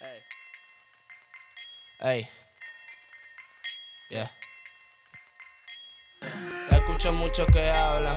Ey. 0.00 0.22
Ey. 2.00 2.28
Yeah. 4.10 4.30
Escucho 6.70 7.12
mucho 7.12 7.44
que 7.46 7.68
hablan, 7.68 8.16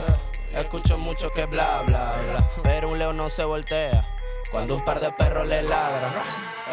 escucho 0.54 1.00
mucho 1.00 1.32
que 1.32 1.48
bla 1.48 1.82
bla 1.82 2.12
bla, 2.12 2.52
pero 2.62 2.90
un 2.90 3.00
león 3.00 3.18
no 3.18 3.30
se 3.30 3.44
voltea 3.44 4.06
cuando 4.52 4.76
un 4.76 4.86
par 4.86 5.00
de 5.00 5.12
perros 5.12 5.48
le 5.48 5.64
ladran. 5.64 6.14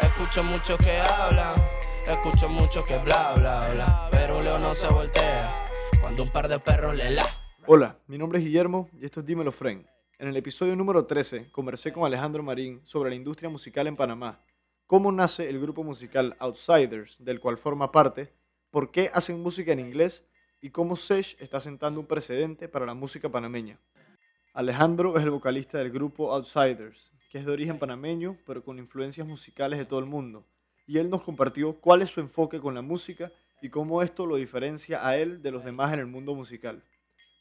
Escucho 0.03 0.43
mucho 0.43 0.77
que 0.77 0.99
hablan, 0.99 1.55
escucho 2.07 2.47
mucho 2.47 2.85
que 2.85 2.99
bla 2.99 3.33
bla 3.33 3.67
bla, 3.73 4.07
pero 4.11 4.37
un 4.37 4.43
león 4.43 4.61
no 4.61 4.75
se 4.75 4.87
voltea 4.89 5.49
cuando 5.99 6.21
un 6.21 6.29
par 6.29 6.47
de 6.47 6.59
perros 6.59 6.95
le 6.95 7.09
ladran. 7.09 7.33
Hola, 7.65 7.97
mi 8.05 8.19
nombre 8.19 8.37
es 8.37 8.45
Guillermo 8.45 8.89
y 9.01 9.05
esto 9.05 9.21
es 9.21 9.25
Dímelo 9.25 9.51
Fren. 9.51 9.87
En 10.19 10.27
el 10.27 10.37
episodio 10.37 10.75
número 10.75 11.05
13 11.05 11.51
conversé 11.51 11.91
con 11.91 12.05
Alejandro 12.05 12.43
Marín 12.43 12.81
sobre 12.85 13.09
la 13.09 13.15
industria 13.15 13.49
musical 13.49 13.87
en 13.87 13.95
Panamá, 13.95 14.39
cómo 14.89 15.11
nace 15.11 15.47
el 15.47 15.59
grupo 15.59 15.83
musical 15.83 16.35
Outsiders, 16.39 17.15
del 17.19 17.39
cual 17.39 17.59
forma 17.59 17.91
parte, 17.91 18.33
por 18.71 18.89
qué 18.89 19.11
hacen 19.13 19.39
música 19.39 19.71
en 19.71 19.79
inglés 19.79 20.25
y 20.61 20.71
cómo 20.71 20.95
Sesh 20.95 21.35
está 21.39 21.59
sentando 21.59 21.99
un 21.99 22.07
precedente 22.07 22.67
para 22.67 22.87
la 22.87 22.95
música 22.95 23.29
panameña. 23.29 23.77
Alejandro 24.51 25.15
es 25.15 25.23
el 25.23 25.29
vocalista 25.29 25.77
del 25.77 25.91
grupo 25.91 26.33
Outsiders, 26.33 27.11
que 27.29 27.37
es 27.37 27.45
de 27.45 27.51
origen 27.51 27.77
panameño, 27.77 28.39
pero 28.47 28.63
con 28.63 28.79
influencias 28.79 29.27
musicales 29.27 29.77
de 29.77 29.85
todo 29.85 29.99
el 29.99 30.07
mundo, 30.07 30.43
y 30.87 30.97
él 30.97 31.11
nos 31.11 31.21
compartió 31.21 31.79
cuál 31.79 32.01
es 32.01 32.09
su 32.09 32.19
enfoque 32.19 32.59
con 32.59 32.73
la 32.73 32.81
música 32.81 33.31
y 33.61 33.69
cómo 33.69 34.01
esto 34.01 34.25
lo 34.25 34.37
diferencia 34.37 35.07
a 35.07 35.17
él 35.17 35.43
de 35.43 35.51
los 35.51 35.63
demás 35.63 35.93
en 35.93 35.99
el 35.99 36.07
mundo 36.07 36.33
musical. 36.33 36.81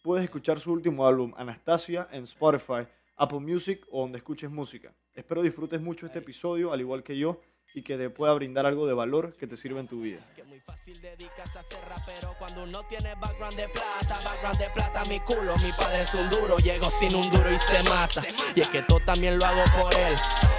Puedes 0.03 0.25
escuchar 0.25 0.61
su 0.61 0.71
último 0.71 1.07
álbum, 1.07 1.33
Anastasia, 1.35 2.09
en 2.13 2.25
Spotify, 2.25 2.87
Apple 3.19 3.41
Music 3.41 3.85
o 3.91 4.03
donde 4.03 4.19
escuches 4.19 4.51
música. 4.51 4.95
Espero 5.13 5.43
disfrutes 5.43 5.81
mucho 5.81 6.07
este 6.07 6.21
episodio, 6.21 6.73
al 6.73 6.81
igual 6.81 7.03
que 7.03 7.19
yo, 7.19 7.41
y 7.75 7.83
que 7.83 7.97
te 7.99 8.11
pueda 8.11 8.33
brindar 8.33 8.65
algo 8.65 8.87
de 8.87 8.95
valor 8.95 9.35
que 9.37 9.47
te 9.47 9.57
sirva 9.57 9.81
en 9.81 9.89
tu 9.89 10.01
vida. 10.01 10.25
Que 10.37 10.45
muy 10.45 10.61
fácil 10.61 11.01
dedicarse 11.01 11.59
a 11.59 11.63
ser 11.63 11.81
rapero 11.89 12.35
cuando 12.39 12.63
uno 12.63 12.83
tiene 12.89 13.15
background 13.17 13.57
de 13.57 13.69
plata, 13.69 14.21
background 14.25 14.59
de 14.59 14.71
plata, 14.71 15.05
mi 15.07 15.21
culo, 15.21 15.57
mi 15.59 15.73
padre 15.73 16.03
es 16.03 16.15
un 16.15 16.31
duro, 16.31 16.57
llego 16.59 16.89
sin 16.89 17.15
un 17.15 17.29
duro 17.31 17.53
y 17.53 17.59
se 17.59 17.83
mata. 17.83 18.23
Y 18.55 18.61
es 18.61 18.69
que 18.69 18.83
todo 18.83 19.01
también 19.01 19.39
lo 19.39 19.45
hago 19.45 19.65
por 19.77 19.93
él, 19.95 20.15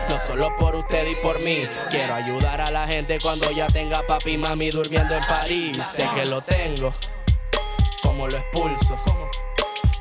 no 0.09 0.17
solo 0.19 0.49
por 0.57 0.75
usted 0.75 1.07
y 1.07 1.15
por 1.23 1.39
mí. 1.39 1.63
Quiero 1.89 2.13
ayudar 2.13 2.59
a 2.59 2.69
la 2.69 2.85
gente 2.87 3.17
cuando 3.21 3.49
ya 3.51 3.67
tenga 3.67 4.05
papi 4.05 4.31
y 4.31 4.37
mami 4.37 4.69
durmiendo 4.69 5.15
en 5.15 5.23
París. 5.23 5.77
Sé 5.77 6.07
que 6.13 6.25
lo 6.25 6.41
tengo, 6.41 6.93
como 8.03 8.27
lo 8.27 8.37
expulso, 8.37 8.97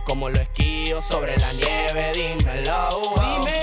como 0.08 0.30
lo 0.30 0.38
esquío 0.40 1.02
sobre 1.02 1.36
la 1.36 1.52
nieve, 1.52 2.12
dímelo. 2.14 2.72
Dime. 3.14 3.58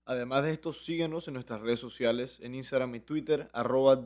Además 0.05 0.43
de 0.43 0.53
esto, 0.53 0.73
síguenos 0.73 1.27
en 1.27 1.35
nuestras 1.35 1.61
redes 1.61 1.79
sociales, 1.79 2.39
en 2.41 2.55
Instagram 2.55 2.95
y 2.95 2.99
Twitter, 2.99 3.47
arroba 3.53 4.03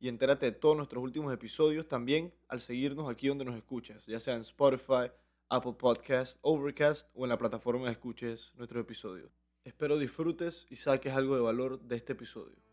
y 0.00 0.08
entérate 0.08 0.46
de 0.46 0.52
todos 0.52 0.76
nuestros 0.76 1.02
últimos 1.02 1.32
episodios 1.32 1.88
también 1.88 2.32
al 2.48 2.60
seguirnos 2.60 3.10
aquí 3.10 3.28
donde 3.28 3.44
nos 3.44 3.56
escuchas, 3.56 4.06
ya 4.06 4.20
sea 4.20 4.34
en 4.34 4.42
Spotify, 4.42 5.10
Apple 5.48 5.74
Podcast, 5.78 6.38
Overcast 6.42 7.08
o 7.14 7.24
en 7.24 7.30
la 7.30 7.38
plataforma 7.38 7.86
que 7.86 7.92
escuches 7.92 8.52
nuestros 8.56 8.82
episodios. 8.82 9.30
Espero 9.64 9.98
disfrutes 9.98 10.66
y 10.70 10.76
saques 10.76 11.12
algo 11.12 11.34
de 11.34 11.42
valor 11.42 11.80
de 11.80 11.96
este 11.96 12.12
episodio. 12.12 12.67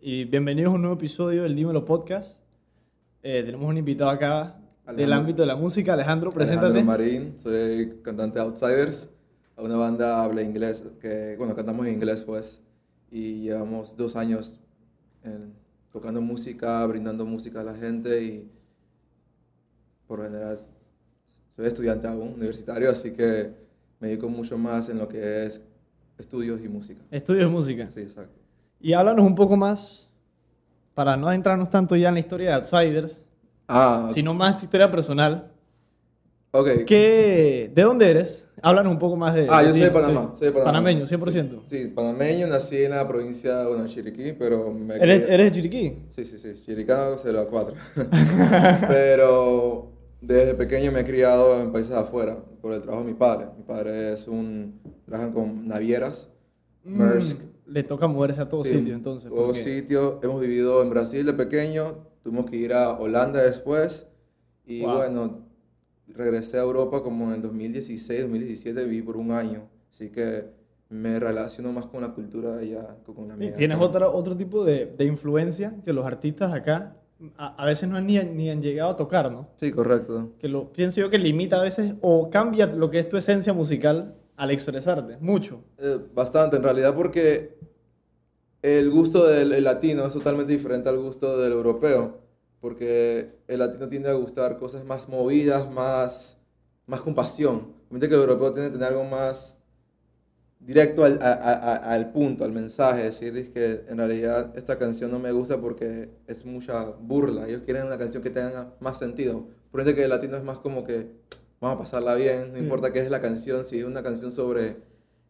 Y 0.00 0.24
bienvenidos 0.24 0.72
a 0.72 0.76
un 0.76 0.82
nuevo 0.82 0.96
episodio 0.96 1.42
del 1.42 1.54
Dímelo 1.54 1.84
Podcast. 1.84 2.38
Eh, 3.22 3.42
tenemos 3.44 3.68
un 3.68 3.76
invitado 3.76 4.10
acá 4.10 4.56
del 4.86 4.94
Alejandro. 4.94 5.16
ámbito 5.16 5.42
de 5.42 5.46
la 5.46 5.56
música. 5.56 5.92
Alejandro, 5.92 6.30
preséntate. 6.32 6.66
Alejandro 6.66 6.92
Marín, 6.92 7.34
soy 7.38 7.98
cantante 8.02 8.38
de 8.38 8.44
Outsiders, 8.44 9.08
a 9.56 9.62
una 9.62 9.76
banda 9.76 10.22
habla 10.24 10.42
inglés, 10.42 10.84
que 11.00 11.34
bueno, 11.36 11.54
cantamos 11.54 11.86
en 11.86 11.94
inglés 11.94 12.22
pues, 12.22 12.62
y 13.10 13.42
llevamos 13.42 13.96
dos 13.96 14.16
años 14.16 14.58
en- 15.22 15.52
tocando 15.92 16.20
música, 16.20 16.86
brindando 16.86 17.26
música 17.26 17.60
a 17.60 17.64
la 17.64 17.74
gente 17.74 18.22
y 18.22 18.50
por 20.06 20.22
general 20.22 20.58
soy 21.56 21.66
estudiante 21.66 22.06
aún, 22.06 22.34
universitario, 22.34 22.90
así 22.90 23.10
que 23.10 23.52
me 23.98 24.08
dedico 24.08 24.28
mucho 24.28 24.56
más 24.56 24.88
en 24.88 24.98
lo 24.98 25.08
que 25.08 25.44
es 25.44 25.60
estudios 26.16 26.62
y 26.64 26.68
música. 26.68 27.02
Estudios 27.10 27.44
de 27.44 27.50
música. 27.50 27.90
Sí, 27.90 28.00
exacto. 28.00 28.39
Y 28.80 28.92
háblanos 28.92 29.24
un 29.26 29.34
poco 29.34 29.56
más, 29.56 30.08
para 30.94 31.16
no 31.16 31.28
adentrarnos 31.28 31.70
tanto 31.70 31.96
ya 31.96 32.08
en 32.08 32.14
la 32.14 32.20
historia 32.20 32.48
de 32.50 32.54
Outsiders, 32.56 33.20
Ah, 33.68 34.08
sino 34.12 34.34
más 34.34 34.56
tu 34.56 34.64
historia 34.64 34.90
personal. 34.90 35.50
ok. 36.50 36.68
¿Qué, 36.86 37.70
¿De 37.74 37.82
dónde 37.82 38.10
eres? 38.10 38.46
Háblanos 38.62 38.92
un 38.92 38.98
poco 38.98 39.16
más 39.16 39.34
de... 39.34 39.46
Ah, 39.48 39.60
de 39.62 39.68
yo 39.68 39.72
soy 39.74 39.82
de 39.84 39.90
Panamá, 39.90 40.30
sí. 40.32 40.38
soy 40.40 40.46
de 40.48 40.52
Panamá. 40.52 40.72
Panameño, 40.72 41.06
100%. 41.06 41.60
Sí, 41.70 41.86
panameño, 41.94 42.46
nací 42.48 42.82
en 42.84 42.90
la 42.90 43.06
provincia, 43.06 43.66
bueno, 43.66 43.86
Chiriquí, 43.86 44.32
pero 44.32 44.70
me 44.72 44.96
¿Eres, 44.96 45.22
crié- 45.22 45.32
¿Eres 45.34 45.46
de 45.46 45.50
Chiriquí? 45.52 45.96
Sí, 46.10 46.24
sí, 46.26 46.36
sí, 46.38 46.52
Chiricano 46.64 47.16
04. 47.16 47.74
Pero 48.88 49.92
desde 50.20 50.54
pequeño 50.54 50.92
me 50.92 51.00
he 51.00 51.04
criado 51.04 51.60
en 51.60 51.72
países 51.72 51.94
afuera 51.94 52.36
por 52.60 52.72
el 52.74 52.82
trabajo 52.82 53.04
de 53.04 53.12
mi 53.12 53.16
padre. 53.16 53.46
Mi 53.56 53.62
padre 53.64 54.12
es 54.12 54.26
un... 54.28 54.80
trabajan 55.06 55.32
con 55.32 55.66
navieras, 55.68 56.28
Maersk. 56.84 57.40
Le 57.70 57.82
toca 57.84 58.06
moverse 58.08 58.40
a 58.40 58.48
todo 58.48 58.64
Sí, 58.64 58.76
sitio, 58.78 58.94
entonces. 58.94 59.30
Todo 59.30 59.46
porque- 59.46 59.62
sitio. 59.62 60.18
Hemos 60.22 60.40
vivido 60.40 60.82
en 60.82 60.90
Brasil 60.90 61.24
de 61.24 61.32
pequeño, 61.32 61.98
tuvimos 62.22 62.50
que 62.50 62.56
ir 62.56 62.72
a 62.72 62.98
Holanda 62.98 63.42
después. 63.42 64.06
Y 64.66 64.82
Wow. 64.82 64.96
bueno, 64.96 65.38
regresé 66.08 66.58
a 66.58 66.62
Europa 66.62 67.02
como 67.02 67.26
en 67.28 67.36
el 67.36 67.42
2016, 67.42 68.22
2017, 68.22 68.84
viví 68.84 69.02
por 69.02 69.16
un 69.16 69.30
año. 69.32 69.68
Así 69.90 70.10
que 70.10 70.46
me 70.88 71.20
relaciono 71.20 71.72
más 71.72 71.86
con 71.86 72.00
la 72.02 72.12
cultura 72.12 72.56
de 72.56 72.64
allá 72.64 72.96
que 73.06 73.12
con 73.14 73.28
la 73.28 73.36
mía. 73.36 73.54
Tienes 73.54 73.78
otro, 73.78 74.12
otro 74.12 74.36
tipo 74.36 74.64
de, 74.64 74.86
de 74.86 75.04
influencia 75.04 75.76
que 75.84 75.92
los 75.92 76.04
artistas 76.04 76.52
acá 76.52 76.96
a, 77.36 77.62
a 77.62 77.66
veces 77.66 77.88
no 77.88 77.96
han 77.96 78.06
ni, 78.06 78.18
ni 78.18 78.50
han 78.50 78.60
llegado 78.62 78.90
a 78.90 78.96
tocar, 78.96 79.30
¿no? 79.30 79.48
Sí, 79.56 79.70
correcto. 79.70 80.32
Que 80.38 80.48
lo 80.48 80.72
pienso 80.72 81.00
yo 81.00 81.10
que 81.10 81.18
limita 81.18 81.58
a 81.60 81.62
veces 81.62 81.94
o 82.00 82.30
cambia 82.30 82.66
lo 82.66 82.90
que 82.90 82.98
es 82.98 83.08
tu 83.08 83.16
esencia 83.16 83.52
musical 83.52 84.16
al 84.42 84.50
expresarte, 84.50 85.16
mucho. 85.20 85.62
Eh, 85.78 85.98
bastante, 86.14 86.56
en 86.56 86.62
realidad, 86.62 86.94
porque 86.94 87.58
el 88.62 88.90
gusto 88.90 89.26
del 89.26 89.52
el 89.52 89.64
latino 89.64 90.06
es 90.06 90.12
totalmente 90.14 90.52
diferente 90.52 90.88
al 90.88 90.98
gusto 90.98 91.38
del 91.38 91.52
europeo. 91.52 92.18
Porque 92.60 93.38
el 93.48 93.58
latino 93.58 93.88
tiende 93.88 94.10
a 94.10 94.14
gustar 94.14 94.58
cosas 94.58 94.84
más 94.84 95.08
movidas, 95.08 95.70
más, 95.70 96.36
más 96.86 97.00
con 97.00 97.14
pasión. 97.14 97.72
Mientras 97.88 98.08
que 98.10 98.14
el 98.16 98.20
europeo 98.20 98.52
tiende 98.52 98.68
a 98.68 98.72
tener 98.72 98.88
algo 98.88 99.04
más 99.04 99.56
directo 100.58 101.04
al, 101.04 101.18
a- 101.22 101.32
a- 101.32 101.76
al 101.94 102.12
punto, 102.12 102.44
al 102.44 102.52
mensaje. 102.52 103.04
Decir 103.04 103.34
es 103.38 103.48
que 103.48 103.84
en 103.88 103.96
realidad 103.96 104.52
esta 104.56 104.78
canción 104.78 105.10
no 105.10 105.18
me 105.18 105.32
gusta 105.32 105.58
porque 105.58 106.10
es 106.26 106.44
mucha 106.44 106.84
burla. 106.84 107.46
Ellos 107.48 107.62
quieren 107.64 107.86
una 107.86 107.96
canción 107.98 108.22
que 108.22 108.30
tenga 108.30 108.74
más 108.80 108.98
sentido. 108.98 109.46
Por 109.70 109.80
ende 109.80 109.94
que 109.94 110.04
el 110.04 110.10
latino 110.10 110.36
es 110.36 110.44
más 110.44 110.58
como 110.58 110.84
que 110.84 111.08
vamos 111.60 111.76
a 111.76 111.78
pasarla 111.80 112.14
bien, 112.14 112.52
no 112.52 112.58
Mm. 112.58 112.62
importa 112.62 112.92
qué 112.92 113.00
es 113.00 113.10
la 113.10 113.20
canción, 113.20 113.64
si 113.64 113.78
es 113.78 113.84
una 113.84 114.02
canción 114.02 114.32
sobre 114.32 114.76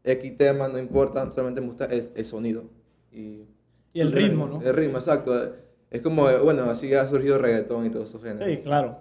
X 0.05 0.37
tema, 0.38 0.69
no 0.69 0.79
importa, 0.79 1.31
solamente 1.32 1.61
me 1.61 1.67
gusta 1.69 1.87
el, 1.87 2.11
el 2.15 2.25
sonido. 2.25 2.65
Y, 3.12 3.43
Y 3.93 4.00
el 4.00 4.12
ritmo, 4.12 4.47
¿no? 4.47 4.62
El 4.62 4.75
ritmo, 4.75 4.99
exacto. 4.99 5.32
Es 5.91 6.00
como, 6.00 6.23
bueno, 6.44 6.62
así 6.71 6.94
ha 6.94 7.06
surgido 7.09 7.37
el 7.37 7.43
reggaetón 7.43 7.85
y 7.87 7.91
todos 7.91 8.09
esos 8.09 8.23
géneros. 8.23 8.49
Sí, 8.49 8.59
claro. 8.59 9.00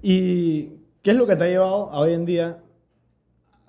¿Y 0.00 0.68
qué 1.02 1.10
es 1.10 1.16
lo 1.16 1.26
que 1.26 1.34
te 1.34 1.44
ha 1.44 1.48
llevado 1.48 1.90
a 1.90 1.98
hoy 1.98 2.12
en 2.14 2.24
día 2.24 2.62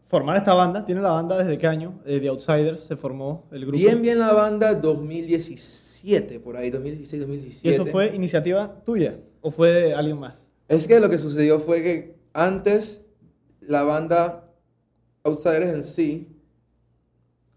formar 0.06 0.38
esta 0.38 0.54
banda? 0.54 0.86
¿Tiene 0.86 1.02
la 1.02 1.12
banda 1.12 1.38
desde 1.40 1.58
qué 1.58 1.66
año? 1.66 2.00
Eh, 2.06 2.20
The 2.20 2.28
Outsiders 2.28 2.82
se 2.82 2.96
formó 2.96 3.48
el 3.52 3.62
grupo. 3.66 3.80
Bien, 3.80 4.00
bien 4.04 4.20
la 4.20 4.32
banda 4.34 4.76
2017, 4.76 6.40
por 6.40 6.56
ahí, 6.58 6.70
2016, 6.70 7.14
¿Y 7.14 7.20
2017. 7.26 7.70
eso 7.70 7.86
fue 7.88 8.16
iniciativa 8.16 8.82
tuya 8.86 9.18
o 9.42 9.50
fue 9.50 9.72
de 9.72 9.94
alguien 9.96 10.20
más? 10.20 10.46
Es 10.68 10.86
que 10.88 11.00
lo 11.00 11.10
que 11.10 11.18
sucedió 11.18 11.60
fue 11.60 11.82
que 11.82 12.19
antes 12.34 13.06
la 13.62 13.84
banda 13.84 14.46
Outsiders 15.24 15.74
en 15.74 15.84
sí 15.84 16.36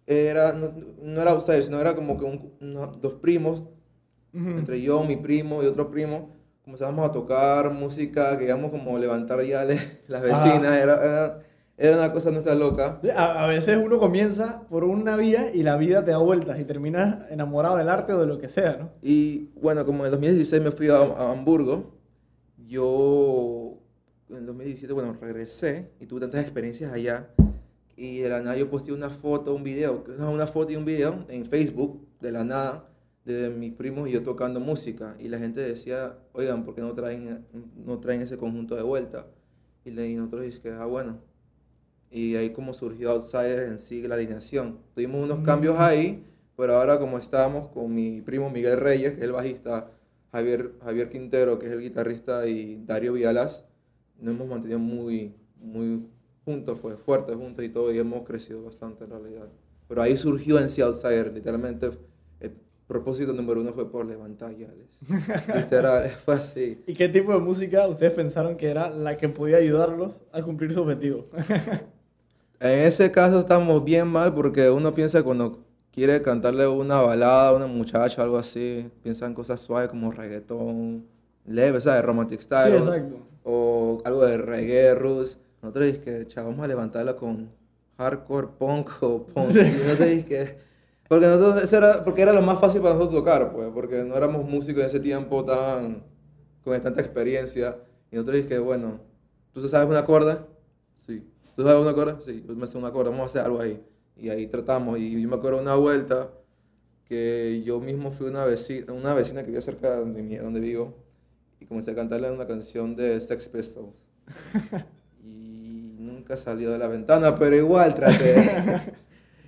era, 0.06 0.52
no, 0.52 0.72
no 1.02 1.22
era 1.22 1.30
Outsiders, 1.32 1.66
sino 1.66 1.80
era 1.80 1.94
como 1.94 2.18
que 2.18 2.24
un- 2.24 2.52
uno- 2.60 2.86
dos 3.00 3.14
primos 3.14 3.64
Entre 4.58 4.80
yo, 4.80 5.04
mi 5.04 5.16
primo 5.16 5.62
y 5.62 5.66
otro 5.66 5.90
primo, 5.90 6.30
comenzamos 6.64 7.06
a 7.08 7.12
tocar 7.12 7.70
música, 7.70 8.36
que 8.38 8.44
digamos 8.44 8.70
como 8.70 8.98
levantar 8.98 9.42
ya 9.44 9.64
las 10.08 10.22
vecinas, 10.22 10.74
era, 10.76 10.94
era, 11.04 11.42
era, 11.76 11.96
una 11.98 12.12
cosa 12.12 12.30
nuestra 12.30 12.54
loca. 12.54 12.98
A, 13.14 13.44
a, 13.44 13.46
veces 13.46 13.76
uno 13.84 13.98
comienza 13.98 14.62
por 14.70 14.84
una 14.84 15.16
vía 15.16 15.50
y 15.52 15.62
la 15.64 15.76
vida 15.76 16.02
te 16.04 16.12
da 16.12 16.16
vueltas 16.18 16.58
y 16.60 16.64
terminas 16.64 17.30
enamorado 17.30 17.76
del 17.76 17.90
arte 17.90 18.14
o 18.14 18.20
de 18.20 18.26
lo 18.26 18.38
que 18.38 18.48
sea, 18.48 18.76
¿no? 18.78 18.90
Y 19.02 19.50
bueno, 19.60 19.84
como 19.84 20.00
en 20.00 20.06
el 20.06 20.10
2016 20.12 20.62
me 20.62 20.70
fui 20.70 20.88
a, 20.88 20.96
a 20.96 21.30
Hamburgo, 21.32 21.92
yo 22.66 23.78
en 24.32 24.38
el 24.38 24.46
2017, 24.46 24.92
bueno, 24.92 25.16
regresé 25.20 25.90
y 26.00 26.06
tuve 26.06 26.20
tantas 26.22 26.42
experiencias 26.42 26.92
allá 26.92 27.28
y 27.96 28.18
de 28.18 28.28
la 28.28 28.40
nada 28.40 28.56
yo 28.56 28.70
posté 28.70 28.92
una 28.92 29.10
foto, 29.10 29.54
un 29.54 29.62
video, 29.62 30.04
una 30.18 30.46
foto 30.46 30.72
y 30.72 30.76
un 30.76 30.84
video 30.84 31.24
en 31.28 31.46
Facebook 31.46 32.06
de 32.20 32.32
la 32.32 32.44
nada 32.44 32.88
de 33.24 33.50
mis 33.50 33.72
primos 33.74 34.08
y 34.08 34.12
yo 34.12 34.22
tocando 34.22 34.58
música 34.58 35.16
y 35.20 35.28
la 35.28 35.38
gente 35.38 35.60
decía, 35.60 36.18
oigan, 36.32 36.64
¿por 36.64 36.74
qué 36.74 36.80
no 36.80 36.94
traen, 36.94 37.46
no 37.84 38.00
traen 38.00 38.22
ese 38.22 38.36
conjunto 38.36 38.74
de 38.74 38.82
vuelta? 38.82 39.26
Y, 39.84 39.90
le, 39.90 40.08
y 40.08 40.14
nosotros 40.14 40.44
dijimos, 40.44 40.78
ah, 40.80 40.86
bueno. 40.86 41.20
Y 42.10 42.36
ahí 42.36 42.50
como 42.50 42.74
surgió 42.74 43.10
Outsiders 43.10 43.68
en 43.68 43.78
sí, 43.78 44.06
la 44.06 44.16
alineación. 44.16 44.78
Tuvimos 44.94 45.22
unos 45.22 45.44
cambios 45.44 45.78
ahí, 45.78 46.26
pero 46.56 46.74
ahora 46.74 46.98
como 46.98 47.18
estábamos 47.18 47.68
con 47.68 47.94
mi 47.94 48.20
primo 48.20 48.50
Miguel 48.50 48.78
Reyes, 48.78 49.12
que 49.12 49.18
es 49.18 49.24
el 49.24 49.32
bajista, 49.32 49.90
Javier, 50.30 50.72
Javier 50.82 51.08
Quintero, 51.08 51.58
que 51.58 51.66
es 51.66 51.72
el 51.72 51.80
guitarrista, 51.80 52.46
y 52.46 52.82
Dario 52.84 53.14
Vialas, 53.14 53.64
nos 54.22 54.34
hemos 54.34 54.48
mantenido 54.48 54.78
muy, 54.78 55.34
muy 55.60 56.06
juntos, 56.44 56.78
pues 56.80 56.96
fuertes 56.98 57.36
juntos 57.36 57.64
y 57.64 57.68
todo, 57.68 57.92
y 57.92 57.98
hemos 57.98 58.22
crecido 58.22 58.62
bastante 58.62 59.04
en 59.04 59.10
realidad. 59.10 59.48
Pero 59.88 60.02
ahí 60.02 60.16
surgió 60.16 60.58
en 60.58 60.64
Outsider, 60.64 61.32
literalmente 61.32 61.90
el 62.40 62.52
propósito 62.86 63.32
número 63.32 63.60
uno 63.60 63.72
fue 63.72 63.90
por 63.90 64.06
levantar 64.06 64.56
yales. 64.56 65.00
Literal, 65.54 66.08
fue 66.24 66.34
así. 66.34 66.82
¿Y 66.86 66.94
qué 66.94 67.08
tipo 67.08 67.32
de 67.32 67.40
música 67.40 67.86
ustedes 67.88 68.12
pensaron 68.12 68.56
que 68.56 68.70
era 68.70 68.90
la 68.90 69.16
que 69.16 69.28
podía 69.28 69.58
ayudarlos 69.58 70.24
a 70.32 70.40
cumplir 70.42 70.72
su 70.72 70.82
objetivo? 70.82 71.24
en 72.60 72.78
ese 72.86 73.10
caso 73.10 73.40
estamos 73.40 73.84
bien 73.84 74.08
mal 74.08 74.32
porque 74.34 74.70
uno 74.70 74.94
piensa 74.94 75.22
cuando 75.22 75.64
quiere 75.90 76.22
cantarle 76.22 76.66
una 76.66 77.00
balada 77.00 77.48
a 77.48 77.54
una 77.54 77.66
muchacha 77.66 78.22
o 78.22 78.24
algo 78.24 78.38
así, 78.38 78.88
piensa 79.02 79.26
en 79.26 79.34
cosas 79.34 79.60
suaves 79.60 79.90
como 79.90 80.10
reggaetón, 80.10 81.06
leve, 81.46 81.80
¿sabes? 81.80 82.04
Romantic 82.04 82.40
style. 82.40 82.78
Sí, 82.78 82.88
exacto. 82.88 83.16
O 83.44 84.02
algo 84.04 84.24
de 84.24 84.38
reggae, 84.38 84.94
roots. 84.94 85.38
Nosotros 85.62 85.86
dijimos 85.86 86.04
que, 86.04 86.26
chao, 86.28 86.44
vamos 86.44 86.64
a 86.64 86.68
levantarla 86.68 87.16
con 87.16 87.50
hardcore, 87.98 88.48
punk 88.58 88.90
o 89.00 89.26
punk. 89.26 89.50
Y 89.50 89.54
nosotros 89.54 89.98
dijimos 89.98 90.24
que... 90.26 90.58
Porque, 91.08 91.26
nosotros, 91.26 91.72
era, 91.72 92.04
porque 92.04 92.22
era 92.22 92.32
lo 92.32 92.42
más 92.42 92.58
fácil 92.58 92.80
para 92.80 92.94
nosotros 92.94 93.20
tocar, 93.20 93.52
pues, 93.52 93.68
porque 93.74 94.02
no 94.02 94.16
éramos 94.16 94.48
músicos 94.48 94.80
en 94.80 94.86
ese 94.86 95.00
tiempo 95.00 95.44
tan... 95.44 96.02
con 96.64 96.80
tanta 96.80 97.00
experiencia. 97.00 97.76
Y 98.10 98.16
nosotros 98.16 98.36
dijimos 98.36 98.50
que, 98.50 98.58
bueno, 98.58 99.00
¿tú 99.52 99.68
sabes 99.68 99.88
una 99.88 100.04
cuerda? 100.04 100.46
Sí. 101.06 101.26
¿Tú 101.54 101.64
sabes 101.64 101.82
una 101.82 101.92
cuerda? 101.92 102.18
Sí, 102.22 102.44
yo 102.46 102.54
me 102.54 102.66
sé 102.66 102.78
una 102.78 102.90
cuerda, 102.90 103.10
vamos 103.10 103.24
a 103.24 103.26
hacer 103.26 103.44
algo 103.44 103.60
ahí. 103.60 103.84
Y 104.16 104.30
ahí 104.30 104.46
tratamos. 104.46 104.98
Y 104.98 105.20
yo 105.20 105.28
me 105.28 105.36
acuerdo 105.36 105.60
una 105.60 105.74
vuelta 105.74 106.30
que 107.04 107.62
yo 107.64 107.78
mismo 107.80 108.10
fui 108.10 108.28
una 108.28 108.44
vecina, 108.44 108.92
una 108.92 109.12
vecina 109.12 109.42
que 109.42 109.48
vivía 109.48 109.60
cerca 109.60 109.90
de 109.90 109.96
donde, 110.00 110.38
donde 110.38 110.60
vivo 110.60 110.94
y 111.62 111.64
comencé 111.64 111.92
a 111.92 111.94
cantarle 111.94 112.30
una 112.30 112.46
canción 112.46 112.96
de 112.96 113.20
Sex 113.20 113.48
Pistols. 113.48 114.02
y 115.24 115.94
nunca 115.98 116.36
salió 116.36 116.72
de 116.72 116.78
la 116.78 116.88
ventana, 116.88 117.38
pero 117.38 117.54
igual 117.54 117.94
traté. 117.94 118.92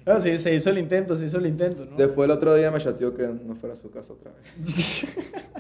no, 0.07 0.21
sí, 0.21 0.39
se 0.39 0.55
hizo 0.55 0.71
el 0.71 0.79
intento, 0.79 1.17
se 1.17 1.27
hizo 1.27 1.39
el 1.39 1.47
intento, 1.47 1.85
¿no? 1.85 1.97
Después 1.97 2.27
el 2.27 2.31
otro 2.31 2.55
día 2.55 2.71
me 2.71 2.79
chateó 2.79 3.15
que 3.15 3.27
no 3.27 3.57
fuera 3.57 3.73
a 3.75 3.77
su 3.77 3.91
casa 3.91 4.13
otra 4.13 4.31
vez. 4.33 5.07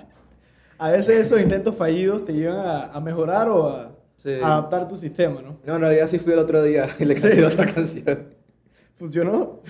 a 0.79 0.91
veces 0.91 1.27
esos 1.27 1.41
intentos 1.41 1.75
fallidos 1.75 2.25
te 2.25 2.33
llevan 2.33 2.59
a, 2.59 2.85
a 2.87 3.01
mejorar 3.01 3.49
o 3.49 3.69
a, 3.69 3.97
sí. 4.17 4.35
a, 4.41 4.47
adaptar 4.47 4.89
tu 4.89 4.97
sistema, 4.97 5.43
¿no? 5.43 5.59
No, 5.65 5.75
en 5.75 5.81
realidad 5.81 6.07
sí 6.09 6.21
fui 6.21 6.35
el 6.35 6.39
otro 6.39 6.63
día 6.63 6.89
y 7.01 7.05
le 7.05 7.15
canté 7.15 7.37
sí. 7.37 7.43
otra 7.43 7.67
canción. 7.67 8.29
¿Funcionó? 8.97 9.61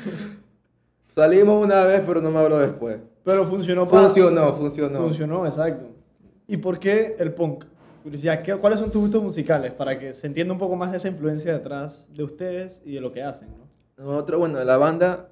Salimos 1.15 1.65
una 1.65 1.87
vez, 1.87 2.03
pero 2.07 2.21
no 2.21 2.31
me 2.31 2.41
habló 2.41 2.59
después. 2.59 2.99
Pero 3.25 3.47
funcionó 3.47 3.89
para... 3.89 4.03
Funcionó, 4.03 4.53
funcionó. 4.53 4.99
Funcionó, 4.99 5.47
exacto. 5.47 5.94
¿Y 6.47 6.57
por 6.59 6.79
qué 6.79 7.17
el 7.19 7.33
punk? 7.33 7.65
¿cuáles 8.61 8.81
son 8.81 8.91
tus 8.91 9.01
gustos 9.01 9.23
musicales? 9.23 9.73
Para 9.73 9.99
que 9.99 10.13
se 10.13 10.27
entienda 10.27 10.53
un 10.53 10.59
poco 10.59 10.77
más 10.77 10.91
de 10.91 10.99
esa 10.99 11.09
influencia 11.09 11.53
detrás 11.53 12.07
de 12.15 12.23
ustedes 12.23 12.83
y 12.85 12.95
de 12.95 13.01
lo 13.01 13.13
que 13.13 13.23
hacen, 13.23 13.49
¿no? 13.49 13.65
Nosotros, 13.97 14.41
bueno, 14.41 14.63
la 14.63 14.77
banda 14.77 15.31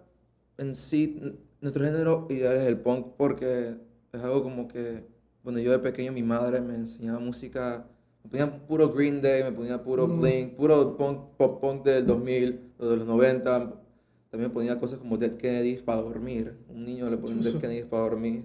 en 0.56 0.74
sí, 0.74 1.20
nuestro 1.60 1.84
género 1.84 2.26
ideal 2.30 2.56
es 2.56 2.62
el 2.62 2.78
punk 2.78 3.08
porque 3.16 3.76
es 4.12 4.22
algo 4.22 4.42
como 4.42 4.68
que, 4.68 5.04
bueno, 5.42 5.58
yo 5.58 5.72
de 5.72 5.80
pequeño 5.80 6.12
mi 6.12 6.22
madre 6.22 6.60
me 6.60 6.76
enseñaba 6.76 7.18
música, 7.18 7.86
me 8.24 8.30
ponía 8.30 8.66
puro 8.66 8.88
Green 8.88 9.20
Day, 9.20 9.42
me 9.42 9.52
ponía 9.52 9.82
puro 9.82 10.06
mm. 10.06 10.20
Blink, 10.20 10.54
puro 10.54 10.96
punk, 10.96 11.36
pop 11.36 11.60
punk 11.60 11.84
del 11.84 12.06
2000, 12.06 12.72
o 12.78 12.86
de 12.86 12.96
los 12.96 13.06
90, 13.06 13.74
también 14.30 14.50
ponía 14.52 14.78
cosas 14.78 14.98
como 14.98 15.18
Dead 15.18 15.34
Kennedys 15.34 15.82
para 15.82 16.00
dormir, 16.00 16.56
un 16.68 16.84
niño 16.84 17.10
le 17.10 17.18
ponía 17.18 17.42
Dead 17.42 17.54
Kennedys 17.60 17.86
para 17.86 18.04
dormir. 18.04 18.44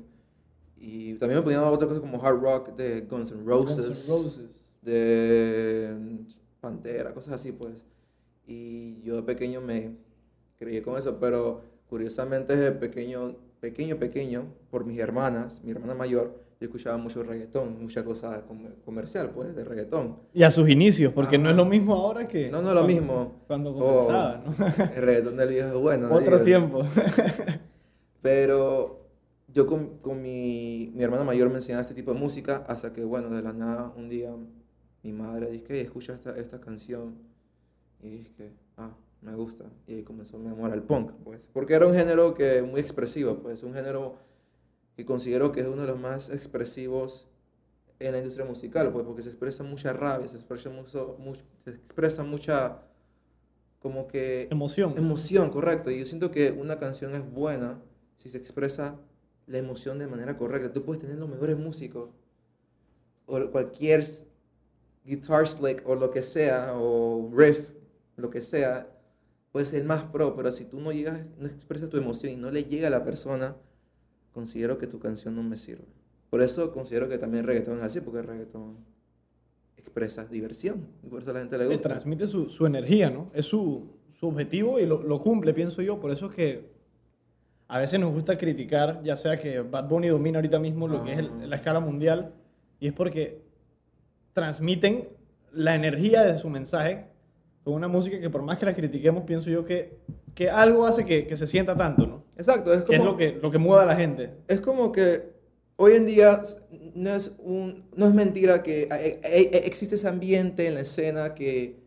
Y 0.80 1.16
también 1.16 1.40
me 1.40 1.44
ponían 1.44 1.64
otras 1.64 1.88
cosas 1.88 2.02
como 2.02 2.24
hard 2.24 2.42
rock 2.42 2.76
de 2.76 3.02
Guns 3.02 3.32
N' 3.32 3.44
Roses, 3.44 4.08
Guns 4.08 4.08
N' 4.08 4.14
Roses. 4.14 4.64
de 4.82 5.98
Pantera, 6.60 7.14
cosas 7.14 7.36
así 7.36 7.52
pues. 7.52 7.84
Y 8.46 9.02
yo 9.02 9.16
de 9.16 9.24
pequeño 9.24 9.60
me 9.60 9.96
creí 10.58 10.82
con 10.82 10.98
eso, 10.98 11.20
pero 11.20 11.62
curiosamente 11.90 12.56
desde 12.56 12.72
pequeño, 12.72 13.36
pequeño, 13.60 13.98
pequeño, 13.98 14.46
por 14.70 14.86
mis 14.86 15.00
hermanas, 15.00 15.62
mi 15.64 15.72
hermana 15.72 15.94
mayor, 15.94 16.48
yo 16.60 16.66
escuchaba 16.66 16.98
mucho 16.98 17.22
reggaetón, 17.24 17.82
mucha 17.82 18.04
cosa 18.04 18.44
comercial 18.84 19.30
pues, 19.30 19.56
de 19.56 19.64
reggaetón. 19.64 20.18
Y 20.34 20.44
a 20.44 20.50
sus 20.50 20.68
inicios, 20.70 21.14
porque 21.14 21.38
no 21.38 21.50
es 21.50 21.56
lo 21.56 21.66
mismo 21.66 21.94
ahora 21.94 22.26
que... 22.26 22.50
No, 22.50 22.62
no 22.62 22.70
es 22.70 22.76
lo 22.76 22.84
mismo. 22.84 23.44
Cuando 23.46 23.74
comenzaba, 23.74 24.44
oh, 24.44 24.50
¿no? 24.58 24.66
El 24.96 25.02
reggaetón 25.04 25.38
del 25.38 25.50
viejo 25.50 25.80
bueno. 25.80 26.10
Otro 26.12 26.42
tiempo. 26.42 26.82
Pero 28.22 29.07
yo 29.58 29.66
con, 29.66 29.98
con 29.98 30.22
mi, 30.22 30.92
mi, 30.94 31.04
hermana 31.04 31.24
mayor 31.24 31.50
me 31.50 31.56
enseñaba 31.56 31.82
este 31.82 31.96
tipo 31.96 32.14
de 32.14 32.20
música 32.20 32.64
hasta 32.68 32.94
que, 32.94 33.04
bueno, 33.04 33.32
de 33.32 33.42
la 33.42 33.54
nada, 33.54 33.92
un 33.98 34.08
día 34.08 34.32
mi 35.02 35.12
madre 35.12 35.50
dice 35.50 35.66
que 35.66 35.82
escucha 35.82 36.14
esta, 36.14 36.38
esta 36.38 36.62
canción 36.62 37.16
y 38.00 38.10
dije 38.10 38.32
que, 38.38 38.54
ah, 38.78 38.96
me 39.22 39.34
gusta. 39.34 39.66
Y 39.88 39.96
ahí 39.96 40.04
comenzó 40.04 40.38
mi 40.38 40.50
amor 40.50 40.72
al 40.72 40.84
punk, 40.84 41.12
pues. 41.24 41.50
Porque 41.52 41.74
era 41.74 41.88
un 41.88 41.96
género 41.96 42.36
que 42.36 42.62
muy 42.62 42.80
expresivo, 42.80 43.40
pues, 43.40 43.64
un 43.64 43.74
género 43.74 44.18
que 44.96 45.06
considero 45.06 45.52
que 45.52 45.62
es 45.62 45.68
uno 45.68 45.82
de 45.82 45.88
los 45.88 46.00
más 46.00 46.30
expresivos 46.30 47.28
en 47.98 48.12
la 48.12 48.20
industria 48.20 48.46
musical, 48.46 48.92
pues, 48.92 49.06
porque 49.06 49.24
se 49.24 49.30
expresa 49.30 49.64
mucha 49.64 49.92
rabia, 49.92 50.28
se 50.28 50.36
expresa, 50.36 50.70
mucho, 50.70 51.18
mucho, 51.18 51.42
se 51.64 51.72
expresa 51.72 52.22
mucha, 52.22 52.84
como 53.80 54.08
que... 54.08 54.50
Emoción. 54.52 54.94
Emoción, 55.00 55.50
correcto. 55.50 55.90
Y 55.90 55.98
yo 55.98 56.06
siento 56.06 56.30
que 56.30 56.52
una 56.52 56.78
canción 56.78 57.16
es 57.16 57.28
buena 57.28 57.82
si 58.18 58.30
se 58.30 58.38
expresa 58.38 59.00
la 59.48 59.58
emoción 59.58 59.98
de 59.98 60.08
manera 60.08 60.38
correcta. 60.38 60.72
Tú 60.72 60.84
puedes 60.84 61.02
tener 61.02 61.18
los 61.18 61.30
mejores 61.30 61.58
músicos 61.58 62.10
o 63.26 63.52
cualquier 63.52 64.06
guitar 65.06 65.48
slick 65.48 65.88
o 65.88 65.96
lo 65.96 66.12
que 66.12 66.22
sea, 66.22 66.74
o 66.76 67.32
riff, 67.34 67.70
lo 68.18 68.30
que 68.30 68.42
sea, 68.42 68.90
puede 69.52 69.66
ser 69.66 69.84
más 69.86 70.04
pro, 70.04 70.36
pero 70.36 70.52
si 70.52 70.66
tú 70.66 70.80
no 70.80 70.92
llegas, 70.92 71.26
no 71.40 71.48
expresas 71.48 71.90
tu 71.90 71.98
emoción 71.98 72.34
y 72.34 72.36
no 72.36 72.52
le 72.52 72.66
llega 72.66 72.88
a 72.88 72.92
la 72.92 73.04
persona, 73.04 73.56
considero 74.34 74.78
que 74.78 74.88
tu 74.88 75.00
canción 75.00 75.36
no 75.36 75.44
me 75.44 75.58
sirve. 75.58 75.86
Por 76.30 76.42
eso 76.42 76.72
considero 76.74 77.08
que 77.08 77.18
también 77.18 77.46
reggaetón 77.46 77.78
es 77.78 77.84
así, 77.84 78.02
porque 78.02 78.20
el 78.20 78.28
reggaetón 78.28 78.78
expresa 79.78 80.26
diversión, 80.26 80.88
y 81.04 81.08
por 81.08 81.22
eso 81.22 81.32
a 81.32 81.34
la 81.34 81.40
gente 81.40 81.58
le 81.58 81.68
gusta. 81.68 81.90
transmite 81.90 82.28
su, 82.28 82.50
su 82.50 82.66
energía, 82.66 83.10
¿no? 83.10 83.32
Es 83.34 83.46
su, 83.46 83.88
su 84.12 84.28
objetivo 84.28 84.80
y 84.80 84.86
lo, 84.86 85.02
lo 85.02 85.22
cumple, 85.22 85.54
pienso 85.54 85.82
yo, 85.82 86.00
por 86.00 86.12
eso 86.12 86.28
es 86.28 86.34
que 86.34 86.77
a 87.68 87.80
veces 87.80 88.00
nos 88.00 88.12
gusta 88.14 88.38
criticar, 88.38 89.02
ya 89.04 89.16
sea 89.16 89.40
que 89.40 89.60
Bad 89.60 89.90
Bunny 89.90 90.08
domina 90.08 90.38
ahorita 90.38 90.60
mismo 90.60 90.88
lo 90.88 91.04
que 91.04 91.14
es 91.14 91.20
el, 91.20 91.50
la 91.50 91.56
escala 91.58 91.80
mundial, 91.80 92.34
y 92.80 92.88
es 92.88 92.94
porque 92.94 93.42
transmiten 94.34 95.10
la 95.52 95.76
energía 95.76 96.24
de 96.24 96.38
su 96.38 96.50
mensaje 96.50 97.06
con 97.64 97.74
una 97.74 97.88
música 97.88 98.20
que 98.20 98.30
por 98.30 98.44
más 98.44 98.58
que 98.58 98.66
la 98.66 98.74
critiquemos, 98.74 99.24
pienso 99.24 99.50
yo 99.50 99.66
que, 99.66 99.98
que 100.34 100.50
algo 100.50 100.86
hace 100.86 101.06
que, 101.06 101.28
que 101.28 101.36
se 101.36 101.48
sienta 101.48 101.76
tanto, 101.76 102.06
¿no? 102.08 102.24
Exacto, 102.38 102.74
es 102.74 102.84
como... 102.84 102.88
Que 102.88 102.96
es 102.96 103.04
lo 103.04 103.18
que, 103.18 103.40
lo 103.42 103.52
que 103.52 103.58
mueve 103.58 103.84
a 103.84 103.86
la 103.86 103.96
gente. 103.96 104.32
Es 104.48 104.62
como 104.62 104.92
que 104.92 105.34
hoy 105.76 105.94
en 105.94 106.06
día 106.06 106.42
no 106.96 107.14
es, 107.14 107.36
un, 107.40 107.86
no 107.96 108.08
es 108.08 108.14
mentira 108.14 108.64
que 108.64 108.88
existe 109.66 109.96
ese 109.96 110.08
ambiente 110.08 110.68
en 110.68 110.76
la 110.76 110.82
escena 110.82 111.34
que 111.34 111.87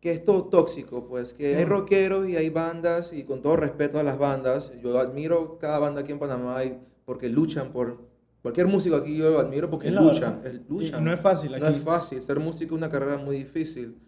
que 0.00 0.12
es 0.12 0.24
todo 0.24 0.44
tóxico, 0.44 1.06
pues, 1.06 1.34
que 1.34 1.56
hay 1.56 1.64
rockeros 1.64 2.26
y 2.28 2.36
hay 2.36 2.48
bandas, 2.48 3.12
y 3.12 3.24
con 3.24 3.42
todo 3.42 3.56
respeto 3.56 3.98
a 3.98 4.02
las 4.02 4.18
bandas, 4.18 4.72
yo 4.82 4.98
admiro 4.98 5.58
cada 5.58 5.78
banda 5.78 6.00
aquí 6.00 6.12
en 6.12 6.18
Panamá 6.18 6.58
porque 7.04 7.28
luchan 7.28 7.70
por... 7.72 8.08
Cualquier 8.40 8.66
músico 8.68 8.96
aquí 8.96 9.14
yo 9.18 9.28
lo 9.28 9.38
admiro 9.38 9.68
porque 9.68 9.88
luchan, 9.90 10.40
es- 10.44 10.66
no 11.04 11.12
es 11.12 11.20
fácil 11.20 11.52
aquí. 11.54 11.62
No 11.62 11.68
es 11.68 11.78
fácil, 11.80 12.22
ser 12.22 12.40
músico 12.40 12.74
es 12.74 12.78
una 12.78 12.90
carrera 12.90 13.18
muy 13.18 13.36
difícil, 13.36 13.98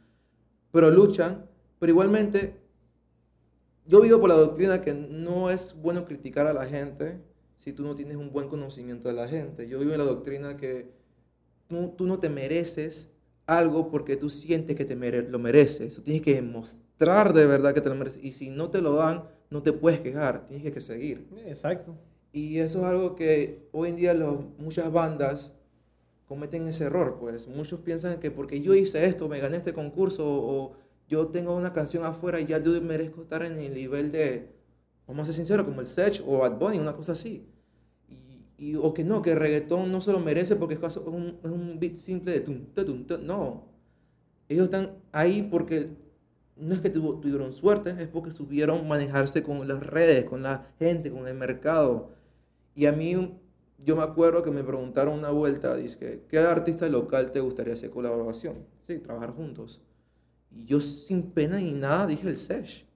pero 0.70 0.90
luchan, 0.90 1.44
pero 1.78 1.90
igualmente 1.92 2.56
yo 3.86 4.00
vivo 4.00 4.18
por 4.20 4.30
la 4.30 4.36
doctrina 4.36 4.80
que 4.80 4.94
no 4.94 5.50
es 5.50 5.74
bueno 5.78 6.06
criticar 6.06 6.46
a 6.46 6.54
la 6.54 6.64
gente 6.64 7.20
si 7.56 7.74
tú 7.74 7.82
no 7.82 7.94
tienes 7.94 8.16
un 8.16 8.32
buen 8.32 8.48
conocimiento 8.48 9.08
de 9.08 9.14
la 9.14 9.28
gente. 9.28 9.68
Yo 9.68 9.78
vivo 9.78 9.92
en 9.92 9.98
la 9.98 10.04
doctrina 10.04 10.56
que 10.56 10.90
tú, 11.68 11.92
tú 11.96 12.06
no 12.06 12.18
te 12.18 12.30
mereces 12.30 13.10
algo 13.46 13.90
porque 13.90 14.16
tú 14.16 14.30
sientes 14.30 14.76
que 14.76 14.84
te 14.84 14.96
mere- 14.96 15.28
lo 15.28 15.38
mereces. 15.38 15.94
Tú 15.96 16.02
tienes 16.02 16.22
que 16.22 16.34
demostrar 16.34 17.32
de 17.32 17.46
verdad 17.46 17.74
que 17.74 17.80
te 17.80 17.88
lo 17.88 17.94
mereces. 17.96 18.22
Y 18.24 18.32
si 18.32 18.50
no 18.50 18.70
te 18.70 18.80
lo 18.82 18.94
dan, 18.94 19.24
no 19.50 19.62
te 19.62 19.72
puedes 19.72 20.00
quejar, 20.00 20.46
tienes 20.48 20.72
que, 20.72 20.80
seguir. 20.80 21.26
Exacto. 21.46 21.96
Y 22.32 22.58
eso 22.58 22.80
es 22.80 22.84
algo 22.86 23.14
que 23.16 23.68
hoy 23.72 23.90
en 23.90 23.96
día 23.96 24.14
los- 24.14 24.38
muchas 24.58 24.90
bandas 24.92 25.52
cometen 26.26 26.66
ese 26.68 26.84
error, 26.84 27.18
pues 27.20 27.46
muchos 27.48 27.80
piensan 27.80 28.18
que 28.18 28.30
porque 28.30 28.60
yo 28.62 28.74
hice 28.74 29.04
esto, 29.04 29.28
me 29.28 29.38
gané 29.38 29.58
este 29.58 29.74
concurso 29.74 30.24
o 30.26 30.72
yo 31.08 31.26
tengo 31.28 31.54
una 31.54 31.72
canción 31.74 32.04
afuera 32.04 32.40
y 32.40 32.46
ya 32.46 32.58
yo 32.58 32.80
merezco 32.80 33.22
estar 33.22 33.42
en 33.44 33.58
el 33.60 33.74
nivel 33.74 34.10
de, 34.12 34.48
vamos 35.06 35.22
a 35.22 35.26
ser 35.26 35.34
sinceros, 35.34 35.66
como 35.66 35.82
el 35.82 35.86
Sech 35.86 36.22
o 36.26 36.38
Bad 36.38 36.58
Bunny, 36.58 36.78
una 36.78 36.94
cosa 36.96 37.12
así. 37.12 37.46
Y, 38.62 38.76
o 38.76 38.94
que 38.94 39.02
no, 39.02 39.22
que 39.22 39.32
el 39.32 39.40
reggaetón 39.40 39.90
no 39.90 40.00
se 40.00 40.12
lo 40.12 40.20
merece 40.20 40.54
porque 40.54 40.74
es 40.74 40.96
un, 40.98 41.40
es 41.42 41.50
un 41.50 41.80
beat 41.80 41.96
simple 41.96 42.30
de 42.30 42.40
tum, 42.42 42.66
tum, 42.66 43.04
ta. 43.04 43.18
No. 43.18 43.64
Ellos 44.48 44.66
están 44.66 44.98
ahí 45.10 45.42
porque 45.50 45.90
no 46.54 46.72
es 46.72 46.80
que 46.80 46.88
tuvieron 46.88 47.52
suerte, 47.52 47.92
es 47.98 48.06
porque 48.06 48.30
supieron 48.30 48.86
manejarse 48.86 49.42
con 49.42 49.66
las 49.66 49.84
redes, 49.84 50.26
con 50.26 50.44
la 50.44 50.68
gente, 50.78 51.10
con 51.10 51.26
el 51.26 51.34
mercado. 51.34 52.10
Y 52.76 52.86
a 52.86 52.92
mí, 52.92 53.36
yo 53.84 53.96
me 53.96 54.04
acuerdo 54.04 54.44
que 54.44 54.52
me 54.52 54.62
preguntaron 54.62 55.18
una 55.18 55.30
vuelta, 55.30 55.74
dice, 55.74 56.22
¿qué 56.28 56.38
artista 56.38 56.88
local 56.88 57.32
te 57.32 57.40
gustaría 57.40 57.72
hacer 57.72 57.90
colaboración? 57.90 58.64
Sí, 58.82 59.00
trabajar 59.00 59.32
juntos. 59.32 59.82
Y 60.52 60.66
yo 60.66 60.78
sin 60.78 61.32
pena 61.32 61.56
ni 61.56 61.72
nada 61.72 62.06
dije 62.06 62.28
el 62.28 62.36
Sesh. 62.36 62.86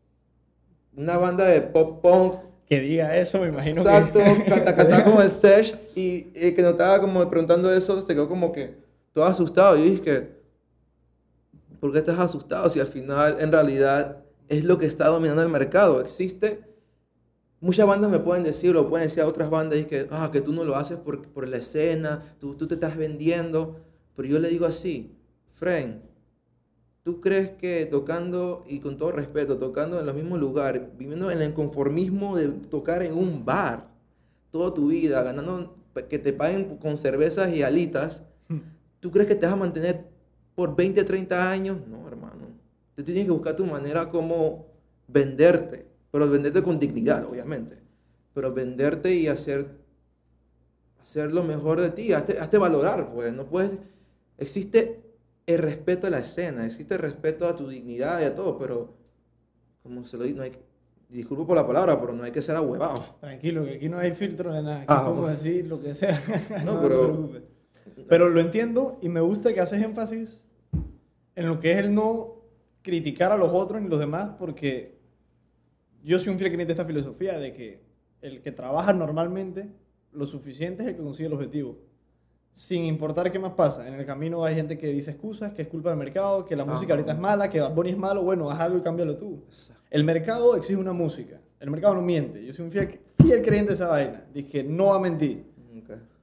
Una 0.96 1.16
banda 1.16 1.44
de 1.44 1.60
pop 1.60 2.00
punk, 2.02 2.34
Que 2.68 2.80
diga 2.80 3.16
eso, 3.16 3.40
me 3.40 3.48
imagino 3.48 3.82
exacto, 3.82 4.18
que... 4.18 4.64
canta 4.74 5.04
como 5.04 5.22
el 5.22 5.32
Sesh. 5.32 5.76
Y 5.94 6.28
el 6.34 6.54
que 6.54 6.62
no 6.62 6.70
estaba 6.70 7.00
como 7.00 7.28
preguntando 7.30 7.72
eso, 7.72 8.00
se 8.02 8.14
quedó 8.14 8.28
como 8.28 8.52
que 8.52 8.76
todo 9.12 9.24
asustado. 9.24 9.76
Y 9.76 9.84
yo 9.84 9.90
dije, 9.90 10.32
¿por 11.80 11.92
qué 11.92 11.98
estás 11.98 12.18
asustado 12.18 12.68
si 12.68 12.80
al 12.80 12.88
final 12.88 13.36
en 13.40 13.52
realidad 13.52 14.18
es 14.48 14.64
lo 14.64 14.78
que 14.78 14.86
está 14.86 15.06
dominando 15.08 15.42
el 15.42 15.48
mercado? 15.48 16.00
Existe 16.00 16.66
Muchas 17.60 17.86
bandas 17.86 18.10
me 18.10 18.18
pueden 18.18 18.44
decir, 18.44 18.74
lo 18.74 18.88
pueden 18.88 19.08
decir 19.08 19.22
a 19.22 19.26
otras 19.26 19.48
bandas, 19.48 19.78
y 19.78 19.84
que, 19.86 20.06
ah, 20.10 20.30
que 20.30 20.42
tú 20.42 20.52
no 20.52 20.64
lo 20.64 20.76
haces 20.76 20.98
por, 20.98 21.26
por 21.28 21.48
la 21.48 21.56
escena, 21.56 22.22
tú, 22.38 22.54
tú 22.54 22.66
te 22.66 22.74
estás 22.74 22.96
vendiendo. 22.96 23.80
Pero 24.14 24.28
yo 24.28 24.38
le 24.38 24.48
digo 24.48 24.66
así, 24.66 25.16
Fren, 25.54 26.02
¿tú 27.06 27.20
crees 27.20 27.50
que 27.50 27.86
tocando, 27.86 28.64
y 28.66 28.80
con 28.80 28.96
todo 28.96 29.12
respeto, 29.12 29.58
tocando 29.58 30.00
en 30.00 30.06
los 30.06 30.14
mismos 30.16 30.40
lugares, 30.40 30.82
viviendo 30.98 31.30
en 31.30 31.40
el 31.40 31.54
conformismo 31.54 32.36
de 32.36 32.48
tocar 32.48 33.04
en 33.04 33.16
un 33.16 33.44
bar 33.44 33.86
toda 34.50 34.74
tu 34.74 34.88
vida, 34.88 35.22
ganando 35.22 35.76
que 36.10 36.18
te 36.18 36.32
paguen 36.32 36.78
con 36.78 36.96
cervezas 36.96 37.54
y 37.54 37.62
alitas, 37.62 38.24
¿tú 38.98 39.12
crees 39.12 39.28
que 39.28 39.36
te 39.36 39.46
vas 39.46 39.52
a 39.52 39.56
mantener 39.56 40.04
por 40.56 40.74
20, 40.74 41.04
30 41.04 41.48
años? 41.48 41.78
No, 41.86 42.08
hermano. 42.08 42.48
Tú 42.96 43.04
tienes 43.04 43.24
que 43.24 43.30
buscar 43.30 43.54
tu 43.54 43.66
manera 43.66 44.10
como 44.10 44.66
venderte, 45.06 45.86
pero 46.10 46.28
venderte 46.28 46.60
con 46.60 46.76
dignidad, 46.76 47.24
obviamente. 47.24 47.78
Pero 48.34 48.52
venderte 48.52 49.14
y 49.14 49.28
hacer, 49.28 49.68
hacer 51.00 51.30
lo 51.30 51.44
mejor 51.44 51.80
de 51.80 51.90
ti, 51.90 52.12
hazte, 52.12 52.40
hazte 52.40 52.58
valorar, 52.58 53.12
pues. 53.14 53.32
No 53.32 53.46
puedes. 53.46 53.78
Existe 54.38 55.05
el 55.46 55.58
respeto 55.58 56.06
a 56.06 56.10
la 56.10 56.18
escena, 56.18 56.66
existe 56.66 56.94
el 56.94 57.00
respeto 57.00 57.46
a 57.46 57.54
tu 57.56 57.68
dignidad 57.68 58.20
y 58.20 58.24
a 58.24 58.34
todo, 58.34 58.58
pero 58.58 58.94
como 59.82 60.04
se 60.04 60.16
lo 60.16 60.24
digo, 60.24 60.38
no 60.38 60.42
hay, 60.42 60.52
disculpo 61.08 61.46
por 61.46 61.56
la 61.56 61.66
palabra, 61.66 62.00
pero 62.00 62.12
no 62.12 62.24
hay 62.24 62.32
que 62.32 62.42
ser 62.42 62.56
ahuevado. 62.56 63.16
Tranquilo, 63.20 63.64
que 63.64 63.74
aquí 63.76 63.88
no 63.88 63.98
hay 63.98 64.12
filtro 64.12 64.52
de 64.52 64.62
nada. 64.62 64.76
Aquí 64.78 64.86
Ah, 64.88 65.04
podemos 65.04 65.20
bueno. 65.24 65.36
decir 65.36 65.66
lo 65.66 65.80
que 65.80 65.94
sea. 65.94 66.20
No, 66.64 66.80
te 66.80 66.88
pero-. 66.88 67.30
Pero 68.08 68.28
lo 68.28 68.40
entiendo 68.40 68.98
y 69.00 69.08
me 69.08 69.20
gusta 69.20 69.54
que 69.54 69.60
haces 69.60 69.82
énfasis 69.82 70.42
en 71.34 71.46
lo 71.46 71.60
que 71.60 71.72
es 71.72 71.78
el 71.78 71.94
no 71.94 72.42
criticar 72.82 73.30
a 73.32 73.36
los 73.36 73.50
otros 73.52 73.80
ni 73.80 73.88
los 73.88 73.98
demás, 74.00 74.30
porque 74.38 74.98
yo 76.02 76.18
soy 76.18 76.32
un 76.32 76.38
fiel 76.38 76.50
creyente 76.50 76.74
de 76.74 76.80
esta 76.80 76.84
filosofía 76.84 77.38
de 77.38 77.52
que 77.52 77.84
el 78.20 78.42
que 78.42 78.52
trabaja 78.52 78.92
normalmente, 78.92 79.70
lo 80.12 80.26
suficiente 80.26 80.82
es 80.82 80.88
el 80.90 80.96
que 80.96 81.02
consigue 81.02 81.26
el 81.28 81.34
objetivo. 81.34 81.78
Sin 82.56 82.86
importar 82.86 83.30
qué 83.30 83.38
más 83.38 83.52
pasa. 83.52 83.86
En 83.86 83.92
el 83.94 84.06
camino 84.06 84.42
hay 84.42 84.54
gente 84.54 84.78
que 84.78 84.86
dice 84.86 85.10
excusas, 85.10 85.52
que 85.52 85.60
es 85.60 85.68
culpa 85.68 85.90
del 85.90 85.98
mercado, 85.98 86.46
que 86.46 86.56
la 86.56 86.62
Ajá. 86.62 86.72
música 86.72 86.94
ahorita 86.94 87.12
es 87.12 87.18
mala, 87.18 87.50
que 87.50 87.60
Bad 87.60 87.74
Bunny 87.74 87.90
es 87.90 87.98
malo. 87.98 88.22
Bueno, 88.22 88.50
haz 88.50 88.60
algo 88.60 88.78
y 88.78 88.80
cámbialo 88.80 89.16
tú. 89.18 89.44
El 89.90 90.04
mercado 90.04 90.56
exige 90.56 90.76
una 90.78 90.94
música. 90.94 91.38
El 91.60 91.70
mercado 91.70 91.94
no 91.96 92.00
miente. 92.00 92.42
Yo 92.42 92.54
soy 92.54 92.64
un 92.64 92.70
fiel, 92.70 92.98
fiel 93.22 93.42
creyente 93.42 93.68
de 93.72 93.74
esa 93.74 93.88
vaina. 93.88 94.24
Dije, 94.32 94.64
no 94.64 94.86
va 94.86 94.96
a 94.96 95.00
mentir. 95.00 95.44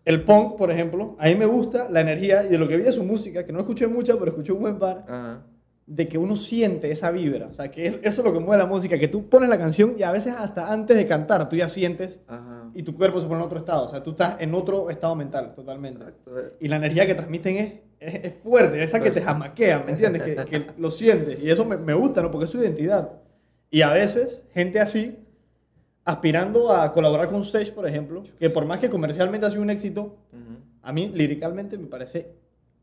El 0.06 0.24
punk, 0.24 0.58
por 0.58 0.72
ejemplo, 0.72 1.16
a 1.20 1.28
mí 1.28 1.36
me 1.36 1.46
gusta 1.46 1.88
la 1.90 2.02
energía 2.02 2.44
y 2.44 2.50
de 2.50 2.58
lo 2.58 2.68
que 2.68 2.78
vi 2.78 2.84
de 2.84 2.92
su 2.92 3.04
música, 3.04 3.46
que 3.46 3.54
no 3.54 3.60
escuché 3.60 3.86
mucha, 3.86 4.14
pero 4.18 4.32
escuché 4.32 4.52
un 4.54 4.60
buen 4.62 4.80
par, 4.80 5.06
Ajá. 5.08 5.44
de 5.86 6.08
que 6.08 6.18
uno 6.18 6.36
siente 6.36 6.90
esa 6.92 7.12
vibra. 7.12 7.46
O 7.48 7.54
sea, 7.54 7.70
que 7.70 7.86
es- 7.88 7.96
eso 8.02 8.22
es 8.22 8.26
lo 8.26 8.34
que 8.34 8.40
mueve 8.40 8.58
la 8.64 8.68
música, 8.68 8.98
que 8.98 9.08
tú 9.08 9.30
pones 9.30 9.50
la 9.50 9.58
canción 9.60 9.94
y 9.98 10.02
a 10.04 10.12
veces 10.12 10.34
hasta 10.36 10.74
antes 10.74 10.98
de 10.98 11.06
cantar 11.06 11.48
tú 11.48 11.56
ya 11.56 11.68
sientes 11.70 12.20
Ajá. 12.28 12.53
Y 12.76 12.84
tu 12.84 12.96
cuerpo 12.96 13.20
se 13.22 13.28
pone 13.28 13.40
en 13.42 13.46
otro 13.46 13.58
estado. 13.60 13.88
O 13.88 13.90
sea, 13.90 14.04
tú 14.04 14.12
estás 14.12 14.40
en 14.42 14.54
otro 14.56 14.90
estado 14.90 15.16
mental 15.16 15.54
totalmente. 15.54 16.00
Exacto. 16.04 16.40
eh. 16.40 16.54
Y 16.60 16.68
la 16.68 16.78
energía 16.78 17.06
que 17.06 17.16
transmiten 17.16 17.56
es, 17.58 17.74
es, 18.00 18.24
es 18.26 18.34
fuerte, 18.44 18.84
esa 18.84 19.00
que 19.02 19.12
te 19.12 19.22
jamaquea, 19.22 19.84
¿me 19.86 19.92
entiendes? 19.94 20.22
Que, 20.24 20.36
que 20.46 20.66
lo 20.78 20.90
sientes. 20.92 21.40
Y 21.42 21.50
eso 21.50 21.66
me, 21.66 21.78
me 21.78 21.94
gusta, 21.94 22.22
¿no? 22.22 22.32
Porque 22.32 22.46
es 22.46 22.52
su 22.52 22.60
identidad. 22.60 23.12
Y 23.70 23.82
a 23.82 23.92
veces, 23.92 24.46
gente 24.54 24.80
así, 24.80 25.18
aspirando 26.06 26.72
a 26.72 26.92
colaborar 26.92 27.30
con 27.30 27.44
Sage, 27.44 27.72
por 27.72 27.88
ejemplo, 27.88 28.24
que 28.40 28.50
por 28.50 28.66
más 28.66 28.80
que 28.80 28.90
comercialmente 28.90 29.48
ha 29.48 29.50
sido 29.52 29.62
un 29.62 29.70
éxito, 29.70 30.18
a 30.82 30.92
mí 30.92 31.10
líricamente 31.14 31.78
me 31.78 31.88
parece 31.88 32.34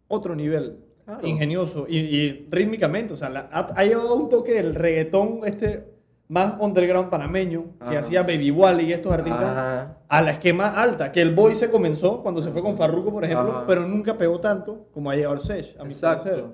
otro 0.09 0.35
nivel. 0.35 0.79
Claro. 1.05 1.27
Ingenioso 1.27 1.87
y, 1.89 1.99
y 1.99 2.47
rítmicamente, 2.51 3.15
o 3.15 3.17
sea, 3.17 3.29
la- 3.31 3.49
ha, 3.53 3.61
ha 3.75 3.85
llevado 3.85 4.15
un 4.15 4.29
toque 4.29 4.53
del 4.53 4.75
reggaetón 4.77 5.41
este 5.45 5.85
más 6.31 6.55
underground 6.61 7.11
panameño 7.11 7.65
que 7.81 7.97
Ajá. 7.97 7.99
hacía 7.99 8.23
Baby 8.23 8.53
Wally 8.53 8.85
y 8.85 8.93
estos 8.93 9.13
artistas 9.13 9.43
Ajá. 9.43 9.99
a 10.09 10.23
la 10.23 10.31
esquema 10.31 10.81
alta, 10.81 11.11
que 11.11 11.21
el 11.21 11.35
boy 11.35 11.57
se 11.57 11.69
comenzó 11.69 12.23
cuando 12.23 12.41
se 12.41 12.53
fue 12.53 12.63
con 12.63 12.77
Farruko, 12.77 13.11
por 13.11 13.25
ejemplo, 13.25 13.51
Ajá. 13.51 13.65
pero 13.67 13.85
nunca 13.85 14.17
pegó 14.17 14.39
tanto 14.39 14.87
como 14.95 15.11
ha 15.11 15.17
llegado 15.17 15.35
el 15.35 15.41
Sage, 15.41 15.75
a 15.77 15.85
mi 15.85 15.93
parecer. 15.93 16.45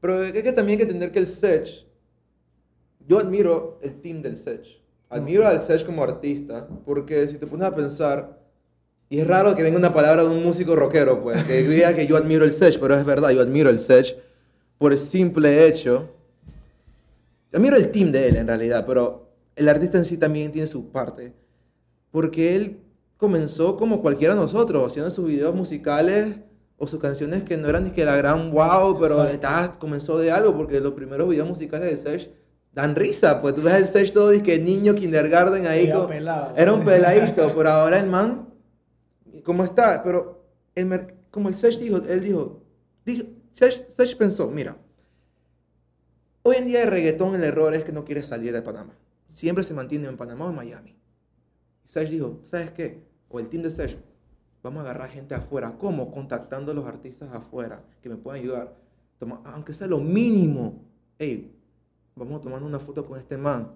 Pero 0.00 0.22
es 0.22 0.32
que 0.32 0.52
también 0.52 0.74
hay 0.74 0.76
que 0.76 0.82
entender 0.84 1.10
que 1.10 1.18
el 1.18 1.26
Sech, 1.26 1.84
yo 3.08 3.18
admiro 3.18 3.80
el 3.82 4.00
team 4.00 4.22
del 4.22 4.36
Sech. 4.36 4.80
Admiro 5.10 5.48
al 5.48 5.62
Sech 5.62 5.84
como 5.84 6.04
artista, 6.04 6.68
porque 6.84 7.26
si 7.26 7.38
te 7.38 7.46
pones 7.48 7.66
a 7.66 7.74
pensar, 7.74 8.38
y 9.08 9.18
es 9.18 9.26
raro 9.26 9.52
que 9.56 9.64
venga 9.64 9.78
una 9.78 9.92
palabra 9.92 10.22
de 10.22 10.28
un 10.28 10.44
músico 10.44 10.76
rockero, 10.76 11.20
pues, 11.24 11.42
que 11.42 11.64
diga 11.64 11.92
que 11.92 12.06
yo 12.06 12.16
admiro 12.16 12.44
el 12.44 12.52
Sech, 12.52 12.78
pero 12.78 12.94
es 12.94 13.04
verdad, 13.04 13.30
yo 13.30 13.40
admiro 13.40 13.68
el 13.68 13.80
Sech 13.80 14.16
por 14.78 14.92
el 14.92 14.98
simple 14.98 15.66
hecho. 15.66 16.08
Admiro 17.52 17.76
el 17.76 17.90
team 17.90 18.12
de 18.12 18.28
él 18.28 18.36
en 18.36 18.46
realidad, 18.46 18.84
pero 18.86 19.30
el 19.56 19.68
artista 19.68 19.98
en 19.98 20.04
sí 20.04 20.16
también 20.18 20.52
tiene 20.52 20.66
su 20.66 20.90
parte. 20.90 21.32
Porque 22.10 22.54
él 22.56 22.80
comenzó 23.16 23.76
como 23.76 24.00
cualquiera 24.02 24.34
de 24.34 24.40
nosotros, 24.40 24.86
haciendo 24.86 25.10
sus 25.10 25.26
videos 25.26 25.54
musicales 25.54 26.40
o 26.76 26.86
sus 26.86 27.00
canciones 27.00 27.42
que 27.42 27.56
no 27.56 27.68
eran 27.68 27.84
ni 27.84 27.90
que 27.90 28.04
la 28.04 28.16
gran 28.16 28.50
wow, 28.52 28.98
pero 29.00 29.24
estaba- 29.24 29.72
comenzó 29.72 30.18
de 30.18 30.30
algo, 30.30 30.56
porque 30.56 30.80
los 30.80 30.92
primeros 30.92 31.28
videos 31.28 31.48
musicales 31.48 31.90
de 31.90 31.96
Serge 31.98 32.32
dan 32.72 32.94
risa, 32.94 33.40
pues 33.42 33.54
tú 33.54 33.62
ves 33.62 33.74
el 33.74 33.86
Serge 33.86 34.12
todo 34.12 34.32
y 34.32 34.42
que 34.42 34.58
niño 34.58 34.94
kindergarten 34.94 35.66
ahí, 35.66 35.86
Era 35.86 35.98
co- 35.98 36.06
pelado. 36.06 36.52
era 36.56 36.72
un 36.72 36.84
peladito, 36.84 37.52
pero 37.56 37.70
ahora 37.70 37.98
el 37.98 38.06
man, 38.08 38.48
¿cómo 39.42 39.64
está? 39.64 40.02
Pero 40.04 40.44
el 40.76 41.14
como 41.30 41.48
el 41.48 41.54
Serge 41.56 41.80
dijo, 41.80 41.96
él 42.08 42.22
dijo, 42.22 42.62
dijo 43.04 43.24
Serge, 43.54 43.84
Serge 43.90 44.14
pensó, 44.16 44.48
mira, 44.48 44.76
hoy 46.48 46.56
en 46.56 46.66
día 46.66 46.82
el 46.82 46.88
reggaetón 46.90 47.34
el 47.34 47.44
error 47.44 47.74
es 47.74 47.84
que 47.84 47.92
no 47.92 48.04
quiere 48.04 48.22
salir 48.22 48.52
de 48.52 48.62
Panamá, 48.62 48.94
siempre 49.28 49.62
se 49.62 49.74
mantiene 49.74 50.08
en 50.08 50.16
Panamá 50.16 50.46
o 50.46 50.50
en 50.50 50.56
Miami. 50.56 50.96
Y 51.84 51.88
Serge 51.88 52.14
dijo, 52.14 52.40
¿sabes 52.42 52.70
qué? 52.70 53.02
O 53.28 53.38
el 53.38 53.48
team 53.48 53.62
de 53.62 53.70
Serge, 53.70 53.98
vamos 54.62 54.80
a 54.80 54.90
agarrar 54.90 55.10
gente 55.10 55.34
afuera. 55.34 55.76
¿Cómo? 55.78 56.10
Contactando 56.10 56.72
a 56.72 56.74
los 56.74 56.86
artistas 56.86 57.32
afuera 57.32 57.84
que 58.02 58.08
me 58.08 58.16
puedan 58.16 58.40
ayudar. 58.40 58.74
Toma, 59.18 59.42
aunque 59.44 59.72
sea 59.72 59.86
lo 59.86 59.98
mínimo. 59.98 60.84
Hey, 61.18 61.54
vamos 62.14 62.40
a 62.40 62.42
tomar 62.42 62.62
una 62.62 62.78
foto 62.78 63.04
con 63.04 63.18
este 63.18 63.36
man. 63.36 63.72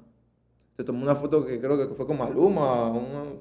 Se 0.76 0.84
tomó 0.84 1.02
una 1.02 1.14
foto 1.14 1.44
que 1.44 1.60
creo 1.60 1.76
que 1.76 1.94
fue 1.94 2.06
con 2.06 2.16
Maluma, 2.16 2.90
un, 2.90 3.40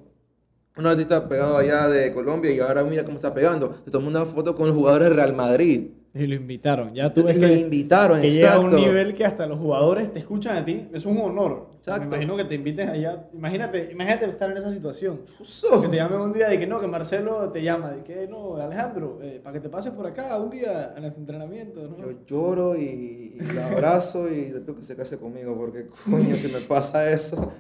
un 0.76 0.86
artista 0.86 1.30
pegado 1.30 1.58
allá 1.58 1.88
de 1.88 2.12
Colombia 2.12 2.52
y 2.52 2.60
ahora 2.60 2.84
mira 2.84 3.06
cómo 3.06 3.16
está 3.16 3.34
pegando. 3.34 3.76
Se 3.86 3.92
tomó 3.92 4.10
una 4.10 4.26
foto 4.26 4.56
con 4.56 4.68
los 4.68 4.76
jugadores 4.76 5.08
del 5.08 5.18
Real 5.18 5.34
Madrid. 5.34 5.92
Y 6.14 6.28
lo 6.28 6.36
invitaron. 6.36 6.94
Ya 6.94 7.14
tú 7.14 7.24
ves 7.24 7.38
Lo 7.38 7.48
que, 7.48 7.54
invitaron, 7.54 8.20
que 8.20 8.32
llega 8.32 8.56
a 8.56 8.60
un 8.60 8.76
nivel 8.76 9.14
que 9.14 9.24
hasta 9.24 9.46
los 9.46 9.58
jugadores 9.58 10.12
te 10.12 10.20
escuchan 10.20 10.58
a 10.58 10.66
ti. 10.66 10.90
Es 10.92 11.06
un 11.06 11.18
honor. 11.18 11.70
Exacto. 11.78 12.02
Me 12.02 12.08
imagino 12.08 12.36
que 12.36 12.44
te 12.44 12.56
inviten 12.56 12.90
allá. 12.90 13.30
Imagínate, 13.34 13.90
imagínate 13.92 14.26
estar 14.26 14.52
en 14.52 14.58
esa 14.58 14.74
situación. 14.74 15.22
Que 15.82 15.88
te 15.88 15.96
llamen 15.96 16.20
un 16.20 16.34
día 16.34 16.50
de 16.50 16.60
que 16.60 16.68
no, 16.68 16.82
que 16.82 16.88
Marcelo 16.88 17.50
te 17.52 17.64
llama, 17.64 17.92
de 17.92 18.04
que 18.04 18.28
no, 18.28 18.58
Alejandro, 18.58 19.20
eh, 19.22 19.40
para 19.42 19.54
que 19.54 19.62
te 19.62 19.70
pases 19.70 19.94
por 19.94 20.06
acá 20.06 20.38
un 20.38 20.50
día 20.50 20.94
en 20.98 21.06
el 21.06 21.14
entrenamiento, 21.14 21.88
¿no? 21.88 21.98
Yo 21.98 22.26
lloro 22.26 22.76
y, 22.76 23.38
y 23.40 23.54
la 23.56 23.68
abrazo 23.68 24.30
y 24.30 24.50
le 24.50 24.60
pido 24.60 24.76
que 24.76 24.84
se 24.84 24.98
case 24.98 25.18
conmigo 25.18 25.56
porque 25.58 25.88
coño 26.10 26.36
si 26.36 26.52
me 26.52 26.60
pasa 26.60 27.10
eso. 27.10 27.54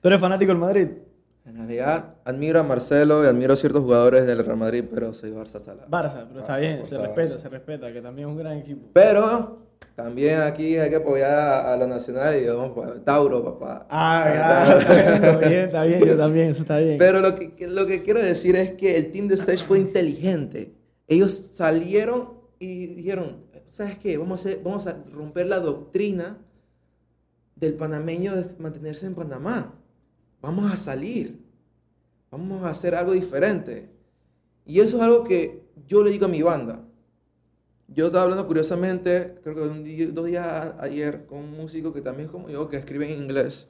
¿Tú 0.00 0.08
eres 0.08 0.20
fanático 0.20 0.52
del 0.52 0.58
Madrid? 0.58 0.88
Realidad, 1.60 2.14
admiro 2.24 2.60
a 2.60 2.62
Marcelo 2.62 3.22
y 3.24 3.26
admiro 3.26 3.52
a 3.52 3.56
ciertos 3.56 3.82
jugadores 3.82 4.26
del 4.26 4.44
Real 4.44 4.56
Madrid, 4.56 4.84
pero 4.92 5.12
soy 5.14 5.30
Barça 5.30 5.56
hasta 5.56 5.74
la... 5.74 5.86
Barça, 5.86 6.26
pero 6.28 6.40
está 6.40 6.56
Barça, 6.56 6.60
bien, 6.60 6.84
se 6.84 6.98
respeta, 6.98 7.34
Barça. 7.34 7.38
se 7.38 7.48
respeta, 7.48 7.92
que 7.92 8.00
también 8.02 8.28
es 8.28 8.32
un 8.32 8.38
gran 8.38 8.58
equipo. 8.58 8.88
Pero 8.92 9.58
también 9.94 10.40
aquí 10.40 10.76
hay 10.76 10.90
que 10.90 10.96
apoyar 10.96 11.30
a, 11.30 11.72
a 11.72 11.76
lo 11.76 11.86
nacional 11.86 12.40
y 12.40 12.46
vamos 12.46 13.04
Tauro, 13.04 13.44
papá. 13.44 13.86
Ah, 13.90 14.30
claro, 14.32 14.80
está 14.80 15.48
bien, 15.48 15.60
está 15.66 15.84
bien, 15.84 16.04
yo 16.04 16.16
también, 16.16 16.48
eso 16.50 16.62
está 16.62 16.78
bien. 16.78 16.98
Pero 16.98 17.20
lo 17.20 17.34
que, 17.34 17.54
que- 17.54 17.68
lo 17.68 17.86
que 17.86 18.02
quiero 18.02 18.20
decir 18.22 18.56
es 18.56 18.72
que 18.72 18.96
el 18.96 19.12
team 19.12 19.28
de 19.28 19.34
Stage 19.36 19.64
fue 19.64 19.78
inteligente. 19.78 20.74
Ellos 21.06 21.32
salieron 21.52 22.30
y 22.58 22.86
dijeron, 22.86 23.44
¿sabes 23.66 23.98
qué? 23.98 24.16
Vamos 24.18 24.44
a, 24.46 24.48
hacer- 24.48 24.60
vamos 24.64 24.86
a 24.86 24.96
romper 25.12 25.46
la 25.46 25.60
doctrina 25.60 26.38
del 27.56 27.74
panameño 27.74 28.34
de 28.36 28.46
mantenerse 28.58 29.06
en 29.06 29.14
Panamá. 29.14 29.74
Vamos 30.40 30.72
a 30.72 30.76
salir. 30.76 31.49
Vamos 32.30 32.62
a 32.64 32.70
hacer 32.70 32.94
algo 32.94 33.12
diferente. 33.12 33.90
Y 34.64 34.80
eso 34.80 34.96
es 34.98 35.02
algo 35.02 35.24
que 35.24 35.64
yo 35.86 36.02
le 36.02 36.10
digo 36.10 36.26
a 36.26 36.28
mi 36.28 36.42
banda. 36.42 36.86
Yo 37.88 38.06
estaba 38.06 38.24
hablando 38.24 38.46
curiosamente, 38.46 39.36
creo 39.42 39.54
que 39.56 39.62
un 39.62 39.82
día- 39.82 40.08
dos 40.12 40.26
días 40.26 40.46
a- 40.46 40.76
ayer, 40.82 41.26
con 41.26 41.38
un 41.38 41.50
músico 41.56 41.92
que 41.92 42.00
también 42.00 42.26
es 42.26 42.32
como 42.32 42.48
yo, 42.48 42.68
que 42.68 42.76
escribe 42.76 43.12
en 43.12 43.20
inglés. 43.22 43.68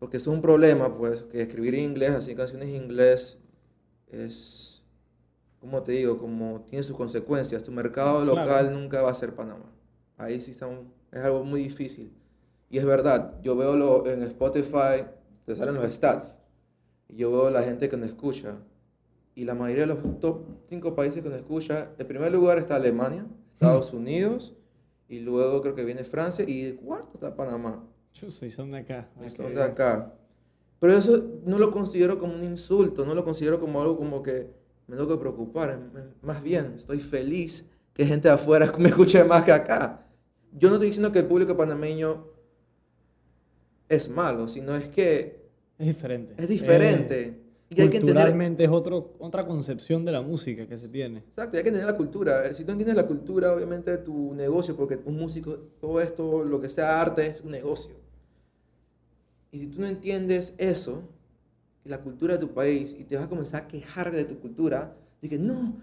Porque 0.00 0.16
eso 0.16 0.30
es 0.30 0.36
un 0.36 0.42
problema, 0.42 0.96
pues, 0.96 1.22
que 1.22 1.40
escribir 1.42 1.74
en 1.76 1.84
inglés, 1.84 2.10
así 2.10 2.34
canciones 2.34 2.68
en 2.68 2.76
inglés, 2.76 3.38
es, 4.08 4.82
como 5.60 5.82
te 5.82 5.92
digo, 5.92 6.18
como 6.18 6.62
tiene 6.68 6.82
sus 6.82 6.96
consecuencias. 6.96 7.62
Tu 7.62 7.70
mercado 7.70 8.22
Claro. 8.24 8.40
local 8.40 8.72
nunca 8.74 9.02
va 9.02 9.10
a 9.10 9.14
ser 9.14 9.34
Panamá. 9.34 9.72
Ahí 10.16 10.40
sí 10.40 10.50
estamos, 10.50 10.80
es 11.12 11.20
algo 11.20 11.44
muy 11.44 11.62
difícil. 11.62 12.12
Y 12.70 12.78
es 12.78 12.84
verdad, 12.84 13.40
yo 13.42 13.54
veo 13.56 13.76
lo, 13.76 14.06
en 14.08 14.22
Spotify, 14.24 15.04
te 15.46 15.54
salen 15.56 15.74
los 15.76 15.92
stats, 15.92 16.37
yo 17.08 17.30
veo 17.30 17.50
la 17.50 17.62
gente 17.62 17.88
que 17.88 17.96
nos 17.96 18.10
escucha. 18.10 18.58
Y 19.34 19.44
la 19.44 19.54
mayoría 19.54 19.86
de 19.86 19.94
los 19.94 20.20
top 20.20 20.42
5 20.68 20.94
países 20.94 21.22
que 21.22 21.28
nos 21.28 21.38
escucha, 21.38 21.90
en 21.96 22.06
primer 22.06 22.32
lugar 22.32 22.58
está 22.58 22.76
Alemania, 22.76 23.26
Estados 23.52 23.92
Unidos, 23.92 24.54
y 25.08 25.20
luego 25.20 25.62
creo 25.62 25.74
que 25.74 25.84
viene 25.84 26.04
Francia, 26.04 26.44
y 26.46 26.64
de 26.64 26.76
cuarto 26.76 27.12
está 27.14 27.34
Panamá. 27.36 27.84
Chuzo, 28.12 28.46
y 28.46 28.50
son 28.50 28.72
de 28.72 28.78
acá. 28.78 29.08
Y 29.24 29.30
son 29.30 29.54
de 29.54 29.62
acá. 29.62 30.12
Pero 30.80 30.96
eso 30.96 31.24
no 31.44 31.58
lo 31.58 31.70
considero 31.70 32.18
como 32.18 32.34
un 32.34 32.44
insulto, 32.44 33.04
no 33.04 33.14
lo 33.14 33.24
considero 33.24 33.60
como 33.60 33.80
algo 33.80 33.96
como 33.96 34.22
que 34.22 34.50
me 34.86 34.96
tengo 34.96 35.08
que 35.08 35.18
preocupar. 35.18 35.80
Más 36.22 36.42
bien, 36.42 36.74
estoy 36.74 37.00
feliz 37.00 37.68
que 37.94 38.06
gente 38.06 38.28
de 38.28 38.34
afuera 38.34 38.72
me 38.78 38.88
escuche 38.88 39.22
más 39.24 39.42
que 39.42 39.52
acá. 39.52 40.06
Yo 40.52 40.68
no 40.68 40.76
estoy 40.76 40.88
diciendo 40.88 41.12
que 41.12 41.18
el 41.20 41.26
público 41.26 41.56
panameño 41.56 42.26
es 43.88 44.08
malo, 44.08 44.48
sino 44.48 44.74
es 44.76 44.88
que 44.88 45.37
Es 45.78 45.86
diferente. 45.86 46.34
es 46.36 46.48
diferente. 46.48 47.22
Eh, 47.22 47.48
y 47.70 47.80
hay 47.82 47.90
que 47.90 47.98
entender, 47.98 48.14
culturalmente 48.14 48.64
es 48.64 48.70
otro, 48.70 49.14
otra 49.18 49.46
concepción 49.46 50.04
de 50.04 50.12
la 50.12 50.22
música 50.22 50.66
que 50.66 50.78
se 50.78 50.88
tiene. 50.88 51.18
exacto, 51.18 51.56
hay 51.56 51.62
que 51.62 51.68
entender 51.68 51.90
la 51.90 51.96
cultura. 51.96 52.54
Si 52.54 52.64
tú 52.64 52.72
entiendes 52.72 52.96
la 52.96 53.06
cultura, 53.06 53.52
obviamente 53.52 53.96
tu 53.98 54.34
negocio, 54.34 54.74
porque 54.74 54.98
un 55.04 55.16
músico, 55.16 55.54
todo 55.80 56.00
esto, 56.00 56.44
lo 56.44 56.60
que 56.60 56.70
sea 56.70 57.00
arte, 57.00 57.26
es 57.26 57.42
un 57.42 57.50
negocio. 57.50 57.94
Y 59.52 59.60
si 59.60 59.66
tú 59.66 59.80
no 59.80 59.86
entiendes 59.86 60.54
eso, 60.56 61.02
la 61.84 62.00
cultura 62.00 62.34
de 62.34 62.40
tu 62.40 62.52
país, 62.52 62.96
y 62.98 63.04
te 63.04 63.16
vas 63.16 63.26
a 63.26 63.28
comenzar 63.28 63.64
a 63.64 63.68
quejar 63.68 64.10
de 64.12 64.24
tu 64.24 64.38
cultura, 64.38 64.96
de 65.20 65.28
que 65.28 65.38
no, 65.38 65.76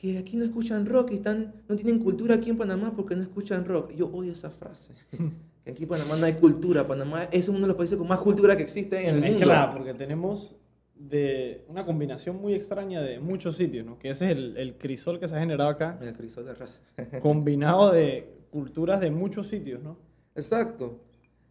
que 0.00 0.16
aquí 0.16 0.38
no 0.38 0.44
escuchan 0.46 0.86
rock 0.86 1.10
y 1.10 1.16
están, 1.16 1.52
no 1.68 1.76
tienen 1.76 1.98
cultura 1.98 2.36
aquí 2.36 2.48
en 2.48 2.56
Panamá 2.56 2.94
porque 2.96 3.14
no 3.14 3.22
escuchan 3.22 3.66
rock. 3.66 3.92
Yo 3.92 4.06
odio 4.06 4.32
esa 4.32 4.48
frase. 4.48 4.94
que 5.62 5.72
aquí 5.72 5.82
en 5.82 5.88
Panamá 5.90 6.16
no 6.16 6.24
hay 6.24 6.32
cultura. 6.36 6.88
Panamá 6.88 7.24
es 7.24 7.50
uno 7.50 7.60
de 7.60 7.66
los 7.66 7.76
países 7.76 7.98
con 7.98 8.08
más 8.08 8.20
cultura 8.20 8.56
que 8.56 8.62
existe 8.62 9.06
en 9.06 9.16
el 9.16 9.24
Es 9.24 9.30
mundo. 9.32 9.44
claro, 9.44 9.72
porque 9.76 9.92
tenemos 9.92 10.56
de 10.94 11.66
una 11.68 11.84
combinación 11.84 12.40
muy 12.40 12.54
extraña 12.54 13.02
de 13.02 13.20
muchos 13.20 13.58
sitios, 13.58 13.84
¿no? 13.84 13.98
Que 13.98 14.08
ese 14.08 14.24
es 14.24 14.30
el, 14.38 14.56
el 14.56 14.78
crisol 14.78 15.20
que 15.20 15.28
se 15.28 15.36
ha 15.36 15.40
generado 15.40 15.68
acá, 15.68 15.98
El 16.00 16.14
crisol 16.14 16.46
de 16.46 16.54
raza. 16.54 16.80
combinado 17.20 17.92
de 17.92 18.32
culturas 18.50 19.02
de 19.02 19.10
muchos 19.10 19.48
sitios, 19.48 19.82
¿no? 19.82 19.98
Exacto. 20.34 20.98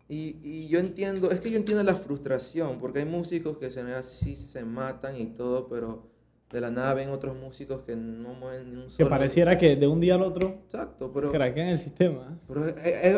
Y, 0.07 0.37
y 0.41 0.67
yo 0.69 0.79
entiendo, 0.79 1.29
es 1.29 1.39
que 1.39 1.51
yo 1.51 1.57
entiendo 1.57 1.83
la 1.83 1.93
frustración, 1.93 2.79
porque 2.79 2.97
hay 2.97 3.05
músicos 3.05 3.59
que 3.59 3.69
se 3.69 3.83
sí 4.01 4.35
se 4.35 4.65
matan 4.65 5.21
y 5.21 5.27
todo, 5.27 5.67
pero 5.67 6.08
de 6.51 6.61
la 6.61 6.71
nada 6.71 6.93
ven 6.95 7.09
otros 7.09 7.37
músicos 7.37 7.81
que 7.85 7.95
no 7.95 8.33
mueven 8.33 8.71
ni 8.71 8.75
un 8.77 8.85
Que 8.85 8.91
solo. 8.91 9.09
pareciera 9.09 9.57
que 9.57 9.75
de 9.75 9.87
un 9.87 9.99
día 9.99 10.15
al 10.15 10.23
otro 10.23 10.61
Exacto, 10.65 11.11
pero, 11.13 11.31
craquean 11.31 11.67
el 11.67 11.77
sistema. 11.77 12.39
pero 12.47 12.65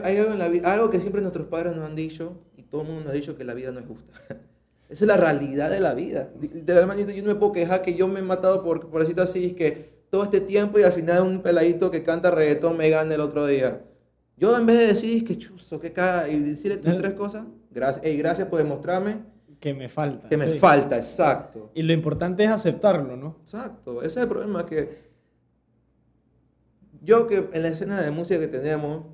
hay, 0.04 0.18
algo 0.18 0.34
en 0.34 0.40
la 0.40 0.50
vida, 0.50 0.74
algo 0.74 0.90
que 0.90 1.00
siempre 1.00 1.22
nuestros 1.22 1.48
padres 1.48 1.76
nos 1.76 1.86
han 1.86 1.96
dicho, 1.96 2.34
y 2.58 2.64
todo 2.64 2.82
el 2.82 2.88
mundo 2.88 3.04
nos 3.04 3.12
ha 3.12 3.16
dicho 3.16 3.38
que 3.38 3.44
la 3.44 3.54
vida 3.54 3.72
no 3.72 3.80
es 3.80 3.88
justa. 3.88 4.14
Esa 4.90 5.06
es 5.06 5.08
la 5.08 5.16
realidad 5.16 5.70
de 5.70 5.80
la 5.80 5.94
vida. 5.94 6.30
Literalmente 6.42 7.16
yo 7.16 7.24
no 7.24 7.30
me 7.30 7.36
puedo 7.36 7.54
quejar 7.54 7.82
que 7.82 7.96
yo 7.96 8.10
me 8.10 8.20
he 8.20 8.24
matado 8.24 8.62
por, 8.62 8.90
por 8.90 9.00
decirlo 9.00 9.24
así, 9.24 9.46
es 9.46 9.54
que 9.54 10.02
todo 10.10 10.24
este 10.24 10.42
tiempo 10.42 10.78
y 10.78 10.84
al 10.84 10.92
final 10.92 11.22
un 11.22 11.42
peladito 11.42 11.90
que 11.90 12.04
canta 12.04 12.30
reggaetón 12.30 12.76
me 12.76 12.90
gana 12.90 13.16
el 13.16 13.22
otro 13.22 13.46
día. 13.46 13.84
Yo 14.36 14.58
en 14.58 14.66
vez 14.66 14.80
de 14.80 14.88
decir 14.88 15.16
es 15.16 15.24
que 15.24 15.38
chuzo, 15.38 15.80
que 15.80 15.94
caga, 15.94 16.28
y 16.28 16.38
decirle 16.40 16.78
tres 16.78 17.14
cosas, 17.14 17.46
gracias, 17.70 18.06
ey, 18.06 18.18
gracias 18.18 18.50
por 18.50 18.58
demostrarme 18.58 19.31
Que 19.62 19.74
me 19.74 19.88
falta. 19.88 20.28
que 20.28 20.36
me 20.38 20.52
sí. 20.52 20.60
falta, 20.60 20.98
exacto. 20.98 21.72
Y 21.74 21.84
lo 21.84 21.94
importante 21.94 22.44
es 22.44 22.50
aceptarlo, 22.50 23.16
¿no? 23.16 23.38
Exacto, 23.42 24.00
ese 24.02 24.20
es 24.20 24.24
el 24.24 24.28
problema 24.28 24.66
que 24.66 25.10
yo 27.04 27.28
que 27.28 27.50
en 27.54 27.62
la 27.64 27.70
escena 27.70 28.02
de 28.02 28.12
música 28.12 28.40
que 28.40 28.48
tenemos, 28.48 29.06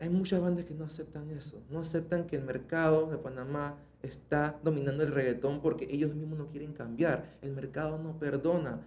hay 0.00 0.08
muchas 0.08 0.40
bandas 0.40 0.64
que 0.64 0.74
no 0.74 0.84
aceptan 0.84 1.30
eso, 1.30 1.62
no 1.70 1.80
aceptan 1.80 2.24
que 2.26 2.36
el 2.36 2.42
mercado 2.42 3.06
de 3.10 3.18
Panamá 3.18 3.76
está 4.02 4.58
dominando 4.62 5.02
el 5.02 5.12
reggaetón 5.12 5.60
porque 5.60 5.86
ellos 5.90 6.14
mismos 6.14 6.38
no 6.38 6.48
quieren 6.48 6.72
cambiar, 6.72 7.36
el 7.42 7.52
mercado 7.52 7.98
no 7.98 8.18
perdona. 8.18 8.80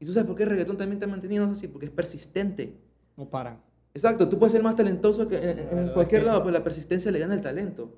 ¿Y 0.00 0.04
tú 0.06 0.12
sabes 0.12 0.26
por 0.26 0.36
qué 0.36 0.44
el 0.44 0.50
reggaetón 0.50 0.76
también 0.76 0.98
está 0.98 1.06
manteniéndose 1.06 1.52
así? 1.54 1.68
Porque 1.68 1.86
es 1.86 1.92
persistente. 1.92 2.76
No 3.16 3.28
paran. 3.28 3.60
Exacto, 3.94 4.28
tú 4.28 4.38
puedes 4.38 4.52
ser 4.52 4.62
más 4.62 4.76
talentoso 4.76 5.26
que 5.26 5.36
en, 5.36 5.58
en 5.58 5.88
cualquier 5.92 6.20
que- 6.20 6.26
lado, 6.26 6.40
pero 6.40 6.52
la 6.52 6.62
persistencia 6.62 7.10
le 7.10 7.18
gana 7.18 7.34
el 7.34 7.40
talento. 7.40 7.92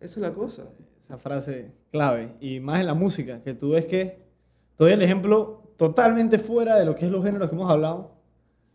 Esa 0.00 0.20
es 0.20 0.26
la 0.26 0.32
cosa. 0.32 0.64
Esa 1.00 1.18
frase 1.18 1.72
clave. 1.90 2.34
Y 2.40 2.60
más 2.60 2.80
en 2.80 2.86
la 2.86 2.94
música, 2.94 3.42
que 3.42 3.54
tú 3.54 3.70
ves 3.70 3.86
que, 3.86 4.24
te 4.76 4.84
doy 4.84 4.92
el 4.92 5.02
ejemplo 5.02 5.72
totalmente 5.76 6.38
fuera 6.38 6.76
de 6.76 6.84
lo 6.84 6.94
que 6.94 7.06
es 7.06 7.10
los 7.12 7.24
géneros 7.24 7.48
que 7.48 7.54
hemos 7.54 7.70
hablado, 7.70 8.12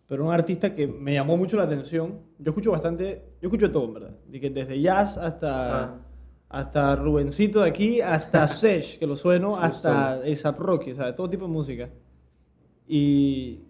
pero 0.07 0.25
un 0.25 0.33
artista 0.33 0.73
que 0.73 0.87
me 0.87 1.13
llamó 1.13 1.37
mucho 1.37 1.57
la 1.57 1.63
atención. 1.63 2.19
Yo 2.39 2.51
escucho 2.51 2.71
bastante, 2.71 3.23
yo 3.41 3.47
escucho 3.47 3.71
todo, 3.71 3.85
en 3.85 3.93
verdad. 3.93 4.15
Desde 4.27 4.81
jazz 4.81 5.17
hasta, 5.17 5.83
Ah. 5.83 5.99
hasta 6.49 6.95
Rubencito 6.95 7.61
de 7.61 7.69
aquí, 7.69 8.01
hasta 8.01 8.47
Sesh, 8.47 8.97
que 8.99 9.07
lo 9.07 9.15
sueno, 9.15 9.57
hasta 9.57 10.13
A$AP 10.13 10.59
Rocky, 10.59 10.91
o 10.91 10.95
sea, 10.95 11.15
todo 11.15 11.29
tipo 11.29 11.45
de 11.45 11.51
música. 11.51 11.89
Y 12.87 13.61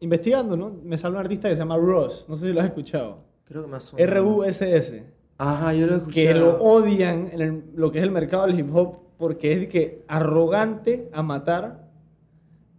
investigando, 0.00 0.56
¿no? 0.56 0.70
Me 0.82 0.98
sale 0.98 1.14
un 1.14 1.20
artista 1.20 1.48
que 1.48 1.56
se 1.56 1.60
llama 1.62 1.76
Ross, 1.76 2.26
no 2.28 2.36
sé 2.36 2.46
si 2.46 2.52
lo 2.52 2.60
has 2.60 2.66
escuchado. 2.66 3.24
Creo 3.44 3.62
que 3.62 3.68
menos. 3.68 3.94
R-U-S-S 3.96 5.15
Ajá, 5.38 5.74
yo 5.74 5.86
lo 5.86 6.06
que 6.06 6.32
lo 6.34 6.58
odian 6.62 7.28
en 7.32 7.40
el- 7.40 7.64
lo 7.74 7.92
que 7.92 7.98
es 7.98 8.04
el 8.04 8.10
mercado 8.10 8.46
del 8.46 8.58
hip 8.58 8.74
hop 8.74 8.96
porque 9.18 9.52
es 9.52 9.68
que 9.68 10.04
arrogante 10.08 11.10
a 11.12 11.22
matar 11.22 11.88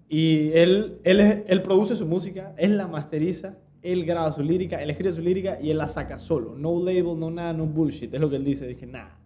y 0.10 0.52
él, 0.54 1.00
él, 1.04 1.20
es- 1.20 1.44
él 1.48 1.62
produce 1.62 1.96
su 1.96 2.06
música, 2.06 2.54
él 2.58 2.78
la 2.78 2.88
masteriza, 2.88 3.58
él 3.82 4.06
graba 4.06 4.32
su 4.32 4.42
lírica, 4.42 4.82
él 4.82 4.90
escribe 4.90 5.14
su 5.14 5.22
lírica 5.22 5.60
y 5.62 5.70
él 5.70 5.78
la 5.78 5.88
saca 5.90 6.18
solo. 6.18 6.56
No 6.56 6.80
label, 6.80 7.20
no 7.20 7.30
nada, 7.30 7.54
no 7.54 7.66
bullshit, 7.66 8.14
es 8.14 8.20
lo 8.20 8.30
que 8.30 8.38
él 8.38 8.44
dice, 8.46 8.66
dice 8.68 8.88
nada. 8.88 9.18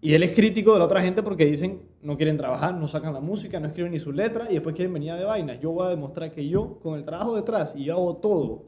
Y 0.00 0.14
él 0.14 0.22
es 0.24 0.32
crítico 0.34 0.72
de 0.72 0.80
la 0.80 0.84
otra 0.86 1.00
gente 1.00 1.22
porque 1.22 1.46
dicen 1.46 1.82
no 2.02 2.16
quieren 2.16 2.36
trabajar, 2.36 2.74
no 2.74 2.88
sacan 2.88 3.14
la 3.14 3.20
música, 3.20 3.60
no 3.60 3.68
escriben 3.68 3.92
ni 3.92 3.98
su 4.00 4.12
letra 4.12 4.48
y 4.50 4.54
después 4.54 4.74
quieren 4.74 4.92
venir 4.92 5.14
de 5.14 5.24
vaina. 5.24 5.54
Yo 5.60 5.70
voy 5.70 5.86
a 5.86 5.90
demostrar 5.90 6.32
que 6.32 6.46
yo, 6.48 6.80
con 6.80 6.98
el 6.98 7.04
trabajo 7.04 7.36
detrás 7.36 7.74
y 7.76 7.84
yo 7.84 7.94
hago 7.94 8.16
todo, 8.16 8.64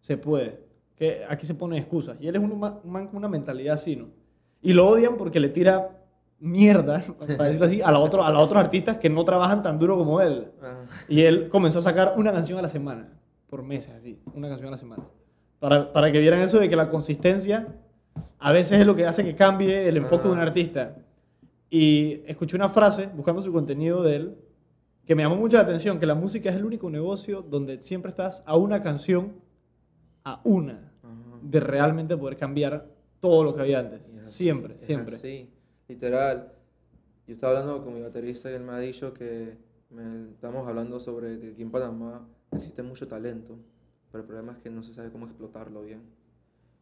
se 0.00 0.16
puede. 0.16 0.60
Que 0.98 1.24
aquí 1.28 1.46
se 1.46 1.54
ponen 1.54 1.78
excusas. 1.78 2.16
Y 2.20 2.26
él 2.28 2.36
es 2.36 2.42
un 2.42 2.58
ma- 2.58 2.80
un 2.82 2.90
man 2.90 3.06
con 3.06 3.16
una 3.16 3.28
mentalidad 3.28 3.74
así, 3.74 3.94
¿no? 3.96 4.06
Y 4.60 4.72
lo 4.72 4.88
odian 4.88 5.16
porque 5.16 5.38
le 5.38 5.48
tira 5.48 5.90
mierda, 6.40 7.02
para 7.36 7.44
decirlo 7.44 7.66
así, 7.66 7.80
a, 7.82 7.90
la 7.92 7.98
otro, 8.00 8.24
a 8.24 8.30
los 8.30 8.42
otros 8.42 8.60
artistas 8.60 8.96
que 8.98 9.08
no 9.08 9.24
trabajan 9.24 9.62
tan 9.62 9.78
duro 9.78 9.96
como 9.96 10.20
él. 10.20 10.48
Ah, 10.62 10.84
Y 11.08 11.22
él 11.22 11.48
comenzó 11.48 11.78
a 11.78 11.82
sacar 11.82 12.14
una 12.16 12.32
canción 12.32 12.58
a 12.58 12.62
la 12.62 12.68
semana, 12.68 13.08
por 13.48 13.62
meses 13.62 13.94
así, 13.94 14.18
una 14.34 14.48
canción 14.48 14.68
a 14.68 14.70
la 14.72 14.76
semana. 14.76 15.04
Para, 15.60 15.92
para 15.92 16.10
que 16.12 16.20
vieran 16.20 16.40
eso 16.40 16.58
de 16.58 16.68
que 16.68 16.76
la 16.76 16.90
consistencia 16.90 17.66
a 18.40 18.52
veces 18.52 18.80
es 18.80 18.86
lo 18.86 18.94
que 18.96 19.06
hace 19.06 19.24
que 19.24 19.34
cambie 19.34 19.88
el 19.88 19.96
enfoque 19.96 20.28
de 20.28 20.34
un 20.34 20.38
Ah. 20.40 20.42
artista. 20.44 20.96
Y 21.70 22.22
escuché 22.26 22.56
una 22.56 22.68
frase, 22.68 23.08
buscando 23.14 23.42
su 23.42 23.52
contenido 23.52 24.02
de 24.02 24.16
él, 24.16 24.38
que 25.06 25.14
me 25.14 25.22
llamó 25.22 25.36
mucho 25.36 25.56
la 25.56 25.62
atención, 25.64 25.98
que 25.98 26.06
la 26.06 26.14
música 26.14 26.50
es 26.50 26.56
el 26.56 26.64
único 26.64 26.88
negocio 26.90 27.42
donde 27.42 27.82
siempre 27.82 28.10
estás 28.10 28.42
a 28.46 28.56
una 28.56 28.82
canción, 28.82 29.32
a 30.24 30.40
una. 30.44 30.87
De 31.42 31.60
realmente 31.60 32.16
poder 32.16 32.36
cambiar 32.36 32.86
todo 33.20 33.44
lo 33.44 33.54
que 33.54 33.60
había 33.62 33.80
antes. 33.80 34.02
Así, 34.24 34.32
Siempre, 34.32 34.76
siempre. 34.80 35.16
así, 35.16 35.50
literal. 35.88 36.52
Yo 37.26 37.34
estaba 37.34 37.58
hablando 37.58 37.84
con 37.84 37.94
mi 37.94 38.00
baterista 38.00 38.50
y 38.50 38.54
él 38.54 38.62
me 38.62 38.72
ha 38.72 38.78
dicho 38.78 39.12
que 39.12 39.56
me- 39.90 40.30
estamos 40.30 40.66
hablando 40.68 40.98
sobre 41.00 41.38
que 41.38 41.50
aquí 41.52 41.62
en 41.62 41.70
Panamá 41.70 42.26
existe 42.52 42.82
mucho 42.82 43.06
talento, 43.08 43.58
pero 44.10 44.22
el 44.22 44.26
problema 44.26 44.52
es 44.52 44.58
que 44.58 44.70
no 44.70 44.82
se 44.82 44.94
sabe 44.94 45.10
cómo 45.10 45.26
explotarlo 45.26 45.82
bien. 45.82 46.02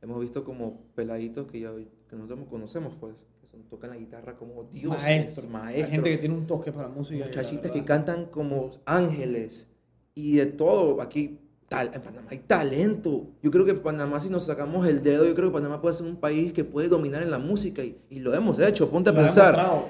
Hemos 0.02 0.20
visto 0.20 0.44
como 0.44 0.82
peladitos 0.94 1.46
que, 1.50 1.60
ya, 1.60 1.72
que 2.08 2.16
nosotros 2.16 2.46
conocemos, 2.48 2.94
pues, 3.00 3.16
que 3.40 3.48
son- 3.48 3.62
tocan 3.64 3.90
la 3.90 3.96
guitarra 3.96 4.36
como 4.36 4.64
dioses, 4.64 5.02
Maestro. 5.02 5.48
maestros. 5.48 5.84
Hay 5.84 5.90
gente 5.90 6.10
que 6.10 6.18
tiene 6.18 6.34
un 6.34 6.46
toque 6.46 6.70
para 6.70 6.88
música. 6.88 7.24
muchachitas 7.24 7.70
que 7.70 7.84
cantan 7.84 8.26
como 8.26 8.70
ángeles 8.84 9.68
y 10.14 10.36
de 10.36 10.46
todo. 10.46 11.00
Aquí 11.00 11.40
tal, 11.68 11.90
en 11.92 12.00
Panamá 12.00 12.28
hay 12.30 12.38
talento. 12.38 13.26
Yo 13.42 13.50
creo 13.50 13.64
que 13.64 13.74
Panamá, 13.74 14.20
si 14.20 14.28
nos 14.30 14.44
sacamos 14.44 14.86
el 14.86 15.02
dedo, 15.02 15.24
yo 15.24 15.34
creo 15.34 15.48
que 15.48 15.54
Panamá 15.54 15.80
puede 15.80 15.94
ser 15.94 16.06
un 16.06 16.16
país 16.16 16.52
que 16.52 16.64
puede 16.64 16.88
dominar 16.88 17.22
en 17.22 17.30
la 17.30 17.38
música 17.38 17.82
y, 17.82 17.98
y 18.10 18.20
lo 18.20 18.34
hemos 18.34 18.58
hecho. 18.58 18.88
Ponte 18.90 19.10
a 19.10 19.12
Lo 19.12 19.18
pensar. 19.20 19.84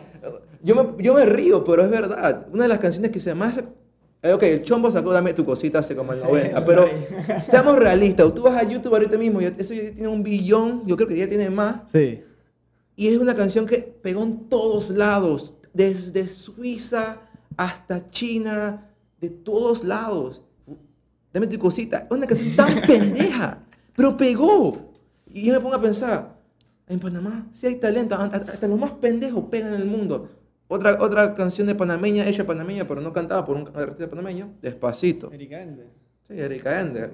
Yo 0.62 0.74
me, 0.74 1.02
yo 1.02 1.14
me 1.14 1.24
río, 1.26 1.62
pero 1.64 1.84
es 1.84 1.90
verdad. 1.90 2.46
Una 2.52 2.64
de 2.64 2.68
las 2.68 2.78
canciones 2.78 3.10
que 3.10 3.20
se 3.20 3.34
más... 3.34 3.58
eh, 4.22 4.32
Ok, 4.32 4.42
el 4.44 4.62
Chombo 4.62 4.90
sacó 4.90 5.12
Dame 5.12 5.32
tu 5.34 5.44
cosita 5.44 5.78
hace 5.80 5.94
como 5.94 6.12
el 6.12 6.18
Sí, 6.20 6.24
90, 6.26 6.58
el 6.58 6.64
pero 6.66 6.86
seamos 7.50 7.78
realistas. 7.78 8.34
Tú 8.34 8.42
vas 8.42 8.56
a 8.56 8.64
YouTube 8.68 8.92
ahorita 8.94 9.16
mismo 9.18 9.40
y 9.40 9.44
eso 9.44 9.74
ya 9.74 9.82
tiene 9.92 10.08
un 10.08 10.22
billón, 10.22 10.82
yo 10.86 10.96
creo 10.96 11.08
que 11.08 11.16
ya 11.16 11.28
tiene 11.28 11.50
más. 11.50 11.82
Sí. 11.92 12.22
Y 12.96 13.08
es 13.08 13.18
una 13.18 13.34
canción 13.34 13.66
que 13.66 13.78
pegó 13.78 14.22
en 14.22 14.48
todos 14.48 14.88
lados, 14.90 15.52
desde 15.74 16.26
Suiza 16.26 17.20
hasta 17.58 18.10
China, 18.10 18.90
de 19.20 19.28
todos 19.28 19.84
lados. 19.84 20.42
Dame 21.36 21.48
tu 21.48 21.58
cosita. 21.58 22.06
Es 22.10 22.16
una 22.16 22.26
canción 22.26 22.56
tan 22.56 22.80
pendeja, 22.86 23.58
pero 23.94 24.16
pegó. 24.16 24.94
Y 25.26 25.42
yo 25.42 25.52
me 25.52 25.60
pongo 25.60 25.74
a 25.74 25.80
pensar, 25.82 26.34
en 26.88 26.98
Panamá 26.98 27.46
sí 27.52 27.66
hay 27.66 27.74
talento, 27.74 28.14
hasta 28.14 28.66
los 28.66 28.78
más 28.78 28.92
pendejos 28.92 29.44
pegan 29.50 29.74
en 29.74 29.82
el 29.82 29.86
mundo. 29.86 30.30
Otra, 30.66 30.96
otra 30.98 31.34
canción 31.34 31.66
de 31.66 31.74
panameña, 31.74 32.26
ella 32.26 32.46
panameña, 32.46 32.88
pero 32.88 33.02
no 33.02 33.12
cantada 33.12 33.44
por 33.44 33.54
un 33.54 33.68
artista 33.74 34.08
panameño, 34.08 34.54
Despacito. 34.62 35.30
Erika 35.30 35.60
Ender. 35.60 35.88
Sí, 36.22 36.40
Erika 36.40 36.80
Ender. 36.80 37.12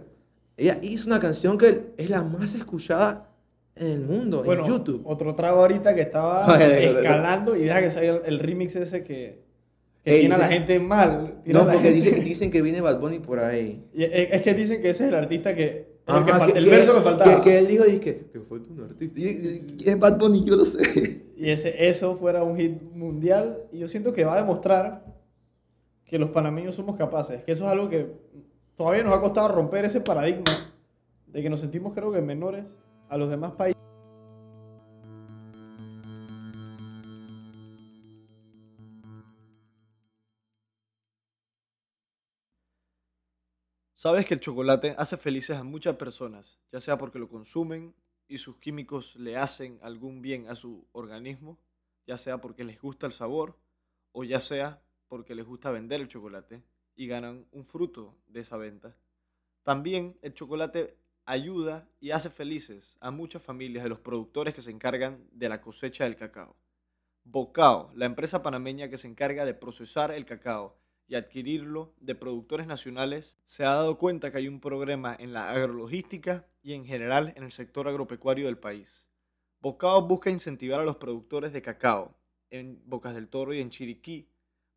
Ella 0.56 0.78
hizo 0.82 1.08
una 1.08 1.18
canción 1.18 1.58
que 1.58 1.92
es 1.96 2.08
la 2.08 2.22
más 2.22 2.54
escuchada 2.54 3.28
en 3.74 3.88
el 3.88 4.00
mundo, 4.02 4.44
Bueno, 4.44 4.62
en 4.64 4.70
YouTube. 4.70 5.02
otro 5.04 5.34
trago 5.34 5.62
ahorita 5.62 5.96
que 5.96 6.02
estaba 6.02 6.46
escalando 6.62 7.56
y 7.56 7.62
deja 7.62 7.80
que 7.80 7.90
salga 7.90 8.18
el, 8.18 8.22
el 8.24 8.38
remix 8.38 8.76
ese 8.76 9.02
que, 9.02 9.42
que 10.04 10.20
tiene 10.20 10.34
a 10.34 10.38
la 10.38 10.48
gente 10.48 10.78
mal. 10.80 11.42
No, 11.44 11.70
porque 11.70 11.92
dicen, 11.92 12.24
dicen 12.24 12.50
que 12.50 12.62
viene 12.62 12.80
Bad 12.80 13.00
Bunny 13.00 13.20
por 13.20 13.38
ahí. 13.38 13.84
Y 13.92 14.04
es 14.04 14.42
que 14.42 14.54
dicen 14.54 14.82
que 14.82 14.90
ese 14.90 15.04
es 15.04 15.10
el 15.10 15.14
artista 15.14 15.54
que... 15.54 15.92
el, 16.06 16.24
que 16.24 16.58
el 16.58 16.66
verso 16.66 16.94
que 16.94 17.00
faltaba. 17.00 17.36
Que, 17.36 17.50
que 17.50 17.58
él 17.58 17.68
dijo, 17.68 17.84
dice 17.84 18.00
que 18.00 18.40
falta 18.48 18.72
un 18.72 18.80
artista. 18.80 19.20
Y 19.20 19.88
es 19.88 19.98
Bad 19.98 20.18
Bunny, 20.18 20.44
yo 20.44 20.56
lo 20.56 20.64
sé. 20.64 21.22
Y 21.36 21.50
ese, 21.50 21.88
eso 21.88 22.16
fuera 22.16 22.42
un 22.42 22.56
hit 22.56 22.80
mundial. 22.94 23.58
Y 23.72 23.78
yo 23.78 23.88
siento 23.88 24.12
que 24.12 24.24
va 24.24 24.34
a 24.34 24.40
demostrar 24.40 25.04
que 26.04 26.18
los 26.18 26.30
panameños 26.30 26.74
somos 26.74 26.96
capaces. 26.96 27.42
Que 27.44 27.52
eso 27.52 27.64
es 27.64 27.70
algo 27.70 27.88
que 27.88 28.06
todavía 28.76 29.02
nos 29.02 29.14
ha 29.14 29.20
costado 29.20 29.48
romper 29.48 29.84
ese 29.84 30.00
paradigma 30.00 30.72
de 31.26 31.42
que 31.42 31.50
nos 31.50 31.60
sentimos, 31.60 31.94
creo 31.94 32.12
que, 32.12 32.20
menores 32.20 32.66
a 33.08 33.16
los 33.16 33.30
demás 33.30 33.52
países. 33.52 33.81
Sabes 44.02 44.26
que 44.26 44.34
el 44.34 44.40
chocolate 44.40 44.96
hace 44.98 45.16
felices 45.16 45.56
a 45.56 45.62
muchas 45.62 45.94
personas, 45.94 46.58
ya 46.72 46.80
sea 46.80 46.98
porque 46.98 47.20
lo 47.20 47.28
consumen 47.28 47.94
y 48.26 48.38
sus 48.38 48.56
químicos 48.56 49.14
le 49.14 49.36
hacen 49.36 49.78
algún 49.80 50.20
bien 50.20 50.48
a 50.48 50.56
su 50.56 50.88
organismo, 50.90 51.60
ya 52.04 52.18
sea 52.18 52.40
porque 52.40 52.64
les 52.64 52.80
gusta 52.80 53.06
el 53.06 53.12
sabor 53.12 53.56
o 54.10 54.24
ya 54.24 54.40
sea 54.40 54.82
porque 55.06 55.36
les 55.36 55.46
gusta 55.46 55.70
vender 55.70 56.00
el 56.00 56.08
chocolate 56.08 56.64
y 56.96 57.06
ganan 57.06 57.46
un 57.52 57.64
fruto 57.64 58.16
de 58.26 58.40
esa 58.40 58.56
venta. 58.56 58.96
También 59.62 60.18
el 60.22 60.34
chocolate 60.34 60.96
ayuda 61.24 61.88
y 62.00 62.10
hace 62.10 62.28
felices 62.28 62.98
a 62.98 63.12
muchas 63.12 63.40
familias 63.40 63.84
de 63.84 63.90
los 63.90 64.00
productores 64.00 64.52
que 64.52 64.62
se 64.62 64.72
encargan 64.72 65.28
de 65.30 65.48
la 65.48 65.60
cosecha 65.60 66.02
del 66.02 66.16
cacao. 66.16 66.56
Bocao, 67.22 67.92
la 67.94 68.06
empresa 68.06 68.42
panameña 68.42 68.88
que 68.88 68.98
se 68.98 69.06
encarga 69.06 69.44
de 69.44 69.54
procesar 69.54 70.10
el 70.10 70.26
cacao 70.26 70.81
y 71.06 71.14
adquirirlo 71.14 71.94
de 72.00 72.14
productores 72.14 72.66
nacionales, 72.66 73.36
se 73.44 73.64
ha 73.64 73.74
dado 73.74 73.98
cuenta 73.98 74.30
que 74.30 74.38
hay 74.38 74.48
un 74.48 74.60
problema 74.60 75.14
en 75.18 75.32
la 75.32 75.50
agrologística 75.50 76.46
y 76.62 76.72
en 76.74 76.84
general 76.84 77.32
en 77.36 77.44
el 77.44 77.52
sector 77.52 77.88
agropecuario 77.88 78.46
del 78.46 78.58
país. 78.58 79.08
Bocao 79.60 80.02
busca 80.06 80.30
incentivar 80.30 80.80
a 80.80 80.84
los 80.84 80.96
productores 80.96 81.52
de 81.52 81.62
cacao 81.62 82.16
en 82.50 82.82
Bocas 82.84 83.14
del 83.14 83.28
Toro 83.28 83.54
y 83.54 83.60
en 83.60 83.70
Chiriquí 83.70 84.28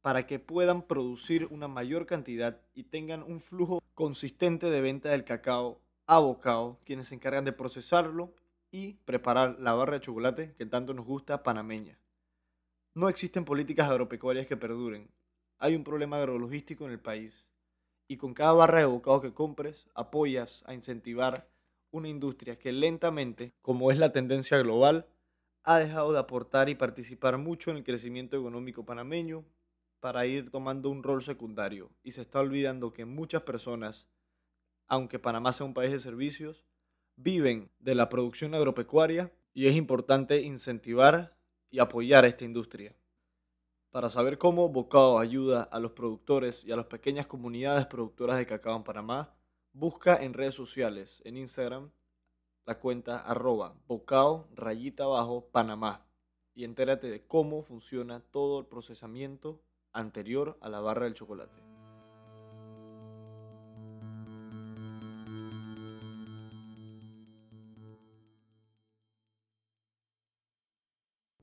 para 0.01 0.27
que 0.27 0.37
puedan 0.37 0.83
producir 0.83 1.47
una 1.49 1.67
mayor 1.67 2.05
cantidad 2.05 2.61
y 2.75 2.83
tengan 2.83 3.23
un 3.23 3.41
flujo 3.41 3.81
consistente 3.95 4.69
de 4.69 4.81
venta 4.81 5.09
del 5.09 5.23
cacao 5.23 5.81
a 6.05 6.19
Bocao, 6.19 6.79
quienes 6.85 7.07
se 7.07 7.15
encargan 7.15 7.45
de 7.45 7.53
procesarlo 7.53 8.35
y 8.69 8.93
preparar 9.05 9.57
la 9.59 9.73
barra 9.73 9.93
de 9.93 10.01
chocolate 10.01 10.53
que 10.57 10.65
tanto 10.65 10.93
nos 10.93 11.05
gusta 11.05 11.41
panameña. 11.41 11.97
No 12.93 13.09
existen 13.09 13.45
políticas 13.45 13.89
agropecuarias 13.89 14.47
que 14.47 14.57
perduren. 14.57 15.09
Hay 15.57 15.75
un 15.75 15.83
problema 15.83 16.17
agrologístico 16.17 16.85
en 16.85 16.91
el 16.91 16.99
país. 16.99 17.47
Y 18.07 18.17
con 18.17 18.33
cada 18.33 18.53
barra 18.53 18.79
de 18.79 18.85
bocado 18.85 19.21
que 19.21 19.33
compres, 19.33 19.87
apoyas 19.95 20.63
a 20.67 20.73
incentivar 20.73 21.47
una 21.91 22.09
industria 22.09 22.59
que 22.59 22.71
lentamente, 22.71 23.53
como 23.61 23.91
es 23.91 23.97
la 23.97 24.11
tendencia 24.11 24.57
global, 24.59 25.07
ha 25.63 25.79
dejado 25.79 26.13
de 26.13 26.19
aportar 26.19 26.69
y 26.69 26.75
participar 26.75 27.37
mucho 27.37 27.71
en 27.71 27.77
el 27.77 27.83
crecimiento 27.83 28.37
económico 28.37 28.85
panameño 28.85 29.45
para 29.99 30.27
ir 30.27 30.51
tomando 30.51 30.89
un 30.89 31.01
rol 31.01 31.23
secundario. 31.23 31.89
Y 32.03 32.11
se 32.11 32.21
está 32.21 32.39
olvidando 32.39 32.93
que 32.93 33.05
muchas 33.05 33.41
personas, 33.41 34.07
aunque 34.87 35.17
Panamá 35.17 35.53
sea 35.53 35.65
un 35.65 35.73
país 35.73 35.91
de 35.91 35.99
servicios, 35.99 36.63
viven 37.15 37.71
de 37.79 37.95
la 37.95 38.09
producción 38.09 38.53
agropecuaria 38.53 39.31
y 39.53 39.67
es 39.67 39.75
importante 39.75 40.41
incentivar 40.41 41.35
y 41.71 41.79
apoyar 41.79 42.25
a 42.25 42.27
esta 42.27 42.43
industria. 42.43 42.93
Para 43.95 44.09
saber 44.09 44.37
cómo 44.37 44.67
Bocao 44.67 45.19
ayuda 45.19 45.63
a 45.63 45.79
los 45.79 45.93
productores 45.93 46.65
y 46.65 46.71
a 46.73 46.75
las 46.75 46.87
pequeñas 46.87 47.27
comunidades 47.27 47.85
productoras 47.85 48.37
de 48.37 48.45
cacao 48.45 48.75
en 48.75 48.83
Panamá, 48.83 49.33
busca 49.71 50.21
en 50.21 50.33
redes 50.33 50.53
sociales, 50.53 51.21
en 51.23 51.37
Instagram, 51.37 51.91
la 52.65 52.77
cuenta 52.77 53.19
arroba 53.19 53.73
bocao 53.87 54.49
rayita 54.53 55.05
abajo 55.05 55.47
Panamá 55.49 56.05
y 56.53 56.65
entérate 56.65 57.09
de 57.09 57.25
cómo 57.25 57.63
funciona 57.63 58.19
todo 58.19 58.59
el 58.59 58.65
procesamiento 58.65 59.61
anterior 59.93 60.57
a 60.59 60.67
la 60.67 60.81
barra 60.81 61.05
del 61.05 61.13
chocolate. 61.13 61.55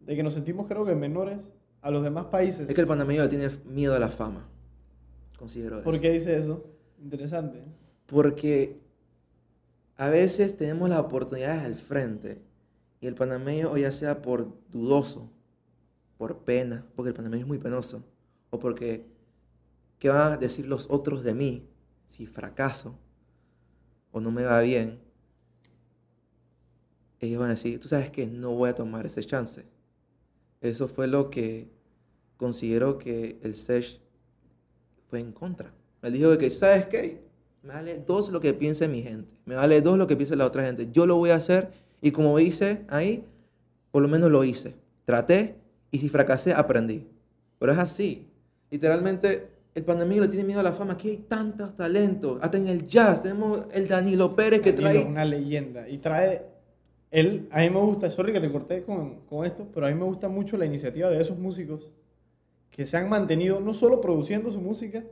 De 0.01 0.15
que 0.15 0.23
nos 0.23 0.35
sentimos 0.35 0.67
creo 0.67 0.85
que 0.85 0.95
menores 0.95 1.51
a 1.83 1.91
los 1.91 2.03
demás 2.03 2.27
países. 2.27 2.69
Es 2.69 2.75
que 2.75 2.81
el 2.81 2.87
panameño 2.87 3.29
tiene 3.29 3.51
miedo 3.67 3.95
a 3.95 3.99
la 3.99 4.09
fama. 4.09 4.49
Considero 5.39 5.77
eso. 5.77 5.85
¿Por 5.85 6.01
qué 6.01 6.13
dice 6.13 6.39
eso? 6.39 6.65
Interesante. 7.03 7.63
Porque 8.07 8.81
a 9.97 10.09
veces 10.09 10.57
tenemos 10.57 10.89
las 10.89 11.01
oportunidades 11.01 11.65
al 11.65 11.75
frente 11.75 12.41
y 13.01 13.09
el 13.09 13.15
panameño, 13.17 13.73
o 13.73 13.77
ya 13.77 13.91
sea 13.91 14.23
por 14.23 14.49
dudoso, 14.71 15.29
por 16.17 16.39
pena, 16.45 16.87
porque 16.95 17.09
el 17.09 17.15
panameño 17.15 17.43
es 17.43 17.49
muy 17.49 17.59
penoso, 17.59 18.05
o 18.51 18.61
porque, 18.61 19.05
¿qué 19.99 20.09
van 20.09 20.33
a 20.33 20.37
decir 20.37 20.67
los 20.67 20.87
otros 20.89 21.25
de 21.25 21.35
mí 21.35 21.69
si 22.07 22.27
fracaso 22.27 22.97
o 24.13 24.21
no 24.21 24.31
me 24.31 24.45
va 24.45 24.61
bien? 24.61 25.01
Ellos 27.19 27.41
van 27.41 27.49
a 27.49 27.55
decir, 27.55 27.81
tú 27.81 27.89
sabes 27.89 28.11
que 28.11 28.27
no 28.27 28.53
voy 28.53 28.71
a 28.71 28.75
tomar 28.75 29.05
ese 29.07 29.25
chance. 29.25 29.72
Eso 30.63 30.89
fue 30.89 31.09
lo 31.09 31.29
que 31.29 31.69
considero 32.37 32.97
que 32.97 33.39
el 33.43 33.55
SESH 33.57 33.99
fue 35.11 35.21
en 35.21 35.33
contra. 35.33 35.75
Me 36.01 36.11
dijo 36.11 36.37
que, 36.39 36.51
¿sabes 36.51 36.87
qué? 36.87 37.21
Me 37.63 37.75
vale 37.75 38.03
dos 38.07 38.31
lo 38.31 38.41
que 38.41 38.55
piense 38.55 38.89
mi 38.89 39.03
gente. 39.03 39.37
Me 39.45 39.55
vale 39.55 39.81
dos 39.81 39.99
lo 39.99 40.07
que 40.07 40.17
piense 40.17 40.37
la 40.37 40.47
otra 40.47 40.65
gente. 40.65 40.89
Yo 40.93 41.07
lo 41.07 41.17
voy 41.17 41.31
a 41.31 41.37
hacer 41.37 41.71
y 42.01 42.11
como 42.13 42.39
hice 42.39 42.85
ahí, 42.89 43.25
por 43.91 44.03
lo 44.03 44.09
menos 44.09 44.31
lo 44.31 44.43
hice. 44.45 44.75
Traté 45.05 45.57
y 45.91 45.99
si 45.99 46.09
fracasé, 46.09 46.55
aprendí. 46.55 47.07
Pero 47.59 47.73
es 47.73 47.79
así. 47.79 48.27
Literalmente, 48.71 49.49
el 49.75 49.85
panameño 49.85 50.23
le 50.23 50.29
tiene 50.29 50.45
miedo 50.45 50.61
a 50.61 50.65
la 50.65 50.73
fama. 50.73 50.95
Aquí 50.95 51.11
hay 51.11 51.17
tantos 51.19 51.77
talentos. 51.77 52.39
Hasta 52.41 52.57
en 52.57 52.69
el 52.69 52.87
jazz 52.87 53.23
tenemos 53.23 53.63
el 53.73 53.87
Danilo 53.87 54.35
Pérez 54.35 54.61
que 54.61 54.73
Danilo, 54.73 54.91
trae... 54.91 55.05
una 55.05 55.25
leyenda. 55.25 55.89
Y 55.89 55.99
trae. 55.99 56.52
Él, 57.13 57.47
a 57.51 57.61
mí 57.61 57.69
me 57.71 57.79
gusta, 57.79 58.11
sorry 58.11 58.33
que 58.33 58.41
te 58.41 58.51
corté 58.51 58.83
con, 58.85 59.21
con 59.27 59.45
esto, 59.45 59.69
pero 59.73 59.87
a 59.87 59.91
mí 59.91 59.95
me 59.95 60.05
gusta 60.07 60.29
mucho 60.29 60.57
la 60.57 60.65
iniciativa 60.65 61.11
de 61.11 61.21
esos 61.21 61.39
músicos 61.39 61.93
que 62.71 62.87
se 62.87 62.97
han 62.97 63.09
mantenido 63.11 63.61
no 63.61 63.75
solo 63.75 64.01
produciendo 64.01 64.51
su 64.51 64.61
música, 64.61 65.05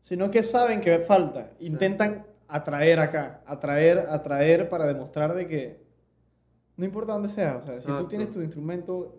sino 0.00 0.30
que 0.30 0.42
saben 0.42 0.80
que 0.80 0.98
falta. 1.00 1.52
Intentan 1.60 2.24
atraer 2.48 2.98
acá, 3.00 3.42
atraer, 3.46 3.98
atraer 3.98 4.70
para 4.70 4.86
demostrar 4.86 5.34
de 5.34 5.46
que 5.46 5.82
no 6.78 6.86
importa 6.86 7.12
dónde 7.12 7.28
sea, 7.28 7.58
o 7.58 7.62
sea, 7.62 7.74
si 7.80 7.86
tú 7.86 7.92
Exacto. 7.92 8.08
tienes 8.08 8.32
tu 8.32 8.40
instrumento, 8.40 9.14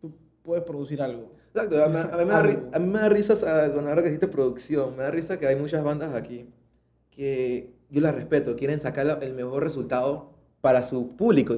tú 0.00 0.12
puedes 0.42 0.64
producir 0.64 1.00
algo. 1.00 1.30
Exacto, 1.54 1.84
a 1.84 1.88
mí, 1.88 1.96
a 1.98 2.16
mí 2.16 2.24
me 2.24 2.32
da, 2.32 2.40
a 2.72 2.78
mí 2.80 2.86
me 2.88 2.98
da 2.98 3.08
risa 3.08 3.36
sa- 3.36 3.70
cuando 3.72 3.90
ahora 3.90 4.02
que 4.02 4.08
hiciste 4.08 4.26
producción, 4.28 4.96
me 4.96 5.04
da 5.04 5.10
risa 5.12 5.38
que 5.38 5.46
hay 5.46 5.54
muchas 5.54 5.84
bandas 5.84 6.14
aquí 6.16 6.48
que 7.10 7.72
yo 7.90 8.00
las 8.00 8.14
respeto, 8.14 8.56
quieren 8.56 8.80
sacar 8.80 9.18
el 9.22 9.34
mejor 9.34 9.62
resultado 9.62 10.29
para 10.60 10.82
su 10.82 11.08
público. 11.08 11.56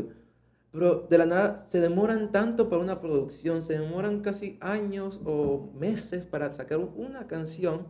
Pero 0.72 1.06
de 1.08 1.18
la 1.18 1.26
nada 1.26 1.64
se 1.66 1.80
demoran 1.80 2.32
tanto 2.32 2.68
para 2.70 2.82
una 2.82 3.00
producción, 3.00 3.60
se 3.60 3.78
demoran 3.78 4.20
casi 4.20 4.58
años 4.60 5.20
o 5.24 5.70
meses 5.74 6.24
para 6.24 6.52
sacar 6.52 6.78
una 6.78 7.26
canción 7.26 7.86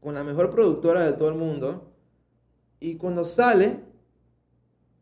con 0.00 0.14
la 0.14 0.22
mejor 0.22 0.50
productora 0.50 1.02
de 1.04 1.14
todo 1.14 1.30
el 1.30 1.36
mundo. 1.36 1.90
Y 2.78 2.96
cuando 2.96 3.24
sale 3.24 3.80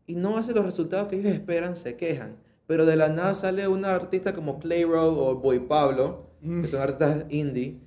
y 0.07 0.15
no 0.15 0.37
hace 0.37 0.53
los 0.53 0.65
resultados 0.65 1.09
que 1.09 1.19
ellos 1.19 1.33
esperan, 1.33 1.75
se 1.75 1.97
quejan. 1.97 2.37
Pero 2.67 2.85
de 2.85 2.95
la 2.95 3.09
nada 3.09 3.35
sale 3.35 3.67
una 3.67 3.93
artista 3.93 4.33
como 4.33 4.59
Clayro 4.59 5.13
o 5.13 5.35
Boy 5.35 5.59
Pablo, 5.59 6.29
que 6.41 6.67
son 6.67 6.81
artistas 6.81 7.25
indie. 7.29 7.79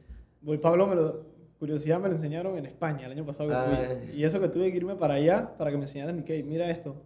Boy 0.42 0.58
Pablo, 0.58 0.86
me 0.86 0.94
lo, 0.94 1.24
curiosidad, 1.58 1.98
me 1.98 2.08
lo 2.08 2.16
enseñaron 2.16 2.58
en 2.58 2.66
España 2.66 3.06
el 3.06 3.12
año 3.12 3.24
pasado 3.24 3.48
que 3.48 3.96
fui. 3.96 4.18
Y 4.20 4.24
eso 4.24 4.40
que 4.40 4.48
tuve 4.48 4.70
que 4.70 4.76
irme 4.76 4.96
para 4.96 5.14
allá 5.14 5.56
para 5.56 5.70
que 5.70 5.78
me 5.78 5.84
enseñaran, 5.84 6.22
que 6.22 6.42
mira 6.42 6.70
esto. 6.70 6.96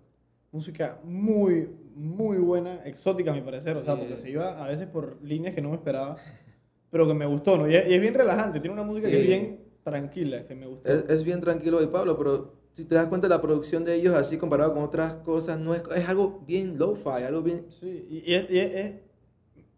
Música 0.52 0.98
muy, 1.04 1.68
muy 1.94 2.38
buena, 2.38 2.84
exótica 2.84 3.30
a 3.30 3.34
mi 3.34 3.40
parecer, 3.40 3.76
o 3.76 3.84
sea, 3.84 3.96
porque 3.96 4.16
se 4.16 4.30
iba 4.30 4.62
a 4.62 4.66
veces 4.66 4.86
por 4.88 5.22
líneas 5.22 5.54
que 5.54 5.62
no 5.62 5.70
me 5.70 5.76
esperaba, 5.76 6.16
pero 6.90 7.06
que 7.06 7.14
me 7.14 7.26
gustó, 7.26 7.56
¿no? 7.56 7.70
Y 7.70 7.76
es, 7.76 8.00
bien 8.00 8.14
relajante, 8.14 8.58
tiene 8.58 8.74
una 8.74 8.82
música 8.82 9.08
que 9.08 9.20
es 9.20 9.26
bien 9.26 9.60
tranquila, 9.84 10.46
que 10.46 10.54
me 10.54 10.66
gustó. 10.66 10.90
Es, 10.90 11.22
bien 11.22 11.40
tranquilo 11.40 11.82
y 11.82 11.86
Pablo, 11.86 12.18
pero 12.18 12.54
si 12.72 12.84
te 12.84 12.96
das 12.96 13.06
cuenta 13.06 13.28
la 13.28 13.40
producción 13.40 13.84
de 13.84 13.94
ellos 13.94 14.14
así 14.14 14.38
comparado 14.38 14.74
con 14.74 14.82
otras 14.82 15.14
cosas, 15.18 15.58
no 15.58 15.74
es, 15.74 15.82
es 15.94 16.08
algo 16.08 16.42
bien 16.46 16.78
low-fi, 16.78 17.22
algo 17.24 17.42
bien... 17.42 17.66
Sí, 17.68 18.06
y, 18.10 18.34
es, 18.34 18.92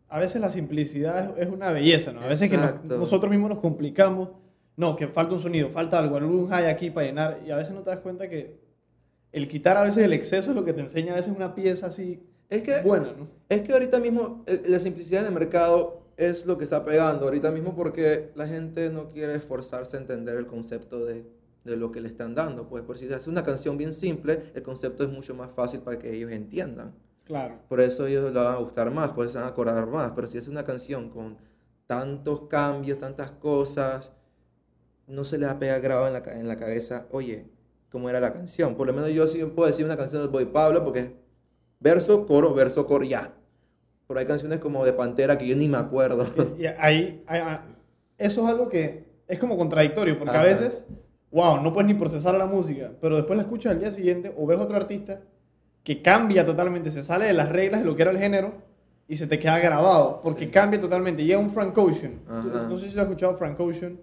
a 0.08 0.20
veces 0.20 0.40
la 0.40 0.50
simplicidad 0.50 1.38
es, 1.38 1.48
una 1.48 1.70
belleza, 1.70 2.12
¿no? 2.12 2.20
A 2.20 2.28
veces 2.28 2.50
que 2.50 2.58
nosotros 2.84 3.30
mismos 3.30 3.50
nos 3.50 3.58
complicamos, 3.58 4.30
no, 4.76 4.96
que 4.96 5.06
falta 5.08 5.34
un 5.34 5.40
sonido, 5.40 5.68
falta 5.68 5.98
algo, 5.98 6.16
algún 6.16 6.48
high 6.48 6.66
aquí 6.66 6.90
para 6.90 7.06
llenar, 7.06 7.40
y 7.46 7.50
a 7.50 7.56
veces 7.56 7.74
no 7.74 7.82
te 7.82 7.90
das 7.90 7.98
cuenta 7.98 8.28
que 8.28 8.58
el 9.32 9.48
quitar 9.48 9.76
a 9.76 9.82
veces 9.82 10.04
el 10.04 10.12
exceso 10.12 10.50
es 10.50 10.56
lo 10.56 10.64
que 10.64 10.72
te 10.72 10.80
enseña 10.80 11.12
a 11.12 11.16
veces 11.16 11.34
una 11.34 11.54
pieza 11.54 11.86
así 11.86 12.22
es 12.52 12.62
que, 12.62 12.82
buena, 12.82 13.14
¿no? 13.14 13.28
Es 13.48 13.62
que 13.62 13.72
ahorita 13.72 13.98
mismo 13.98 14.44
la 14.66 14.78
simplicidad 14.78 15.24
del 15.24 15.32
mercado 15.32 16.02
es 16.18 16.44
lo 16.44 16.58
que 16.58 16.64
está 16.64 16.84
pegando 16.84 17.24
ahorita 17.24 17.50
mismo 17.50 17.74
porque 17.74 18.30
la 18.34 18.46
gente 18.46 18.90
no 18.90 19.08
quiere 19.08 19.34
esforzarse 19.34 19.96
a 19.96 20.00
entender 20.00 20.36
el 20.36 20.46
concepto 20.46 21.02
de, 21.02 21.24
de 21.64 21.76
lo 21.78 21.90
que 21.90 22.02
le 22.02 22.08
están 22.08 22.34
dando. 22.34 22.68
Pues 22.68 22.82
por 22.82 22.98
si 22.98 23.08
se 23.08 23.14
hace 23.14 23.30
una 23.30 23.42
canción 23.42 23.78
bien 23.78 23.92
simple, 23.92 24.52
el 24.54 24.62
concepto 24.62 25.02
es 25.02 25.08
mucho 25.08 25.34
más 25.34 25.50
fácil 25.52 25.80
para 25.80 25.98
que 25.98 26.14
ellos 26.14 26.30
entiendan. 26.30 26.92
Claro. 27.24 27.58
Por 27.70 27.80
eso 27.80 28.06
ellos 28.06 28.30
lo 28.30 28.44
van 28.44 28.54
a 28.54 28.58
gustar 28.58 28.90
más, 28.90 29.12
por 29.12 29.24
eso 29.24 29.32
se 29.32 29.38
van 29.38 29.46
a 29.46 29.50
acordar 29.50 29.86
más. 29.86 30.10
Pero 30.10 30.26
si 30.26 30.36
es 30.36 30.46
una 30.46 30.64
canción 30.64 31.08
con 31.08 31.38
tantos 31.86 32.48
cambios, 32.48 32.98
tantas 32.98 33.30
cosas, 33.30 34.12
no 35.06 35.24
se 35.24 35.38
le 35.38 35.46
va 35.46 35.52
a 35.52 35.58
pegar 35.58 35.80
grabado 35.80 36.06
en 36.08 36.12
la, 36.12 36.38
en 36.38 36.48
la 36.48 36.56
cabeza, 36.58 37.06
oye, 37.10 37.46
cómo 37.92 38.08
era 38.08 38.18
la 38.18 38.32
canción. 38.32 38.74
Por 38.74 38.86
lo 38.86 38.94
menos 38.94 39.10
yo 39.10 39.26
sí 39.26 39.44
puedo 39.44 39.68
decir 39.68 39.84
una 39.84 39.96
canción 39.96 40.22
de 40.22 40.28
Boy 40.28 40.46
Pablo 40.46 40.82
porque 40.82 40.98
es 40.98 41.10
verso, 41.78 42.26
coro, 42.26 42.54
verso, 42.54 42.86
coro, 42.86 43.04
ya. 43.04 43.34
Pero 44.08 44.18
hay 44.18 44.26
canciones 44.26 44.58
como 44.58 44.84
de 44.84 44.94
Pantera 44.94 45.38
que 45.38 45.46
yo 45.46 45.54
ni 45.54 45.68
me 45.68 45.76
acuerdo. 45.76 46.26
Y, 46.58 46.66
ahí, 46.66 47.22
ah, 47.28 47.62
eso 48.16 48.42
es 48.42 48.48
algo 48.48 48.68
que 48.68 49.04
es 49.28 49.38
como 49.38 49.56
contradictorio, 49.56 50.18
porque 50.18 50.36
a 50.36 50.42
veces, 50.42 50.84
wow, 51.30 51.60
no 51.60 51.72
puedes 51.72 51.86
ni 51.86 51.94
procesar 51.94 52.34
la 52.34 52.46
música, 52.46 52.90
pero 53.00 53.16
después 53.16 53.36
la 53.36 53.42
escuchas 53.42 53.72
al 53.72 53.80
día 53.80 53.92
siguiente 53.92 54.34
o 54.36 54.46
ves 54.46 54.58
otro 54.58 54.76
artista 54.76 55.20
que 55.84 56.00
cambia 56.00 56.44
totalmente, 56.44 56.90
se 56.90 57.02
sale 57.02 57.26
de 57.26 57.32
las 57.32 57.48
reglas 57.48 57.80
de 57.80 57.86
lo 57.86 57.94
que 57.94 58.02
era 58.02 58.10
el 58.10 58.18
género 58.18 58.54
y 59.08 59.16
se 59.16 59.26
te 59.26 59.38
queda 59.38 59.58
grabado, 59.58 60.20
porque 60.22 60.48
cambia 60.50 60.80
totalmente. 60.80 61.24
Llega 61.24 61.38
un 61.38 61.50
Frank 61.50 61.76
Ocean. 61.76 62.20
No 62.28 62.78
sé 62.78 62.88
si 62.88 62.94
lo 62.94 63.02
has 63.02 63.08
escuchado, 63.08 63.34
Frank 63.34 63.58
Ocean. 63.60 63.98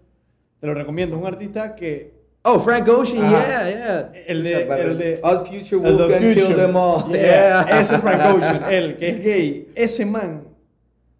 Te 0.59 0.67
lo 0.67 0.73
recomiendo. 0.73 1.15
Es 1.15 1.21
un 1.21 1.27
artista 1.27 1.75
que 1.75 2.18
Oh, 2.43 2.59
Frank 2.59 2.87
Ocean, 2.87 3.29
yeah, 3.29 3.69
yeah. 3.69 4.11
El 4.25 4.43
de, 4.43 4.63
el 4.63 4.97
de 4.97 5.19
Odd 5.21 5.45
Future 5.45 5.77
Wolfgang 5.77 6.33
Kill 6.33 6.55
Them 6.55 6.75
All. 6.75 7.11
Yeah. 7.11 7.67
Ese 7.69 7.99
Frank 7.99 8.35
Ocean, 8.35 8.63
él, 8.71 8.95
que 8.97 9.09
es 9.09 9.21
gay. 9.21 9.71
Ese 9.75 10.05
man 10.05 10.49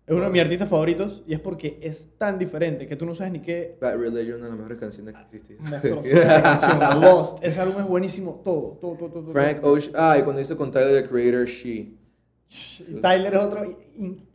es 0.10 0.16
uno 0.16 0.24
de 0.24 0.32
mis 0.32 0.42
artistas 0.42 0.68
favoritos 0.68 1.22
y 1.28 1.34
es 1.34 1.40
porque 1.40 1.78
es 1.84 2.10
tan 2.18 2.40
diferente 2.40 2.88
que 2.88 2.96
tú 2.96 3.06
no 3.06 3.14
sabes 3.14 3.32
ni 3.32 3.42
qué. 3.42 3.78
Bad 3.80 3.98
Religion, 3.98 4.38
una 4.38 4.46
de 4.46 4.50
las 4.50 4.58
mejores 4.58 4.80
canciones 4.80 5.14
que 5.14 5.22
existe. 5.22 5.58
canción, 5.70 7.02
Lost. 7.02 7.44
Ese 7.44 7.60
álbum 7.60 7.82
es 7.82 7.86
buenísimo, 7.88 8.42
todo, 8.44 8.80
todo, 8.82 8.96
todo. 8.96 9.10
todo 9.10 9.32
Frank 9.34 9.64
Ocean, 9.64 9.94
ah, 9.96 10.18
y 10.18 10.24
cuando 10.24 10.42
hizo 10.42 10.58
con 10.58 10.72
Tyler, 10.72 11.04
the 11.04 11.08
Creator, 11.08 11.46
She. 11.46 11.99
Tyler 13.02 13.34
es 13.36 13.40
otro, 13.40 13.62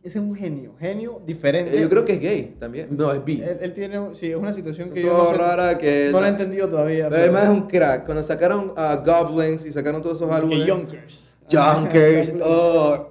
es 0.01 0.15
un 0.15 0.35
genio, 0.35 0.73
genio 0.79 1.21
diferente. 1.25 1.75
Eh, 1.75 1.81
yo 1.81 1.89
creo 1.89 2.05
que 2.05 2.13
es 2.13 2.21
gay 2.21 2.55
también. 2.57 2.87
No, 2.91 3.11
es 3.11 3.23
bi. 3.25 3.41
Él, 3.41 3.73
tiene, 3.73 3.99
sí, 4.13 4.31
es 4.31 4.37
una 4.37 4.53
situación 4.53 4.91
que 4.91 5.01
yo 5.01 5.11
no, 5.11 5.33
rara 5.33 5.77
que 5.77 6.09
no 6.13 6.21
la 6.21 6.27
he 6.27 6.29
entendido 6.29 6.69
todavía. 6.69 7.09
Pero 7.09 7.23
además 7.23 7.43
es 7.43 7.49
un 7.49 7.67
crack. 7.67 8.05
Cuando 8.05 8.23
sacaron 8.23 8.73
a 8.77 8.95
Goblins 8.97 9.65
y 9.65 9.71
sacaron 9.73 10.01
todos 10.01 10.17
esos 10.17 10.31
álbumes. 10.31 10.65
Yonkers. 10.65 11.33
Yonkers, 11.49 12.33
oh. 12.43 13.09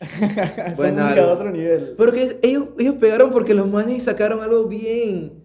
Música 0.00 1.14
de 1.14 1.20
otro 1.20 1.50
nivel. 1.50 1.94
Pero 1.98 2.12
que 2.12 2.38
ellos, 2.42 2.68
ellos 2.78 2.94
pegaron 2.94 3.30
porque 3.30 3.52
los 3.52 3.68
manes 3.68 4.04
sacaron 4.04 4.42
algo 4.42 4.64
bien. 4.64 5.44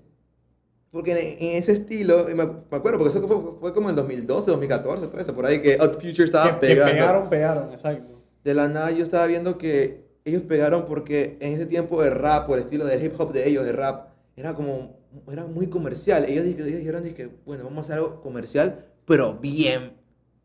Porque 0.89 1.11
en, 1.37 1.61
ese 1.61 1.73
estilo, 1.73 2.25
me, 2.33 2.43
acuerdo, 2.43 2.99
porque 2.99 3.09
eso 3.09 3.27
fue, 3.27 3.37
fue, 3.59 3.73
como 3.73 3.89
en 3.89 3.97
2012, 3.97 4.51
2014, 4.51 5.33
por 5.33 5.45
ahí 5.45 5.61
que 5.61 5.75
Odd 5.75 5.95
Future 5.95 6.23
estaba 6.23 6.57
pegando. 6.57 6.85
Que 6.85 6.97
pegaron, 6.97 7.29
pegaron, 7.29 7.71
exacto 7.71 8.14
de 8.45 8.53
la 8.53 8.69
nada 8.69 8.91
yo 8.91 9.03
estaba 9.03 9.25
viendo 9.25 9.57
que 9.57 10.05
ellos 10.23 10.43
pegaron 10.43 10.85
porque 10.85 11.37
en 11.41 11.53
ese 11.53 11.65
tiempo 11.65 12.01
de 12.01 12.11
rap, 12.11 12.47
o 12.49 12.53
el 12.53 12.61
estilo 12.61 12.85
de 12.85 13.03
hip 13.03 13.19
hop 13.19 13.33
de 13.33 13.49
ellos, 13.49 13.65
de 13.65 13.73
rap, 13.73 14.09
era 14.37 14.53
como, 14.53 14.97
era 15.31 15.45
muy 15.45 15.67
comercial. 15.67 16.25
Ellos 16.25 16.45
dijeron, 16.45 17.03
que 17.13 17.29
bueno, 17.43 17.63
vamos 17.63 17.79
a 17.79 17.81
hacer 17.81 17.95
algo 17.95 18.21
comercial, 18.21 18.85
pero 19.03 19.33
bien 19.33 19.93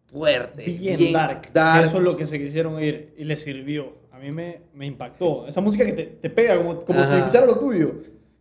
fuerte. 0.06 0.64
Bien, 0.72 1.12
dark. 1.12 1.50
Eso 1.84 1.98
es 1.98 2.02
lo 2.02 2.16
que 2.16 2.26
se 2.26 2.38
quisieron 2.38 2.82
ir 2.82 3.14
y 3.18 3.24
les 3.24 3.42
sirvió. 3.42 3.92
A 4.12 4.18
mí 4.18 4.32
me, 4.32 4.62
me 4.74 4.86
impactó. 4.86 5.46
Esa 5.46 5.60
música 5.60 5.84
que 5.84 5.92
te, 5.92 6.06
te 6.06 6.30
pega 6.30 6.56
como, 6.56 6.80
como 6.80 7.04
si 7.04 7.14
escuchara 7.14 7.44
lo 7.44 7.58
tuyo. 7.58 7.96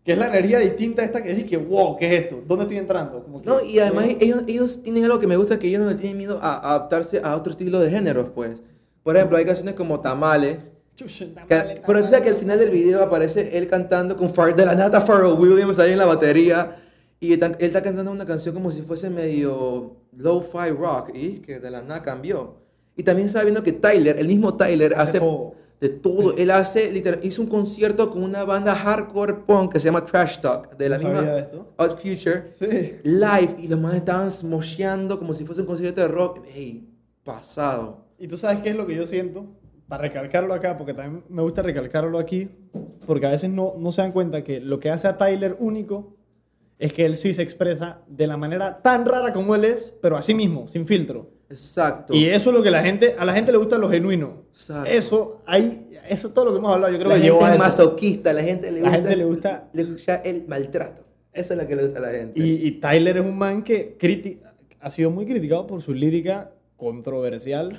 Que 0.06 0.13
es 0.13 0.17
la 0.17 0.28
energía 0.28 0.60
distinta 0.60 1.02
a 1.02 1.06
esta 1.06 1.22
que 1.22 1.30
dices 1.30 1.43
que, 1.43 1.58
wow, 1.58 1.98
¿qué 1.98 2.08
es 2.08 2.24
esto? 2.24 2.41
¿Dónde 2.48 2.63
estoy 2.63 2.78
entrando? 2.78 3.22
Como 3.22 3.41
no, 3.43 3.63
y 3.63 3.80
además 3.80 4.06
ellos, 4.22 4.43
ellos 4.48 4.82
tienen 4.82 5.04
algo 5.04 5.19
que 5.19 5.28
me 5.28 5.36
gusta, 5.36 5.60
que 5.60 5.67
ellos 5.67 5.82
no 5.82 5.95
tienen 5.95 6.17
miedo 6.17 6.39
a 6.41 6.69
adaptarse 6.69 7.19
a 7.22 7.36
otro 7.36 7.52
estilo 7.52 7.80
de 7.80 7.91
géneros, 7.91 8.30
pues. 8.30 8.52
Por 9.04 9.16
ejemplo, 9.16 9.38
hay 9.38 9.46
canciones 9.46 9.76
como 9.76 10.00
Tamale. 10.00 10.60
pero 11.86 12.02
tú 12.02 12.06
sabes 12.06 12.22
que 12.22 12.30
al 12.30 12.36
final 12.36 12.60
del 12.60 12.70
video 12.70 13.02
aparece 13.02 13.58
él 13.58 13.68
cantando 13.68 14.18
con 14.18 14.34
Far, 14.34 14.56
de 14.56 14.66
la 14.66 14.76
nata 14.76 15.02
Pharrell 15.02 15.34
Williams 15.34 15.80
ahí 15.80 15.94
en 15.94 15.98
la 15.98 16.06
batería. 16.06 16.76
Y 17.20 17.34
él, 17.34 17.56
está 17.60 17.82
cantando 17.82 18.12
una 18.12 18.26
canción 18.26 18.54
como 18.54 18.72
si 18.72 18.82
fuese 18.82 19.10
medio 19.10 19.98
low-fi 20.16 20.70
rock. 20.72 21.12
Y 21.14 21.40
que 21.40 21.60
de 21.60 21.70
la 21.70 21.82
nada 21.82 22.02
cambió. 22.02 22.56
Y 22.96 23.04
también 23.04 23.28
estaba 23.28 23.44
viendo 23.44 23.64
que 23.64 23.74
Tyler, 23.74 24.18
el 24.20 24.28
mismo 24.28 24.56
Tyler, 24.56 24.94
hace, 24.98 25.20
de 25.80 25.90
todo. 25.90 26.36
Él 26.38 26.52
hace, 26.52 26.92
literal, 26.92 27.20
hizo 27.24 27.42
un 27.42 27.48
concierto 27.48 28.10
con 28.10 28.24
una 28.24 28.44
banda 28.44 28.76
hardcore 28.76 29.34
punk 29.46 29.74
que 29.74 29.80
se 29.80 29.86
llama 29.86 30.06
Trash 30.06 30.40
Talk, 30.40 30.78
de 30.78 30.90
la 30.90 30.98
misma 30.98 31.48
Odd 31.78 31.98
Future, 31.98 32.52
sí. 32.58 33.00
live. 33.04 33.56
Y 33.58 33.68
los 33.68 33.80
más 33.80 33.96
estaban 33.96 34.30
mosheando 34.44 35.18
como 35.18 35.34
si 35.34 35.46
fuese 35.46 35.62
un 35.62 35.68
concierto 35.68 36.02
de 36.02 36.08
rock. 36.08 36.46
¡Ey! 36.54 36.88
Pasado. 37.24 38.09
Y 38.20 38.28
tú 38.28 38.38
sabes 38.38 38.60
qué 38.60 38.70
es 38.70 38.76
lo 38.76 38.86
que 38.86 38.96
yo 38.96 39.08
siento, 39.08 39.46
para 39.88 40.04
recalcarlo 40.04 40.54
acá, 40.54 40.78
porque 40.78 40.94
también 40.94 41.24
me 41.30 41.42
gusta 41.42 41.62
recalcarlo 41.62 42.20
aquí, 42.20 42.50
porque 43.08 43.26
a 43.26 43.32
veces 43.32 43.50
no, 43.50 43.76
no 43.78 43.92
se 43.92 44.02
dan 44.02 44.12
cuenta 44.12 44.44
que 44.44 44.60
lo 44.60 44.80
que 44.80 44.92
hace 44.92 45.08
a 45.08 45.18
Tyler 45.18 45.56
único 45.60 46.16
es 46.78 46.94
que 46.94 47.06
él 47.06 47.18
sí 47.18 47.34
se 47.34 47.42
expresa 47.42 48.02
de 48.08 48.28
la 48.28 48.38
manera 48.38 48.82
tan 48.82 49.06
rara 49.06 49.34
como 49.34 49.56
él 49.56 49.66
es, 49.66 49.94
pero 50.02 50.16
así 50.16 50.34
mismo, 50.34 50.68
sin 50.68 50.86
filtro. 50.86 51.32
Exacto. 51.50 52.14
Y 52.14 52.26
eso 52.26 52.52
es 52.52 52.56
lo 52.56 52.62
que 52.62 52.70
la 52.70 52.84
gente, 52.84 53.16
a 53.18 53.26
la 53.26 53.34
gente 53.34 53.52
le 53.52 53.58
gusta 53.58 53.78
lo 53.78 53.90
genuino. 53.90 54.44
Exacto. 54.52 54.90
Eso, 54.90 55.42
hay, 55.48 55.98
eso 56.08 56.28
es 56.28 56.34
todo 56.34 56.46
lo 56.46 56.52
que 56.52 56.58
hemos 56.60 56.72
hablado. 56.72 56.94
Yo 56.94 57.00
creo 57.00 57.10
la 57.10 57.16
que 57.16 57.22
gente 57.22 57.54
es 57.54 57.60
masoquista, 57.60 58.34
la 58.34 58.44
gente 58.44 58.72
le 58.72 58.82
gusta, 58.82 58.90
la 58.92 58.98
gente 58.98 59.16
le 59.16 59.26
gusta, 59.26 59.70
le 59.74 59.84
gusta 59.86 60.16
el 60.18 60.48
maltrato. 60.48 61.04
Eso 61.34 61.54
es 61.54 61.60
lo 61.60 61.68
que 61.68 61.76
le 61.76 61.84
gusta 61.84 62.00
a 62.00 62.02
la 62.04 62.12
gente. 62.12 62.40
Y, 62.40 62.68
y 62.68 62.72
Tyler 62.80 63.18
es 63.18 63.26
un 63.26 63.38
man 63.38 63.64
que 63.64 63.98
ha 64.80 64.92
sido 64.92 65.10
muy 65.10 65.26
criticado 65.26 65.66
por 65.66 65.82
su 65.82 65.94
lírica 65.94 66.52
controversial 66.78 67.70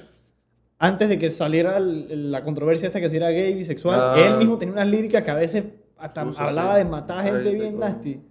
antes 0.80 1.10
de 1.10 1.18
que 1.18 1.30
saliera 1.30 1.78
la 1.78 2.42
controversia 2.42 2.86
esta 2.86 3.00
que 3.00 3.10
si 3.10 3.16
era 3.18 3.28
gay, 3.28 3.54
bisexual, 3.54 4.00
ah. 4.00 4.14
él 4.18 4.38
mismo 4.38 4.56
tenía 4.56 4.72
unas 4.72 4.88
líricas 4.88 5.22
que 5.22 5.30
a 5.30 5.34
veces 5.34 5.64
hasta 5.98 6.22
hablaba 6.22 6.76
de 6.76 6.86
matar 6.86 7.22
gente 7.22 7.54
bien 7.54 7.78
nasty. 7.78 8.22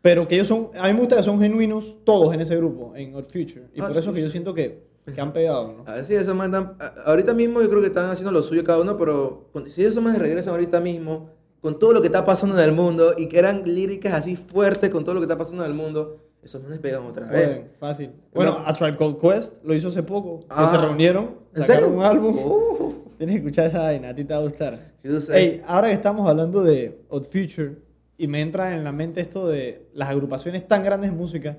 Pero 0.00 0.26
que 0.26 0.34
ellos 0.36 0.48
son, 0.48 0.70
a 0.74 0.88
mí 0.88 0.94
me 0.94 1.00
gusta 1.00 1.16
que 1.16 1.22
son 1.22 1.38
genuinos 1.38 1.96
todos 2.02 2.32
en 2.32 2.40
ese 2.40 2.56
grupo, 2.56 2.96
en 2.96 3.14
Odd 3.14 3.26
Future. 3.26 3.68
Y 3.74 3.82
ah, 3.82 3.88
por 3.88 3.96
eso 3.96 4.12
que 4.14 4.22
yo 4.22 4.30
siento 4.30 4.54
que, 4.54 4.88
que 5.14 5.20
han 5.20 5.34
pegado, 5.34 5.74
¿no? 5.76 5.84
A 5.86 5.96
ver 5.96 6.06
si 6.06 6.14
eso 6.14 6.34
mandan, 6.34 6.78
ahorita 7.04 7.34
mismo 7.34 7.60
yo 7.60 7.68
creo 7.68 7.82
que 7.82 7.88
están 7.88 8.08
haciendo 8.08 8.32
lo 8.32 8.42
suyo 8.42 8.64
cada 8.64 8.80
uno, 8.80 8.96
pero 8.96 9.50
si 9.66 9.84
esos 9.84 10.02
más 10.02 10.18
regresan 10.18 10.54
ahorita 10.54 10.80
mismo, 10.80 11.28
con 11.60 11.78
todo 11.78 11.92
lo 11.92 12.00
que 12.00 12.06
está 12.06 12.24
pasando 12.24 12.58
en 12.58 12.64
el 12.64 12.72
mundo, 12.74 13.12
y 13.18 13.26
que 13.26 13.38
eran 13.38 13.64
líricas 13.66 14.14
así 14.14 14.34
fuertes 14.34 14.88
con 14.88 15.04
todo 15.04 15.14
lo 15.14 15.20
que 15.20 15.26
está 15.26 15.36
pasando 15.36 15.62
en 15.62 15.70
el 15.70 15.76
mundo, 15.76 16.16
esos 16.42 16.62
no 16.62 16.70
les 16.70 16.80
pegan 16.80 17.04
otra 17.04 17.26
vez. 17.26 17.66
fácil. 17.78 18.12
Bueno, 18.32 18.62
a 18.64 18.72
Tribe 18.72 18.96
Called 18.96 19.18
Quest 19.18 19.62
lo 19.62 19.74
hizo 19.74 19.88
hace 19.88 20.02
poco. 20.02 20.40
que 20.40 20.46
se 20.46 20.76
ah. 20.76 20.80
reunieron, 20.80 21.41
sacaron 21.54 21.96
un 21.96 22.02
álbum. 22.02 22.36
Uh. 22.36 22.92
Tienes 23.18 23.34
que 23.34 23.38
escuchar 23.40 23.66
esa 23.66 23.80
vaina, 23.82 24.08
a 24.08 24.14
ti 24.14 24.24
te 24.24 24.34
va 24.34 24.40
a 24.40 24.42
gustar. 24.42 24.92
Hey, 25.32 25.62
ahora 25.66 25.88
que 25.88 25.94
estamos 25.94 26.28
hablando 26.28 26.62
de 26.62 27.02
Odd 27.08 27.24
Future, 27.24 27.76
y 28.22 28.28
me 28.28 28.40
entra 28.40 28.74
en 28.74 28.84
la 28.84 28.92
mente 28.92 29.20
esto 29.20 29.48
de 29.48 29.88
las 29.94 30.08
agrupaciones 30.08 30.66
tan 30.68 30.84
grandes 30.84 31.10
de 31.10 31.16
música, 31.16 31.58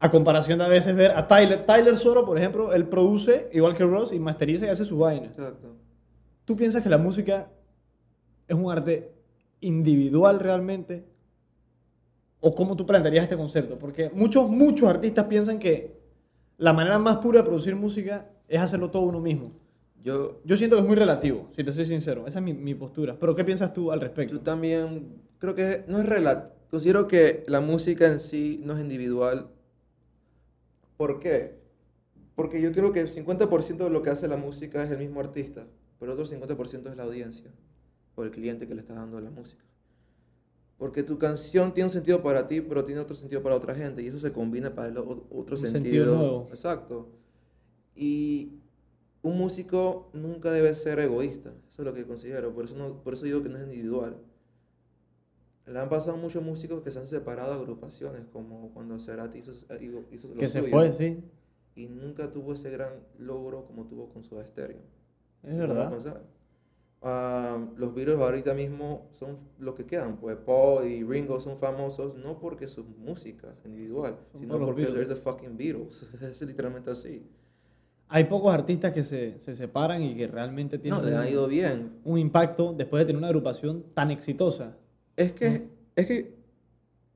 A 0.00 0.10
comparación 0.10 0.58
de 0.58 0.64
a 0.64 0.68
veces 0.68 0.96
ver 0.96 1.12
a 1.12 1.28
Tyler. 1.28 1.64
Tyler 1.64 1.96
solo, 1.96 2.26
por 2.26 2.36
ejemplo, 2.36 2.72
él 2.74 2.88
produce 2.88 3.48
igual 3.52 3.76
que 3.76 3.84
Ross 3.84 4.12
y 4.12 4.18
masteriza 4.18 4.66
y 4.66 4.68
hace 4.68 4.84
su 4.84 4.98
vaina. 4.98 5.26
Exacto. 5.26 5.76
¿Tú 6.44 6.56
piensas 6.56 6.82
que 6.82 6.88
la 6.88 6.98
música 6.98 7.48
es 8.48 8.56
un 8.56 8.70
arte 8.70 9.12
individual 9.60 10.40
realmente? 10.40 11.04
¿O 12.40 12.54
cómo 12.54 12.76
tú 12.76 12.84
plantearías 12.84 13.22
este 13.22 13.36
concepto? 13.36 13.78
Porque 13.78 14.10
muchos, 14.12 14.50
muchos 14.50 14.88
artistas 14.88 15.24
piensan 15.26 15.60
que 15.60 15.96
la 16.58 16.72
manera 16.72 16.98
más 16.98 17.18
pura 17.18 17.38
de 17.38 17.44
producir 17.44 17.76
música 17.76 18.28
es 18.54 18.60
hacerlo 18.60 18.90
todo 18.90 19.02
uno 19.04 19.20
mismo. 19.20 19.52
Yo, 20.04 20.40
Yo 20.44 20.56
siento 20.56 20.76
que 20.76 20.82
es 20.82 20.86
muy 20.88 20.96
relativo, 20.96 21.48
si 21.56 21.64
te 21.64 21.72
soy 21.72 21.86
sincero. 21.86 22.26
Esa 22.26 22.38
es 22.40 22.44
mi, 22.44 22.52
mi 22.52 22.74
postura. 22.74 23.16
Pero 23.18 23.34
¿qué 23.34 23.44
piensas 23.44 23.72
tú 23.72 23.90
al 23.92 23.98
yo 24.00 24.04
respecto? 24.06 24.40
también 24.40 25.22
creo 25.38 25.54
que 25.54 25.84
no 25.88 25.98
es 25.98 26.06
relativo. 26.06 26.54
Considero 26.70 27.06
que 27.06 27.44
la 27.48 27.60
música 27.60 28.06
en 28.06 28.18
sí 28.20 28.60
no 28.64 28.74
es 28.74 28.80
individual. 28.80 29.48
¿Por 30.96 31.18
qué? 31.20 31.60
Porque 32.34 32.60
yo 32.60 32.72
creo 32.72 32.92
que 32.92 33.00
el 33.00 33.08
50% 33.08 33.76
de 33.84 33.90
lo 33.90 34.02
que 34.02 34.10
hace 34.10 34.26
la 34.28 34.36
música 34.36 34.82
es 34.82 34.90
el 34.90 34.98
mismo 34.98 35.20
artista, 35.20 35.66
pero 35.98 36.12
el 36.12 36.18
otro 36.20 36.30
50% 36.36 36.90
es 36.90 36.96
la 36.96 37.02
audiencia 37.04 37.50
o 38.14 38.22
el 38.24 38.30
cliente 38.30 38.66
que 38.66 38.74
le 38.74 38.80
está 38.80 38.94
dando 38.94 39.20
la 39.20 39.30
música. 39.30 39.64
Porque 40.78 41.02
tu 41.02 41.18
canción 41.18 41.72
tiene 41.74 41.86
un 41.86 41.92
sentido 41.92 42.22
para 42.22 42.48
ti, 42.48 42.60
pero 42.60 42.84
tiene 42.84 43.00
otro 43.00 43.14
sentido 43.14 43.42
para 43.42 43.54
otra 43.54 43.74
gente, 43.74 44.02
y 44.02 44.08
eso 44.08 44.18
se 44.18 44.32
combina 44.32 44.74
para 44.74 44.88
el 44.88 44.98
otro 44.98 45.26
Un 45.30 45.56
sentido. 45.56 45.70
sentido 45.70 46.16
nuevo. 46.16 46.46
Exacto. 46.50 47.08
Y 47.94 48.52
un 49.22 49.38
músico 49.38 50.10
nunca 50.12 50.50
debe 50.50 50.74
ser 50.74 50.98
egoísta, 50.98 51.52
eso 51.68 51.82
es 51.82 51.86
lo 51.86 51.94
que 51.94 52.06
considero, 52.06 52.52
por 52.52 52.64
eso, 52.64 52.76
no, 52.76 53.02
por 53.02 53.14
eso 53.14 53.24
digo 53.24 53.42
que 53.42 53.48
no 53.48 53.58
es 53.58 53.64
individual. 53.64 54.16
Le 55.66 55.78
han 55.78 55.88
pasado 55.88 56.16
muchos 56.16 56.42
músicos 56.42 56.82
que 56.82 56.90
se 56.90 56.98
han 56.98 57.06
separado 57.06 57.54
de 57.54 57.60
agrupaciones, 57.60 58.26
como 58.26 58.72
cuando 58.74 58.98
Cerati 58.98 59.38
hizo, 59.38 59.52
hizo, 60.10 60.28
lo 60.28 60.40
Que 60.40 60.48
se 60.48 60.62
fue, 60.62 60.92
sí. 60.92 61.22
y 61.76 61.86
nunca 61.86 62.32
tuvo 62.32 62.52
ese 62.54 62.68
gran 62.70 62.94
logro 63.18 63.64
como 63.64 63.86
tuvo 63.86 64.08
con 64.08 64.24
Soda 64.24 64.44
Stereo. 64.44 64.80
Es 65.44 65.50
¿Se 65.50 65.54
puede 65.54 65.66
verdad. 65.66 66.22
Ah, 67.04 67.58
los 67.76 67.94
Beatles 67.94 68.16
ahorita 68.16 68.54
mismo 68.54 69.08
son 69.10 69.38
los 69.58 69.74
que 69.74 69.84
quedan, 69.84 70.18
pues 70.18 70.36
Paul 70.36 70.86
y 70.86 71.02
Ringo 71.02 71.40
son 71.40 71.58
famosos 71.58 72.16
no 72.16 72.38
porque 72.38 72.68
su 72.68 72.84
música 72.84 73.56
individual, 73.64 74.18
Son 74.30 74.40
sino 74.40 74.56
por 74.56 74.66
porque 74.66 74.86
they're 74.86 75.06
the 75.06 75.16
fucking 75.16 75.56
Beatles. 75.56 76.02
es 76.22 76.40
literalmente 76.42 76.90
así. 76.92 77.26
Hay 78.14 78.24
pocos 78.24 78.52
artistas 78.52 78.92
que 78.92 79.02
se, 79.02 79.40
se 79.40 79.56
separan 79.56 80.02
y 80.02 80.14
que 80.14 80.26
realmente 80.26 80.78
tienen 80.78 81.00
No, 81.00 81.06
le 81.08 81.16
ha 81.16 81.20
un, 81.22 81.28
ido 81.28 81.46
bien. 81.48 81.92
un 82.04 82.18
impacto 82.18 82.74
después 82.76 83.00
de 83.00 83.06
tener 83.06 83.18
una 83.18 83.28
agrupación 83.28 83.84
tan 83.94 84.10
exitosa. 84.10 84.76
Es 85.16 85.32
que, 85.32 85.68
es 85.96 86.06
que, 86.06 86.34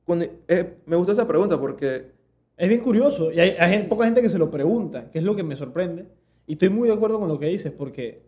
cuando, 0.05 0.25
eh, 0.49 0.77
me 0.87 0.97
gustó 0.97 1.13
esa 1.13 1.29
pregunta 1.29 1.61
porque 1.61 2.11
Es 2.57 2.69
bien 2.69 2.81
curioso 2.81 3.31
y 3.31 3.39
hay, 3.39 3.51
hay 3.61 3.71
Sí. 3.73 3.77
gen- 3.79 3.89
poca 3.89 4.07
gente 4.07 4.23
que 4.23 4.31
se 4.31 4.39
lo 4.39 4.51
pregunta, 4.51 5.11
que 5.11 5.19
es 5.19 5.25
lo 5.25 5.37
que 5.37 5.43
me 5.43 5.55
sorprende. 5.57 6.07
Y 6.47 6.55
estoy 6.55 6.71
muy 6.71 6.89
de 6.89 6.95
acuerdo 6.95 7.19
con 7.21 7.29
lo 7.29 7.39
que 7.39 7.47
dices 7.49 7.71
porque 7.77 8.23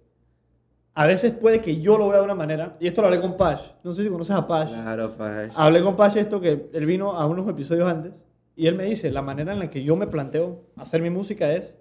a 0.94 1.06
veces 1.06 1.32
puede 1.32 1.60
que 1.62 1.80
yo 1.80 1.96
lo 1.96 2.08
vea 2.08 2.18
de 2.18 2.24
una 2.24 2.34
manera, 2.34 2.76
y 2.80 2.88
esto 2.88 3.00
lo 3.00 3.06
hablé 3.08 3.20
con 3.20 3.36
Pash, 3.36 3.62
no 3.84 3.94
sé 3.94 4.02
si 4.02 4.08
conoces 4.10 4.34
a 4.34 4.46
Pash. 4.46 4.68
Claro, 4.70 5.12
Pash. 5.16 5.52
Hablé 5.54 5.80
con 5.82 5.94
Pash 5.96 6.16
esto 6.18 6.40
que 6.40 6.68
él 6.72 6.86
vino 6.86 7.12
a 7.12 7.24
unos 7.26 7.48
episodios 7.48 7.88
antes 7.88 8.20
y 8.56 8.66
él 8.66 8.74
me 8.74 8.84
dice, 8.84 9.10
la 9.12 9.22
manera 9.22 9.52
en 9.52 9.60
la 9.60 9.70
que 9.70 9.82
yo 9.84 9.94
me 9.96 10.08
planteo 10.08 10.64
hacer 10.76 11.00
mi 11.00 11.08
música 11.10 11.52
es 11.54 11.76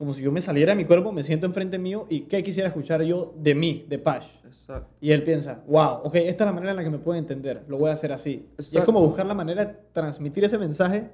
como 0.00 0.14
si 0.14 0.22
yo 0.22 0.32
me 0.32 0.40
saliera 0.40 0.72
de 0.72 0.76
mi 0.76 0.86
cuerpo, 0.86 1.12
me 1.12 1.22
siento 1.22 1.44
enfrente 1.44 1.78
mío 1.78 2.06
y 2.08 2.22
qué 2.22 2.42
quisiera 2.42 2.70
escuchar 2.70 3.02
yo 3.02 3.34
de 3.36 3.54
mí, 3.54 3.84
de 3.86 3.98
Pash. 3.98 4.24
Exacto. 4.46 4.88
Y 4.98 5.10
él 5.10 5.22
piensa, 5.22 5.62
wow, 5.66 6.00
ok, 6.04 6.14
esta 6.14 6.44
es 6.44 6.46
la 6.48 6.52
manera 6.54 6.70
en 6.70 6.78
la 6.78 6.84
que 6.84 6.88
me 6.88 6.98
puede 6.98 7.18
entender, 7.18 7.64
lo 7.68 7.76
voy 7.76 7.90
a 7.90 7.92
hacer 7.92 8.10
así. 8.10 8.48
Y 8.72 8.78
es 8.78 8.84
como 8.86 9.02
buscar 9.02 9.26
la 9.26 9.34
manera 9.34 9.62
de 9.62 9.76
transmitir 9.92 10.42
ese 10.42 10.56
mensaje 10.56 11.10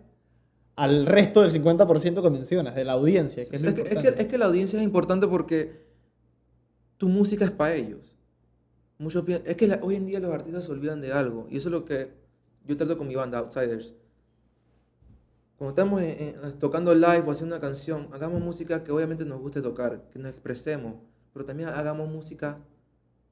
al 0.77 1.05
resto 1.05 1.42
del 1.42 1.51
50% 1.51 2.22
que 2.22 2.31
mencionas, 2.31 2.77
de 2.77 2.85
la 2.85 2.92
audiencia. 2.92 3.44
Que 3.49 3.57
es, 3.57 3.62
que, 3.62 3.68
es, 3.70 3.75
que, 3.75 3.81
importante. 3.88 4.22
es 4.22 4.29
que 4.29 4.38
la 4.38 4.44
audiencia 4.44 4.79
es 4.79 4.85
importante 4.85 5.27
porque 5.27 5.85
tu 6.96 7.09
música 7.09 7.44
es 7.44 7.51
para 7.51 7.75
ellos. 7.75 8.14
Muchos 8.99 9.25
es 9.27 9.57
que 9.57 9.66
la- 9.66 9.81
hoy 9.83 9.96
en 9.96 10.07
día 10.07 10.20
los 10.20 10.33
artistas 10.33 10.62
se 10.64 10.70
olvidan 10.70 11.01
de 11.01 11.12
algo. 11.12 11.49
Y 11.51 11.57
eso 11.57 11.70
es 11.70 11.72
lo 11.72 11.85
que 11.85 12.12
yo 12.64 12.77
trato 12.77 12.96
con 12.96 13.09
mi 13.09 13.16
banda, 13.16 13.38
Outsiders. 13.38 13.94
Cuando 15.57 15.71
estamos 15.71 16.03
en- 16.03 16.37
en- 16.45 16.59
tocando 16.59 16.95
live 16.95 17.25
o 17.27 17.31
haciendo 17.31 17.57
una 17.57 17.61
canción, 17.61 18.09
hagamos 18.12 18.40
música 18.42 18.85
que 18.85 18.92
obviamente 18.92 19.25
nos 19.25 19.40
guste 19.40 19.62
tocar, 19.62 20.03
que 20.12 20.19
nos 20.19 20.31
expresemos, 20.33 20.95
pero 21.33 21.45
también 21.45 21.69
hagamos 21.71 22.09
música 22.11 22.59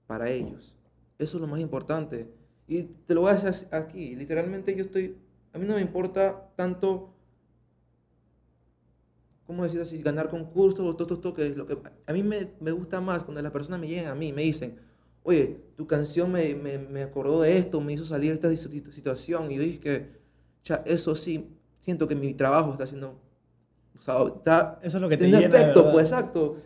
para 0.07 0.31
ellos. 0.31 0.77
Eso 1.19 1.37
es 1.37 1.41
lo 1.41 1.47
más 1.47 1.61
importante. 1.61 2.31
Y 2.67 2.85
te 2.85 3.15
lo 3.15 3.23
voy 3.23 3.31
a 3.33 3.35
así- 3.35 3.67
aquí. 3.71 4.17
Literalmente 4.17 4.75
yo 4.75 4.83
estoy... 4.85 5.17
A 5.53 5.59
mí 5.59 5.67
no 5.67 5.75
me 5.77 5.83
importa 5.83 6.51
tanto 6.57 7.15
¿cómo 9.47 9.63
decir 9.65 9.81
así? 9.81 10.03
Ganar 10.03 10.31
concursos 10.31 10.81
o 10.81 10.97
todo, 10.97 11.07
todo, 11.07 11.21
todo, 11.21 11.35
que 11.35 11.47
es 11.47 11.57
lo 11.57 11.67
que 11.67 11.77
a 12.07 12.13
mí 12.13 12.23
me, 12.23 12.51
me 12.61 12.73
gusta 12.73 13.01
más 13.01 13.23
cuando 13.25 13.43
las 13.43 13.53
personas 13.53 13.81
me 13.81 13.89
llegan 13.89 14.07
a 14.07 14.15
mí 14.15 14.33
me 14.33 14.43
dicen, 14.43 14.77
oye, 15.23 15.61
tu 15.77 15.87
canción 15.87 16.33
me, 16.33 16.55
me, 16.55 16.79
me 16.79 17.03
acordó 17.03 17.43
de 17.43 17.59
esto, 17.59 17.81
me 17.81 17.93
hizo 17.93 18.05
salir 18.07 18.31
de 18.31 18.35
esta 18.55 18.69
situ- 18.69 18.91
situación 18.93 19.51
y 19.51 19.57
yo 19.57 19.63
dije 19.63 19.81
que, 19.81 20.07
ya, 20.65 20.77
eso 20.87 21.15
sí, 21.15 21.49
siento 21.85 22.09
que 22.09 22.15
mi 22.15 22.35
trabajo 22.35 22.73
está 22.73 22.85
haciendo, 22.85 23.21
o 23.99 24.03
sea, 24.03 24.17
está 24.37 24.79
Eso 24.83 24.97
es 24.97 25.03
lo 25.03 25.09
que 25.09 25.17
te 25.19 25.27
llena 25.43 25.59
efecto, 25.61 25.83
pues 25.93 26.11
exacto. 26.11 26.57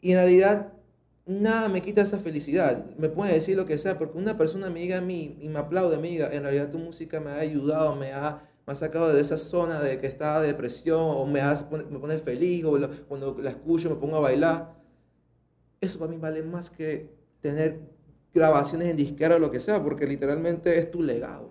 Y 0.00 0.12
en 0.12 0.16
realidad 0.18 0.72
nada 1.26 1.68
me 1.68 1.82
quita 1.82 2.02
esa 2.02 2.18
felicidad. 2.18 2.84
Me 2.98 3.08
puede 3.08 3.34
decir 3.34 3.56
lo 3.56 3.66
que 3.66 3.78
sea, 3.78 3.98
porque 3.98 4.18
una 4.18 4.36
persona 4.36 4.70
me 4.70 4.80
diga 4.80 4.98
a 4.98 5.00
mí 5.00 5.36
y 5.40 5.48
me 5.48 5.58
aplaude, 5.58 5.98
me 5.98 6.08
diga, 6.08 6.28
en 6.32 6.42
realidad 6.42 6.70
tu 6.70 6.78
música 6.78 7.20
me 7.20 7.30
ha 7.30 7.38
ayudado, 7.38 7.94
me 7.96 8.12
ha, 8.12 8.42
me 8.66 8.72
ha 8.72 8.76
sacado 8.76 9.12
de 9.12 9.20
esa 9.20 9.38
zona 9.38 9.80
de 9.80 10.00
que 10.00 10.06
estaba 10.08 10.40
de 10.40 10.48
depresión, 10.48 11.00
o 11.02 11.26
me, 11.26 11.40
pone- 11.70 11.84
me 11.84 11.98
pone 11.98 12.18
feliz, 12.18 12.64
o 12.64 12.78
lo- 12.78 12.90
cuando 13.08 13.36
la 13.40 13.50
escucho 13.50 13.90
me 13.90 13.96
pongo 13.96 14.16
a 14.16 14.20
bailar. 14.20 14.74
Eso 15.80 15.98
para 15.98 16.10
mí 16.10 16.18
vale 16.18 16.42
más 16.42 16.70
que 16.70 17.10
tener 17.40 17.80
grabaciones 18.34 18.88
en 18.88 18.96
disquera 18.96 19.36
o 19.36 19.38
lo 19.38 19.50
que 19.50 19.60
sea, 19.60 19.82
porque 19.82 20.06
literalmente 20.06 20.78
es 20.78 20.90
tu 20.90 21.02
legado. 21.02 21.50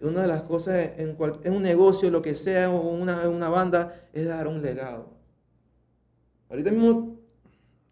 Una 0.00 0.22
de 0.22 0.28
las 0.28 0.42
cosas 0.42 0.90
en, 0.98 1.14
cual- 1.14 1.40
en 1.44 1.54
un 1.54 1.62
negocio, 1.62 2.10
lo 2.10 2.20
que 2.22 2.34
sea, 2.34 2.70
o 2.70 2.80
una, 2.90 3.28
una 3.28 3.48
banda, 3.48 4.08
es 4.12 4.26
dar 4.26 4.46
un 4.46 4.60
legado. 4.62 5.10
Ahorita 6.50 6.70
mismo 6.70 7.16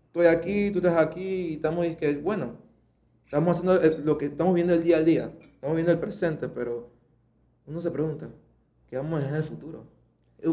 estoy 0.06 0.26
aquí, 0.26 0.70
tú 0.70 0.78
estás 0.78 0.96
aquí, 0.98 1.22
y 1.22 1.54
estamos, 1.54 1.86
y 1.86 1.96
que, 1.96 2.16
bueno, 2.16 2.56
estamos 3.24 3.56
haciendo 3.56 3.80
el- 3.80 4.04
lo 4.04 4.18
que 4.18 4.26
estamos 4.26 4.54
viendo 4.54 4.74
el 4.74 4.82
día 4.82 4.98
al 4.98 5.04
día, 5.04 5.32
estamos 5.54 5.74
viendo 5.76 5.92
el 5.92 5.98
presente, 5.98 6.48
pero 6.48 6.90
uno 7.66 7.80
se 7.80 7.90
pregunta, 7.90 8.28
¿qué 8.88 8.96
vamos 8.96 9.14
a 9.14 9.18
hacer 9.18 9.30
en 9.30 9.36
el 9.36 9.42
futuro? 9.44 9.84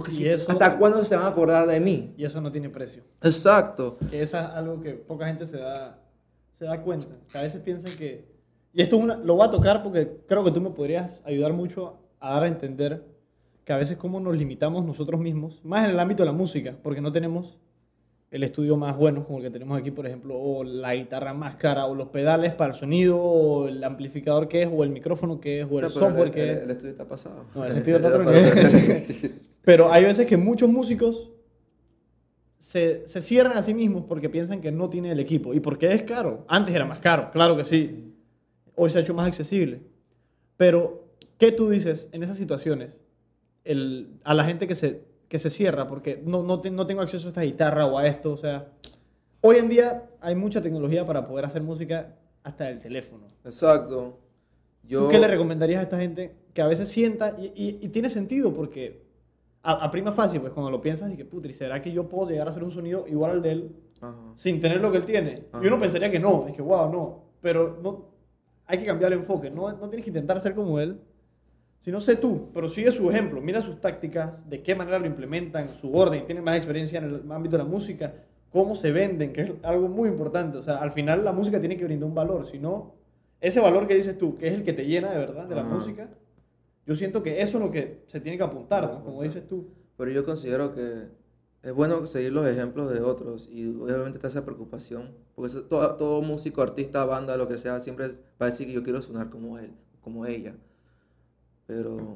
Y 0.09 0.25
eso- 0.27 0.49
¿Hasta 0.53 0.77
cuándo 0.77 1.03
se 1.03 1.15
van 1.17 1.25
a 1.25 1.29
acordar 1.29 1.67
de 1.67 1.79
mí? 1.81 2.13
Y 2.17 2.23
eso 2.23 2.39
no 2.39 2.49
tiene 2.49 2.69
precio. 2.69 3.03
Exacto. 3.21 3.97
Que 4.09 4.21
eso 4.21 4.39
es 4.39 4.45
algo 4.45 4.79
que 4.81 4.93
poca 4.93 5.27
gente 5.27 5.45
se 5.45 5.57
da, 5.57 5.99
se 6.53 6.63
da 6.63 6.81
cuenta. 6.81 7.17
Que 7.29 7.37
a 7.37 7.41
veces 7.41 7.61
piensan 7.61 7.91
que... 7.97 8.30
Y 8.73 8.81
esto 8.81 8.97
es 8.97 9.03
una, 9.03 9.17
lo 9.17 9.35
voy 9.35 9.47
a 9.47 9.51
tocar 9.51 9.83
porque 9.83 10.19
creo 10.27 10.43
que 10.43 10.51
tú 10.51 10.61
me 10.61 10.69
podrías 10.69 11.19
ayudar 11.25 11.53
mucho 11.53 11.97
a 12.19 12.33
dar 12.35 12.43
a 12.43 12.47
entender 12.47 13.05
que 13.65 13.73
a 13.73 13.77
veces 13.77 13.97
cómo 13.97 14.19
nos 14.19 14.35
limitamos 14.35 14.85
nosotros 14.85 15.19
mismos, 15.19 15.59
más 15.63 15.85
en 15.85 15.91
el 15.91 15.99
ámbito 15.99 16.23
de 16.23 16.27
la 16.27 16.31
música, 16.31 16.75
porque 16.81 17.01
no 17.01 17.11
tenemos 17.11 17.57
el 18.31 18.43
estudio 18.43 18.77
más 18.77 18.95
bueno 18.97 19.25
como 19.25 19.39
el 19.39 19.43
que 19.43 19.49
tenemos 19.49 19.77
aquí, 19.77 19.91
por 19.91 20.07
ejemplo, 20.07 20.39
o 20.39 20.63
la 20.63 20.95
guitarra 20.95 21.33
más 21.33 21.55
cara, 21.55 21.85
o 21.85 21.93
los 21.95 22.07
pedales 22.07 22.53
para 22.53 22.71
el 22.73 22.79
sonido, 22.79 23.19
o 23.21 23.67
el 23.67 23.83
amplificador 23.83 24.47
que 24.47 24.63
es, 24.63 24.69
o 24.71 24.83
el 24.85 24.89
micrófono 24.89 25.39
que 25.41 25.61
es, 25.61 25.67
o 25.69 25.79
el 25.79 25.83
No, 25.83 25.89
software 25.89 26.27
el, 26.27 26.31
que 26.31 26.43
el- 26.43 26.49
es. 26.49 26.63
el 26.63 26.71
estudio 26.71 26.91
está 26.91 27.05
pasado. 27.05 27.43
No, 27.53 27.65
ese 27.65 27.79
estudio 27.79 27.97
está 27.97 28.07
otro. 28.07 28.23
Pero 29.63 29.91
hay 29.91 30.05
veces 30.05 30.25
que 30.25 30.37
muchos 30.37 30.69
músicos 30.69 31.29
se, 32.57 33.07
se 33.07 33.21
cierran 33.21 33.57
a 33.57 33.61
sí 33.61 33.73
mismos 33.73 34.05
porque 34.07 34.29
piensan 34.29 34.61
que 34.61 34.71
no 34.71 34.89
tienen 34.89 35.11
el 35.11 35.19
equipo. 35.19 35.53
¿Y 35.53 35.59
por 35.59 35.77
qué 35.77 35.93
es 35.93 36.03
caro? 36.03 36.45
Antes 36.47 36.73
era 36.73 36.85
más 36.85 36.99
caro, 36.99 37.29
claro 37.31 37.57
que 37.57 37.63
sí. 37.63 38.07
Hoy 38.75 38.89
se 38.89 38.97
ha 38.97 39.01
hecho 39.01 39.13
más 39.13 39.27
accesible. 39.27 39.81
Pero, 40.57 41.05
¿qué 41.37 41.51
tú 41.51 41.69
dices 41.69 42.09
en 42.11 42.23
esas 42.23 42.37
situaciones 42.37 42.99
el- 43.63 44.19
a 44.23 44.33
la 44.33 44.43
gente 44.43 44.67
que 44.67 44.75
se, 44.75 45.03
que 45.27 45.39
se 45.39 45.49
cierra 45.49 45.87
porque 45.87 46.21
no, 46.25 46.43
no, 46.43 46.61
te- 46.61 46.71
no 46.71 46.85
tengo 46.87 47.01
acceso 47.01 47.27
a 47.27 47.29
esta 47.29 47.41
guitarra 47.41 47.85
o 47.85 47.97
a 47.97 48.07
esto? 48.07 48.31
O 48.33 48.37
sea, 48.37 48.67
hoy 49.41 49.57
en 49.57 49.69
día 49.69 50.09
hay 50.21 50.35
mucha 50.35 50.61
tecnología 50.61 51.05
para 51.05 51.27
poder 51.27 51.45
hacer 51.45 51.61
música 51.61 52.15
hasta 52.43 52.69
el 52.69 52.79
teléfono. 52.79 53.27
Exacto. 53.43 54.17
Yo, 54.83 55.03
¿Tú 55.05 55.09
qué 55.09 55.19
le 55.19 55.27
recomendarías 55.27 55.79
a 55.79 55.83
esta 55.83 55.97
gente 55.99 56.35
que 56.53 56.61
a 56.61 56.67
veces 56.67 56.89
sienta, 56.89 57.35
y, 57.39 57.45
y- 57.55 57.79
y 57.81 57.89
tiene 57.89 58.09
sentido 58.09 58.53
porque 58.53 59.03
a, 59.63 59.73
a 59.85 59.91
prima 59.91 60.11
fácil, 60.11 60.41
pues 60.41 60.53
cuando 60.53 60.71
lo 60.71 60.81
piensas, 60.81 61.11
y 61.13 61.17
que 61.17 61.23
putri, 61.25 61.53
¿será 61.53 61.81
que 61.81 61.91
yo 61.91 62.09
puedo 62.09 62.29
llegar 62.29 62.47
a 62.47 62.49
hacer 62.49 62.63
un 62.63 62.71
sonido 62.71 63.05
igual 63.07 63.31
al 63.31 63.41
de 63.43 63.51
él 63.51 63.75
Ajá. 64.01 64.15
sin 64.35 64.59
tener 64.59 64.81
lo 64.81 64.91
que 64.91 64.97
él 64.97 65.05
tiene? 65.05 65.35
Ajá. 65.51 65.63
Y 65.63 65.67
uno 65.67 65.79
pensaría 65.79 66.09
que 66.09 66.19
no, 66.19 66.47
es 66.47 66.53
que 66.55 66.61
wow, 66.63 66.91
no, 66.91 67.23
pero 67.41 67.79
no, 67.81 68.09
hay 68.71 68.77
que 68.77 68.85
cambiar 68.85 69.11
el 69.11 69.19
enfoque, 69.19 69.49
no, 69.49 69.69
no 69.69 69.89
tienes 69.89 70.03
que 70.03 70.09
intentar 70.09 70.39
ser 70.39 70.55
como 70.55 70.79
él, 70.79 70.99
sino 71.81 71.99
sé 71.99 72.15
tú, 72.15 72.49
pero 72.53 72.69
sigue 72.69 72.91
su 72.91 73.09
ejemplo, 73.09 73.41
mira 73.41 73.61
sus 73.61 73.81
tácticas, 73.81 74.33
de 74.49 74.63
qué 74.63 74.75
manera 74.75 74.97
lo 74.97 75.07
implementan, 75.07 75.67
su 75.69 75.93
orden, 75.93 76.25
tienen 76.25 76.43
más 76.43 76.55
experiencia 76.55 76.99
en 76.99 77.05
el 77.05 77.31
ámbito 77.31 77.57
de 77.57 77.63
la 77.63 77.69
música, 77.69 78.13
cómo 78.49 78.75
se 78.75 78.91
venden, 78.91 79.33
que 79.33 79.41
es 79.41 79.53
algo 79.63 79.89
muy 79.89 80.07
importante, 80.07 80.57
o 80.57 80.61
sea, 80.61 80.77
al 80.77 80.93
final 80.93 81.25
la 81.25 81.33
música 81.33 81.59
tiene 81.59 81.75
que 81.75 81.83
brindar 81.83 82.07
un 82.07 82.15
valor, 82.15 82.45
si 82.45 82.59
no, 82.59 82.95
ese 83.41 83.59
valor 83.59 83.87
que 83.87 83.95
dices 83.95 84.17
tú, 84.17 84.37
que 84.37 84.47
es 84.47 84.53
el 84.53 84.63
que 84.63 84.71
te 84.71 84.85
llena 84.85 85.11
de 85.11 85.17
verdad 85.17 85.47
de 85.47 85.55
la 85.55 85.63
música, 85.63 86.09
Yo 86.85 86.95
siento 86.95 87.21
que 87.21 87.41
eso 87.41 87.57
es 87.57 87.63
lo 87.63 87.71
que 87.71 88.03
se 88.07 88.19
tiene 88.19 88.37
que 88.37 88.43
apuntar, 88.43 88.91
¿no? 88.91 89.03
Como 89.03 89.21
dices 89.21 89.47
tú. 89.47 89.69
Pero 89.97 90.11
yo 90.11 90.25
considero 90.25 90.73
que 90.73 91.09
es 91.63 91.73
bueno 91.73 92.05
seguir 92.07 92.33
los 92.33 92.45
ejemplos 92.47 92.91
de 92.91 93.01
otros 93.01 93.47
y 93.51 93.67
obviamente 93.67 94.17
está 94.17 94.27
esa 94.29 94.45
preocupación, 94.45 95.15
porque 95.35 95.53
todo, 95.69 95.95
todo 95.95 96.21
músico, 96.21 96.61
artista, 96.61 97.05
banda, 97.05 97.37
lo 97.37 97.47
que 97.47 97.57
sea, 97.57 97.79
siempre 97.81 98.07
va 98.09 98.47
a 98.47 98.49
decir 98.51 98.67
que 98.67 98.73
yo 98.73 98.83
quiero 98.83 99.01
sonar 99.01 99.29
como 99.29 99.57
él, 99.59 99.71
como 100.01 100.25
ella. 100.25 100.55
Pero 101.67 102.15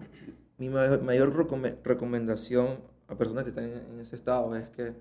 mi 0.58 0.70
mayor, 0.70 1.02
mayor 1.04 1.34
recome- 1.36 1.78
recomendación 1.84 2.80
a 3.08 3.18
personas 3.18 3.43
que 3.43 3.50
están 3.52 3.66
en, 3.66 4.00
ese 4.00 4.16
estado 4.16 4.56
es 4.56 4.68
que 4.70 4.93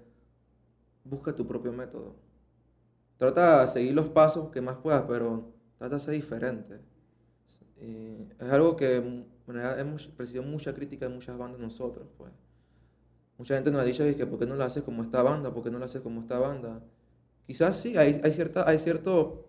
busca 1.05 1.34
tu 1.34 1.47
propio 1.47 1.72
método. 1.72 2.14
Trata 3.16 3.62
de 3.62 3.68
seguir 3.72 3.95
los 3.95 4.09
pasos 4.09 4.51
que 4.51 4.61
más 4.61 4.76
puedas, 4.76 5.05
pero 5.09 5.53
trata 5.78 5.97
de 5.97 6.01
ser 6.01 6.14
diferente. 6.14 6.80
Es 8.38 8.51
algo 8.51 8.76
que 8.76 8.97
en 8.97 9.26
realidad 9.47 9.78
hemos 9.78 10.11
recibido 10.16 10.42
mucha 10.45 10.72
crítica 10.74 11.07
de 11.09 11.14
muchas 11.14 11.36
bandas 11.36 11.61
nosotros, 11.61 12.07
pues. 12.16 12.30
Mucha 13.39 13.55
gente 13.55 13.70
nos 13.70 13.80
ha 13.82 13.85
dicho 13.85 14.05
que 14.16 14.26
por 14.26 14.39
qué 14.39 14.47
no 14.47 14.55
lo 14.55 14.64
haces 14.64 14.82
como 14.82 15.03
esta 15.03 15.22
banda, 15.22 15.53
por 15.53 15.62
qué 15.64 15.70
no 15.70 15.78
lo 15.78 15.85
haces 15.85 16.01
como 16.01 16.20
esta 16.20 16.39
banda. 16.39 16.80
Quizás 17.47 17.76
sí, 17.76 17.97
hay, 17.97 18.20
hay, 18.22 18.32
cierta, 18.32 18.68
hay 18.68 18.78
ciertos 18.78 19.41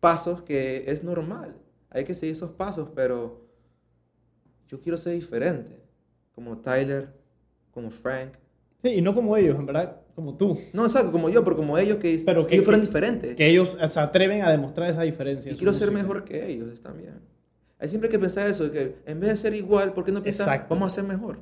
pasos 0.00 0.42
que 0.42 0.84
es 0.90 1.02
normal. 1.02 1.56
Hay 1.90 2.04
que 2.04 2.14
seguir 2.14 2.32
esos 2.32 2.50
pasos, 2.50 2.88
pero 2.94 3.46
yo 4.68 4.80
quiero 4.80 4.96
ser 4.98 5.14
diferente. 5.14 5.80
Como 6.34 6.58
Tyler, 6.58 7.08
como 7.72 7.90
Frank. 7.90 8.34
Sí, 8.82 8.90
y 8.90 9.02
no 9.02 9.14
como 9.14 9.36
ellos, 9.36 9.58
en 9.58 9.66
verdad, 9.66 10.00
como 10.14 10.36
tú. 10.36 10.58
No, 10.72 10.84
exacto, 10.84 11.10
como 11.12 11.28
yo, 11.28 11.42
pero 11.42 11.56
como 11.56 11.76
ellos 11.78 11.98
que, 11.98 12.22
Pero 12.24 12.46
que- 12.46 12.54
ellos 12.54 12.64
fueron 12.64 12.80
que- 12.80 12.86
diferentes. 12.86 13.36
Que 13.36 13.48
ellos 13.48 13.76
se 13.86 14.00
atreven 14.00 14.42
a 14.42 14.50
demostrar 14.50 14.90
esa 14.90 15.02
diferencia. 15.02 15.50
y 15.52 15.56
quiero 15.56 15.74
ser 15.74 15.90
mejor 15.90 16.24
que 16.24 16.48
ellos 16.50 16.80
también. 16.80 17.20
Hay 17.78 17.88
siempre 17.88 18.08
que 18.10 18.18
pensar 18.18 18.46
eso, 18.46 18.70
que 18.70 18.96
en 19.06 19.20
vez 19.20 19.30
de 19.30 19.36
ser 19.36 19.54
igual, 19.54 19.92
¿por 19.94 20.04
qué 20.04 20.12
no 20.12 20.22
pensar, 20.22 20.48
Exacto. 20.48 20.74
vamos 20.74 20.92
a 20.92 20.94
ser 20.94 21.04
mejor? 21.04 21.38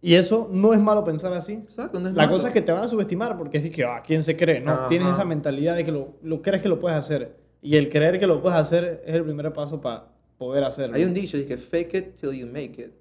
Y 0.00 0.14
eso 0.14 0.48
no 0.50 0.72
es 0.74 0.80
malo 0.80 1.02
pensar 1.04 1.32
así. 1.32 1.54
Exacto, 1.54 1.98
no 1.98 2.08
es 2.08 2.14
La 2.14 2.24
malo. 2.24 2.36
cosa 2.36 2.48
es 2.48 2.54
que 2.54 2.62
te 2.62 2.70
van 2.70 2.84
a 2.84 2.88
subestimar 2.88 3.36
porque 3.36 3.58
es 3.58 3.70
que, 3.70 3.84
ah, 3.84 4.02
¿quién 4.06 4.22
se 4.22 4.36
cree? 4.36 4.60
No, 4.60 4.72
Ajá. 4.72 4.88
tienes 4.88 5.08
esa 5.08 5.24
mentalidad 5.24 5.74
de 5.76 5.84
que 5.84 5.90
lo, 5.92 6.14
lo 6.22 6.40
crees 6.40 6.62
que 6.62 6.68
lo 6.68 6.78
puedes 6.78 6.96
hacer. 6.98 7.36
Y 7.60 7.76
el 7.76 7.88
creer 7.88 8.20
que 8.20 8.26
lo 8.28 8.40
puedes 8.40 8.58
hacer 8.58 9.02
es 9.04 9.14
el 9.14 9.24
primer 9.24 9.52
paso 9.52 9.80
para 9.80 10.06
poder 10.38 10.62
hacerlo. 10.62 10.94
Hay 10.94 11.04
un 11.04 11.12
dicho, 11.12 11.36
dice 11.36 11.48
que 11.48 11.56
fake 11.58 11.94
it 11.94 12.14
till 12.14 12.30
you 12.32 12.46
make 12.46 12.80
it. 12.80 12.92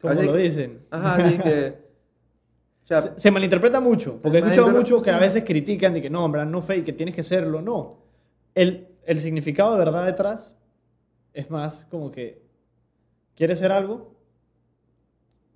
Como 0.00 0.20
lo 0.20 0.34
dicen. 0.34 0.84
Ajá, 0.90 1.22
dice 1.22 1.42
que... 1.42 1.78
o 2.84 2.86
sea, 2.86 3.00
Se, 3.00 3.20
se 3.20 3.30
malinterpreta 3.30 3.78
mucho, 3.78 4.18
porque 4.20 4.38
he 4.38 4.40
escuchado 4.40 4.68
mucho 4.72 5.00
que 5.00 5.10
a 5.12 5.18
veces 5.18 5.44
critican 5.44 5.94
de 5.94 6.02
que 6.02 6.10
no, 6.10 6.28
verdad, 6.30 6.46
no 6.46 6.60
fake, 6.60 6.84
que 6.84 6.92
tienes 6.92 7.14
que 7.14 7.22
serlo. 7.22 7.62
No. 7.62 8.00
El, 8.56 8.88
el 9.04 9.20
significado 9.20 9.72
de 9.74 9.78
verdad 9.78 10.04
detrás 10.04 10.52
es 11.32 11.48
más 11.48 11.84
como 11.86 12.10
que 12.10 12.42
quieres 13.36 13.60
ser 13.60 13.70
algo, 13.72 14.13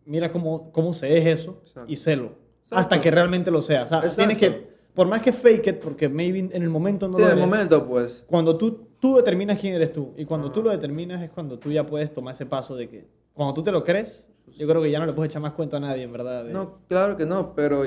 mira 0.09 0.31
cómo, 0.33 0.73
cómo 0.73 0.93
se 0.93 1.17
es 1.19 1.41
eso 1.41 1.61
Exacto. 1.65 1.93
y 1.93 1.97
sélo. 1.97 2.33
Hasta 2.71 3.01
que 3.01 3.11
realmente 3.11 3.51
lo 3.51 3.63
sea. 3.63 3.85
O 3.85 3.89
sea, 3.89 4.01
tienes 4.01 4.19
Exacto. 4.37 4.39
que, 4.39 4.69
por 4.95 5.07
más 5.07 5.23
que 5.23 5.33
fake 5.33 5.67
it, 5.69 5.77
porque 5.79 6.09
maybe 6.09 6.39
en 6.41 6.63
el 6.63 6.69
momento 6.69 7.09
no 7.09 7.17
sí, 7.17 7.23
lo 7.23 7.27
en 7.29 7.33
el 7.33 7.39
eres, 7.39 7.49
momento, 7.51 7.87
pues. 7.87 8.25
Cuando 8.27 8.57
tú, 8.59 8.89
tú 8.99 9.17
determinas 9.17 9.59
quién 9.59 9.75
eres 9.75 9.93
tú 9.93 10.13
y 10.17 10.25
cuando 10.25 10.51
tú 10.51 10.61
Ajá. 10.61 10.69
lo 10.69 10.71
determinas 10.73 11.23
es 11.23 11.31
cuando 11.31 11.59
tú 11.59 11.71
ya 11.71 11.87
puedes 11.87 12.13
tomar 12.13 12.35
ese 12.35 12.47
paso 12.47 12.75
de 12.75 12.89
que 12.89 13.07
cuando 13.33 13.55
tú 13.55 13.63
te 13.63 13.71
lo 13.73 13.85
crees, 13.85 14.27
yo 14.57 14.67
creo 14.67 14.83
que 14.83 14.91
ya 14.91 14.99
no 14.99 15.07
le 15.07 15.13
puedes 15.13 15.31
echar 15.31 15.43
más 15.43 15.53
cuenta 15.53 15.77
a 15.77 15.81
nadie, 15.81 16.03
en 16.03 16.13
verdad. 16.13 16.45
de- 16.45 16.53
No, 16.53 16.79
claro 16.89 17.17
que 17.17 17.25
no, 17.27 17.55
pero 17.55 17.85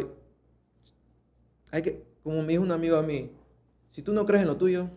hay 1.71 1.81
que, 1.81 2.03
como 2.23 2.41
me 2.41 2.49
dijo 2.53 2.63
un 2.63 2.71
amigo 2.71 2.97
a 2.97 3.01
mí, 3.01 3.31
si 3.89 4.01
tú 4.01 4.13
no 4.13 4.25
crees 4.25 4.41
en 4.41 4.47
lo 4.47 4.57
tuyo, 4.57 4.89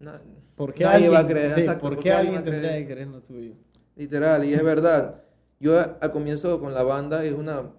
na- 0.00 0.20
¿Por 0.56 0.74
qué 0.74 0.84
nadie 0.84 0.96
alguien, 1.06 1.14
va 1.14 1.18
a 1.20 1.26
creer. 1.26 1.54
sí, 1.54 1.60
exacto, 1.60 1.80
¿por 1.82 1.94
¿por 1.94 2.02
qué 2.02 2.10
qué 2.10 2.14
alguien 2.14 2.34
va 2.36 2.40
a 2.40 2.44
tendría 2.44 2.76
que 2.78 2.84
creer 2.86 2.98
en 3.00 3.12
lo 3.12 3.20
tuyo? 3.22 3.52
Literal, 3.96 4.44
y 4.44 4.54
es 4.54 4.62
verdad. 4.62 5.22
Yo 5.62 5.78
a- 5.78 5.96
al 6.00 6.10
comienzo 6.10 6.58
con 6.60 6.74
la 6.74 6.82
banda 6.82 7.24
es 7.24 7.32
una, 7.32 7.70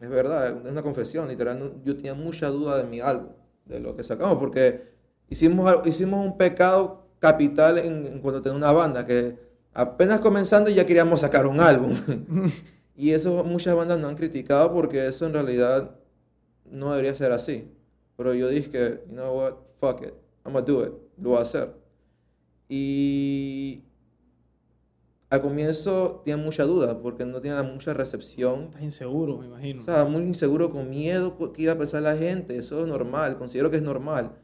es 0.00 0.08
verdad, 0.08 0.64
es 0.64 0.70
una 0.70 0.82
confesión, 0.82 1.26
literal. 1.28 1.58
no- 1.58 1.82
Yo 1.84 1.96
tenía 1.96 2.14
mucha 2.14 2.46
duda 2.48 2.78
de 2.78 2.84
mi 2.84 3.00
álbum, 3.00 3.32
de 3.66 3.80
lo 3.80 3.96
que 3.96 4.04
sacamos, 4.04 4.38
porque 4.38 4.92
hicimos, 5.28 5.84
hicimos 5.86 6.24
un 6.24 6.36
pecado 6.38 7.08
capital 7.18 7.78
en, 7.78 8.06
en 8.06 8.20
cuando 8.20 8.40
tenía 8.42 8.56
una 8.56 8.70
banda, 8.72 9.04
que 9.04 9.36
apenas 9.74 10.20
comenzando 10.20 10.70
ya 10.70 10.86
queríamos 10.86 11.20
sacar 11.20 11.46
un 11.48 11.58
álbum. 11.60 11.94
y 12.96 13.10
eso 13.10 13.42
muchas 13.42 13.74
bandas 13.74 13.98
nos 13.98 14.10
han 14.10 14.16
criticado 14.16 14.72
porque 14.72 15.06
eso 15.08 15.26
en 15.26 15.32
realidad 15.32 15.96
no 16.70 16.90
debería 16.92 17.14
ser 17.14 17.32
así. 17.32 17.68
Pero 18.16 18.34
yo 18.34 18.48
dije 18.48 18.70
que, 18.70 19.04
you 19.08 19.14
know 19.16 19.36
what, 19.36 19.54
fuck 19.80 20.02
it, 20.02 20.14
I'm 20.44 20.52
gonna 20.52 20.60
do 20.64 20.84
it, 20.84 20.92
lo 21.18 21.30
voy 21.30 21.38
a 21.38 21.42
hacer. 21.42 21.74
Y 22.68 23.82
al 25.32 25.40
comienzo 25.40 26.20
tenía 26.26 26.36
mucha 26.36 26.64
duda 26.64 27.00
porque 27.00 27.24
no 27.24 27.40
tenía 27.40 27.62
mucha 27.62 27.94
recepción. 27.94 28.64
Estás 28.64 28.82
inseguro, 28.82 29.38
me 29.38 29.46
imagino. 29.46 29.80
O 29.80 29.82
sea, 29.82 30.04
muy 30.04 30.24
inseguro, 30.24 30.70
con 30.70 30.90
miedo 30.90 31.38
que 31.54 31.62
iba 31.62 31.72
a 31.72 31.78
pensar 31.78 32.02
la 32.02 32.18
gente. 32.18 32.54
Eso 32.58 32.82
es 32.82 32.86
normal, 32.86 33.38
considero 33.38 33.70
que 33.70 33.78
es 33.78 33.82
normal. 33.82 34.36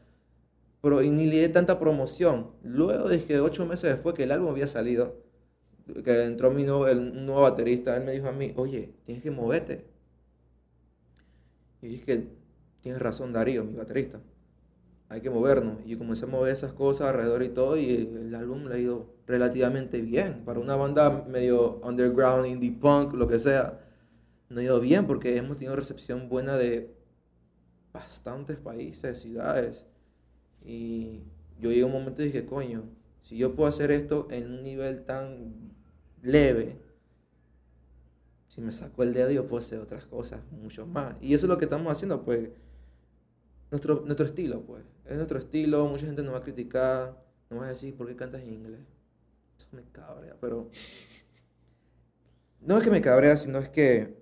Pero 0.81 1.03
y 1.03 1.11
ni 1.11 1.27
le 1.27 1.47
di 1.47 1.53
tanta 1.53 1.79
promoción. 1.79 2.53
Luego 2.63 3.07
de 3.07 3.23
que 3.23 3.39
ocho 3.39 3.67
meses 3.67 3.91
después 3.91 4.15
que 4.15 4.23
el 4.23 4.31
álbum 4.31 4.49
había 4.49 4.65
salido, 4.65 5.21
que 6.03 6.23
entró 6.23 6.49
mi 6.49 6.63
nuevo, 6.63 6.87
el, 6.87 6.97
un 6.97 7.27
nuevo 7.27 7.41
baterista, 7.41 7.95
él 7.95 8.03
me 8.03 8.13
dijo 8.13 8.27
a 8.27 8.31
mí, 8.31 8.53
oye, 8.55 8.95
tienes 9.05 9.21
que 9.21 9.29
moverte. 9.29 9.85
Y 11.83 11.87
dije 11.87 12.03
que 12.03 12.27
tienes 12.81 12.99
razón 12.99 13.31
Darío, 13.31 13.63
mi 13.63 13.75
baterista. 13.75 14.21
Hay 15.09 15.21
que 15.21 15.29
movernos. 15.29 15.79
Y 15.85 15.97
comencé 15.97 16.25
a 16.25 16.27
mover 16.27 16.53
esas 16.53 16.71
cosas 16.71 17.09
alrededor 17.09 17.43
y 17.43 17.49
todo. 17.49 17.77
Y 17.77 17.89
el 17.89 18.33
álbum 18.35 18.67
le 18.67 18.75
ha 18.75 18.79
ido 18.79 19.07
relativamente 19.27 20.01
bien. 20.01 20.45
Para 20.45 20.59
una 20.59 20.75
banda 20.75 21.25
medio 21.27 21.81
underground, 21.83 22.45
indie 22.45 22.71
punk, 22.71 23.13
lo 23.13 23.27
que 23.27 23.39
sea. 23.39 23.79
No 24.49 24.61
ha 24.61 24.63
ido 24.63 24.79
bien 24.79 25.07
porque 25.07 25.35
hemos 25.35 25.57
tenido 25.57 25.75
recepción 25.75 26.29
buena 26.29 26.57
de 26.57 26.95
bastantes 27.91 28.57
países, 28.57 29.19
ciudades. 29.19 29.85
Y 30.63 31.23
yo 31.59 31.69
llegué 31.69 31.83
a 31.83 31.85
un 31.87 31.91
momento 31.91 32.21
y 32.21 32.25
dije, 32.25 32.45
coño, 32.45 32.83
si 33.23 33.37
yo 33.37 33.55
puedo 33.55 33.69
hacer 33.69 33.91
esto 33.91 34.27
en 34.31 34.51
un 34.51 34.63
nivel 34.63 35.05
tan 35.05 35.73
leve, 36.21 36.79
si 38.47 38.61
me 38.61 38.71
saco 38.71 39.03
el 39.03 39.13
dedo 39.13 39.31
yo 39.31 39.47
puedo 39.47 39.59
hacer 39.59 39.79
otras 39.79 40.05
cosas, 40.05 40.41
mucho 40.51 40.87
más. 40.87 41.15
Y 41.21 41.33
eso 41.33 41.45
es 41.45 41.49
lo 41.49 41.57
que 41.57 41.65
estamos 41.65 41.91
haciendo, 41.91 42.23
pues, 42.23 42.49
nuestro, 43.71 44.01
nuestro 44.05 44.25
estilo, 44.25 44.61
pues. 44.61 44.83
Es 45.05 45.15
nuestro 45.15 45.39
estilo, 45.39 45.85
mucha 45.87 46.05
gente 46.05 46.21
nos 46.23 46.33
va 46.33 46.37
a 46.39 46.43
criticar, 46.43 47.23
nos 47.49 47.59
va 47.61 47.65
a 47.65 47.69
decir, 47.69 47.95
¿por 47.95 48.07
qué 48.07 48.15
cantas 48.15 48.41
en 48.41 48.53
inglés? 48.53 48.81
Eso 49.57 49.67
me 49.71 49.83
cabrea, 49.91 50.35
pero... 50.39 50.69
No 52.61 52.77
es 52.77 52.83
que 52.83 52.91
me 52.91 53.01
cabrea, 53.01 53.37
sino 53.37 53.59
es 53.59 53.69
que 53.69 54.17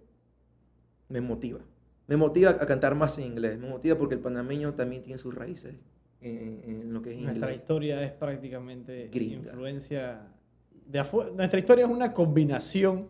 me 1.09 1.21
motiva. 1.21 1.59
Me 2.07 2.15
motiva 2.17 2.51
a 2.51 2.65
cantar 2.65 2.95
más 2.95 3.17
en 3.17 3.25
inglés. 3.25 3.57
Me 3.59 3.67
motiva 3.67 3.97
porque 3.97 4.15
el 4.15 4.21
panameño 4.21 4.73
también 4.75 5.01
tiene 5.03 5.17
sus 5.17 5.33
raíces 5.33 5.75
en, 6.21 6.61
en 6.63 6.93
lo 6.93 7.01
que 7.01 7.11
es 7.13 7.19
Nuestra 7.19 7.47
inglés. 7.47 7.61
historia 7.61 8.03
es 8.03 8.11
prácticamente 8.11 9.09
Gringa. 9.11 9.49
influencia 9.49 10.27
de 10.85 10.99
afuera. 10.99 11.31
Nuestra 11.31 11.59
historia 11.59 11.85
es 11.85 11.91
una 11.91 12.13
combinación 12.13 13.09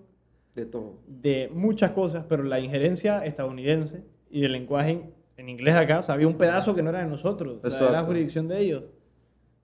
De 0.55 0.65
todo. 0.65 0.99
de 1.07 1.49
muchas 1.53 1.91
cosas, 1.91 2.25
pero 2.27 2.43
la 2.43 2.59
injerencia 2.59 3.23
estadounidense 3.25 4.03
y 4.31 4.41
del 4.41 4.53
lenguaje 4.53 5.09
en, 5.37 5.49
inglés 5.49 5.75
acá, 5.75 5.99
o 5.99 6.03
sea, 6.03 6.15
había 6.15 6.27
un 6.27 6.37
pedazo 6.37 6.75
que 6.75 6.81
no 6.81 6.89
era 6.89 6.99
de 6.99 7.07
nosotros, 7.07 7.59
la, 7.63 7.69
de 7.69 7.75
la 7.75 7.85
Exacto. 7.85 8.07
jurisdicción 8.07 8.47
de 8.47 8.59
ellos. 8.59 8.83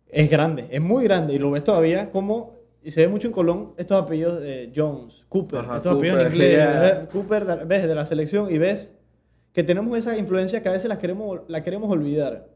Es 0.08 0.30
grande, 0.30 0.68
es 0.70 0.82
muy 0.82 1.04
grande 1.06 1.34
y 1.34 1.40
lo 1.40 1.52
ves 1.52 1.64
todavía 1.64 2.12
como, 2.12 2.60
y 2.84 2.92
se 2.92 3.02
ve 3.02 3.08
mucho 3.08 3.28
en 3.28 3.34
Colón, 3.34 3.74
estos 3.78 4.02
apellidos 4.02 4.42
de 4.42 4.72
Jones, 4.76 5.26
Cooper, 5.28 5.60
Ajá, 5.60 5.78
estos 5.78 5.98
apellidos 5.98 6.20
en 6.20 6.26
Cooper, 6.26 6.42
inglés, 6.42 6.58
yeah. 6.58 7.10
Cooper, 7.12 7.46
de- 7.46 7.66
ves 7.66 7.88
de 7.88 7.96
la 7.96 8.06
selección 8.06 8.54
y 8.54 8.58
ves 8.58 8.94
que 9.52 9.64
tenemos 9.64 9.98
esa 9.98 10.18
influencia 10.18 10.62
que 10.62 10.70
a 10.70 10.72
veces 10.72 10.90
la 10.90 11.00
queremos, 11.00 11.42
la 11.48 11.64
queremos 11.64 11.90
olvidar, 11.92 12.50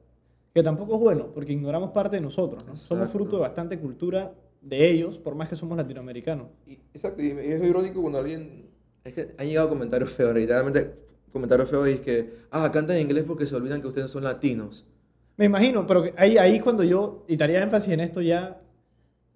que 0.54 0.64
tampoco 0.64 0.96
es 0.96 1.00
bueno, 1.02 1.32
porque 1.34 1.54
ignoramos 1.54 1.92
parte 1.92 2.18
de 2.18 2.22
nosotros, 2.22 2.66
¿no? 2.66 2.76
Somos 2.76 3.10
fruto 3.10 3.38
de 3.38 3.42
bastante 3.44 3.80
cultura 3.80 4.34
de 4.62 4.90
ellos, 4.90 5.18
por 5.20 5.36
más 5.36 5.50
que 5.50 5.56
somos 5.56 5.78
latinoamericanos. 5.78 6.48
Y, 6.66 6.74
exacto, 6.94 7.22
y 7.22 7.30
es 7.30 7.64
irónico 7.64 8.02
cuando 8.02 8.20
alguien... 8.20 8.68
Es 9.04 9.14
que 9.14 9.36
han 9.38 9.48
llegado 9.48 9.70
comentarios 9.70 10.12
feos, 10.12 10.36
literalmente 10.36 10.94
comentarios 11.32 11.70
feos 11.70 11.88
y 11.90 11.92
es 11.94 12.02
que, 12.02 12.34
ah, 12.52 12.70
cantan 12.72 12.96
en 12.98 13.04
inglés 13.04 13.24
porque 13.28 13.46
se 13.46 13.56
olvidan 13.56 13.82
que 13.82 13.88
ustedes 13.88 14.10
son 14.12 14.24
latinos. 14.24 14.86
Me 15.38 15.46
imagino, 15.46 15.86
pero 15.86 16.06
ahí, 16.18 16.38
ahí 16.38 16.60
cuando 16.60 16.84
yo 16.84 17.24
y 17.28 17.38
te 17.38 17.44
haría 17.44 17.62
énfasis 17.62 17.94
en 17.94 18.00
esto 18.00 18.22
ya, 18.22 18.60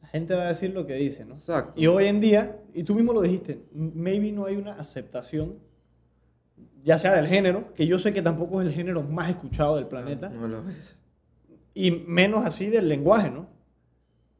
la 0.02 0.08
gente 0.08 0.34
va 0.34 0.44
a 0.46 0.48
decir 0.48 0.72
lo 0.74 0.86
que 0.88 0.96
dice, 0.96 1.26
¿no? 1.26 1.34
Exacto. 1.36 1.80
Y 1.80 1.86
hoy 1.88 2.06
en 2.08 2.20
día, 2.20 2.60
y 2.74 2.84
tú 2.84 2.96
mismo 2.96 3.14
lo 3.14 3.22
dijiste, 3.22 3.62
maybe 3.74 4.32
no 4.32 4.46
hay 4.46 4.56
una 4.56 4.74
aceptación, 4.74 5.60
ya 6.84 6.98
sea 6.98 7.14
del 7.16 7.28
género, 7.28 7.74
que 7.76 7.86
yo 7.86 8.00
sé 8.00 8.12
que 8.14 8.22
tampoco 8.24 8.62
es 8.62 8.68
el 8.68 8.74
género 8.74 9.04
más 9.04 9.30
escuchado 9.30 9.76
del 9.76 9.86
planeta, 9.88 10.30
No, 10.30 10.48
no 10.48 10.64
lo 10.64 10.70
es. 10.70 10.98
y 11.76 11.92
menos 11.92 12.46
así 12.46 12.66
del 12.68 12.90
lenguaje, 12.90 13.30
¿no? 13.30 13.48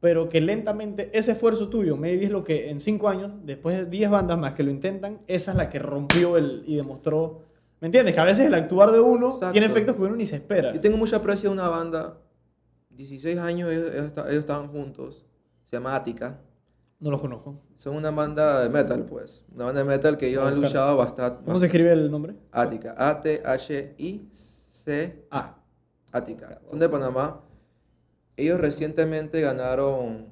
Pero 0.02 0.28
que 0.28 0.40
lentamente 0.40 1.16
ese 1.16 1.30
esfuerzo 1.30 1.68
tuyo, 1.68 1.96
maybe 1.96 2.24
es 2.24 2.30
lo 2.32 2.42
que 2.42 2.70
en 2.70 2.80
cinco 2.80 3.08
años, 3.08 3.30
después 3.44 3.78
de 3.78 3.84
10 3.86 4.10
bandas 4.10 4.36
más 4.36 4.54
que 4.54 4.64
lo 4.64 4.72
intentan, 4.72 5.20
esa 5.28 5.52
es 5.52 5.56
la 5.56 5.68
que 5.70 5.78
rompió 5.78 6.36
el, 6.36 6.64
y 6.66 6.74
demostró, 6.74 7.42
¿me 7.80 7.86
entiendes? 7.86 8.12
Que 8.12 8.20
a 8.20 8.24
veces 8.24 8.46
el 8.48 8.54
actuar 8.54 8.90
de 8.90 8.98
uno 8.98 9.28
Exacto. 9.28 9.52
tiene 9.52 9.68
efectos 9.68 9.94
que 9.94 10.02
uno 10.02 10.16
ni 10.16 10.26
se 10.26 10.34
espera. 10.34 10.72
Yo 10.74 10.80
tengo 10.80 10.96
mucha 10.96 11.18
aprecio 11.18 11.50
a 11.50 11.52
una 11.52 11.68
banda, 11.68 12.18
16 12.90 13.38
años 13.38 13.70
ellos, 13.70 13.92
ellos 13.92 14.06
esta- 14.06 14.22
ellos 14.28 14.40
estaban 14.40 14.66
juntos, 14.72 15.24
se 15.66 15.76
llama 15.76 15.94
Ática. 15.94 16.40
No 16.98 17.12
los 17.12 17.20
conozco. 17.20 17.60
Son 17.76 17.94
una 17.94 18.10
banda 18.10 18.60
de 18.60 18.70
metal, 18.70 19.04
pues. 19.04 19.44
Una 19.54 19.66
banda 19.66 19.84
de 19.84 19.88
metal 19.88 20.18
que 20.18 20.26
ellos 20.26 20.42
Voy 20.42 20.50
a 20.50 20.54
han 20.56 20.60
luchado 20.60 20.96
bastante. 20.96 21.44
¿Cómo 21.44 21.60
se 21.60 21.66
escribe 21.66 21.92
el 21.92 22.10
nombre? 22.10 22.34
Ática. 22.50 22.96
A-T-H-I-C-A. 24.12 25.58
Ática. 26.12 26.60
Son 26.68 26.80
de 26.80 26.88
Panamá. 26.88 27.40
Ellos 28.36 28.60
recientemente 28.60 29.40
ganaron 29.40 30.26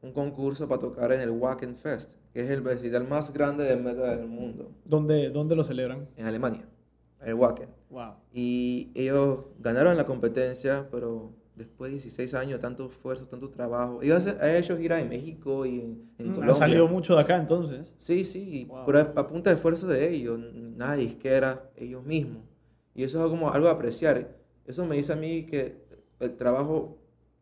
un 0.00 0.12
concurso 0.12 0.68
para 0.68 0.80
tocar 0.80 1.12
en 1.12 1.20
el 1.20 1.30
Wacken 1.30 1.74
Fest, 1.74 2.14
que 2.32 2.40
es 2.44 2.50
el 2.50 2.62
festival 2.62 3.08
más 3.08 3.32
grande 3.32 3.64
de 3.64 3.76
metal 3.76 4.18
del 4.18 4.28
mundo, 4.28 4.70
¿Dónde, 4.84 5.30
dónde 5.30 5.56
lo 5.56 5.64
celebran? 5.64 6.08
en 6.16 6.26
Alemania. 6.26 6.68
El 7.20 7.34
Wacken. 7.34 7.68
Wow. 7.90 8.12
Y 8.32 8.90
ellos 8.94 9.46
ganaron 9.58 9.96
la 9.96 10.06
competencia, 10.06 10.86
pero 10.92 11.32
después 11.56 11.88
de 11.90 11.94
16 11.96 12.32
años, 12.34 12.60
tanto 12.60 12.86
esfuerzo, 12.86 13.26
tanto 13.26 13.50
trabajo. 13.50 14.00
Ellos 14.00 14.18
hacen- 14.24 14.40
a 14.40 14.56
ellos 14.56 14.78
gira 14.78 15.00
en 15.00 15.08
México 15.08 15.66
y 15.66 15.80
en, 15.80 16.10
en 16.18 16.26
Mm, 16.28 16.34
Colombia. 16.34 16.52
Ha 16.52 16.54
salido 16.54 16.86
mucho 16.86 17.16
de 17.16 17.20
acá 17.22 17.36
entonces. 17.36 17.92
Sí, 17.96 18.24
sí, 18.24 18.66
Wow. 18.68 18.86
pero 18.86 18.98
a, 19.00 19.02
a 19.16 19.26
punta 19.26 19.50
de 19.50 19.56
esfuerzo 19.56 19.88
de 19.88 20.08
ellos, 20.14 20.38
nada 20.54 20.94
de 20.94 21.02
disquera, 21.02 21.68
ellos 21.74 22.04
mismos. 22.04 22.44
Y 22.94 23.02
eso 23.02 23.20
es 23.24 23.28
como 23.28 23.50
algo 23.50 23.66
a 23.66 23.72
apreciar. 23.72 24.36
Eso 24.64 24.86
me 24.86 24.94
dice 24.94 25.12
a 25.12 25.16
mí 25.16 25.44
que 25.46 25.82
el 26.20 26.36
trabajo, 26.36 26.98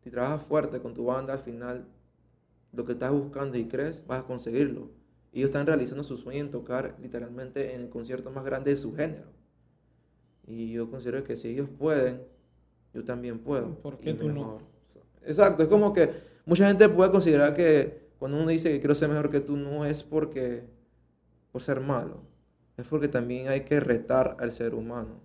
si 0.07 0.11
trabajas 0.11 0.41
fuerte 0.41 0.79
con 0.79 0.93
tu 0.93 1.03
banda, 1.03 1.33
al 1.33 1.39
final 1.39 1.85
lo 2.71 2.85
que 2.85 2.93
estás 2.93 3.11
buscando 3.11 3.57
y 3.57 3.65
crees, 3.65 4.07
vas 4.07 4.21
a 4.21 4.25
conseguirlo. 4.25 4.89
Ellos 5.33 5.49
están 5.49 5.67
realizando 5.67 6.01
su 6.01 6.15
sueño 6.15 6.39
en 6.39 6.49
tocar 6.49 6.95
literalmente 7.01 7.75
en 7.75 7.81
el 7.81 7.89
concierto 7.89 8.31
más 8.31 8.45
grande 8.45 8.71
de 8.71 8.77
su 8.77 8.95
género. 8.95 9.27
Y 10.45 10.71
yo 10.71 10.89
considero 10.89 11.25
que 11.25 11.35
si 11.35 11.49
ellos 11.49 11.67
pueden, 11.77 12.21
yo 12.93 13.03
también 13.03 13.39
puedo. 13.39 13.75
¿Por 13.81 13.99
qué 13.99 14.11
y 14.11 14.13
tú 14.13 14.29
no? 14.29 14.59
Exacto, 15.23 15.63
es 15.63 15.67
como 15.67 15.91
que 15.91 16.09
mucha 16.45 16.65
gente 16.65 16.87
puede 16.87 17.11
considerar 17.11 17.53
que 17.53 18.07
cuando 18.17 18.37
uno 18.37 18.47
dice 18.47 18.69
que 18.69 18.79
quiero 18.79 18.95
ser 18.95 19.09
mejor 19.09 19.29
que 19.29 19.41
tú, 19.41 19.57
no 19.57 19.83
es 19.83 20.03
porque 20.03 20.63
por 21.51 21.61
ser 21.61 21.81
malo, 21.81 22.21
es 22.77 22.85
porque 22.85 23.09
también 23.09 23.49
hay 23.49 23.65
que 23.65 23.81
retar 23.81 24.37
al 24.39 24.53
ser 24.53 24.73
humano. 24.73 25.19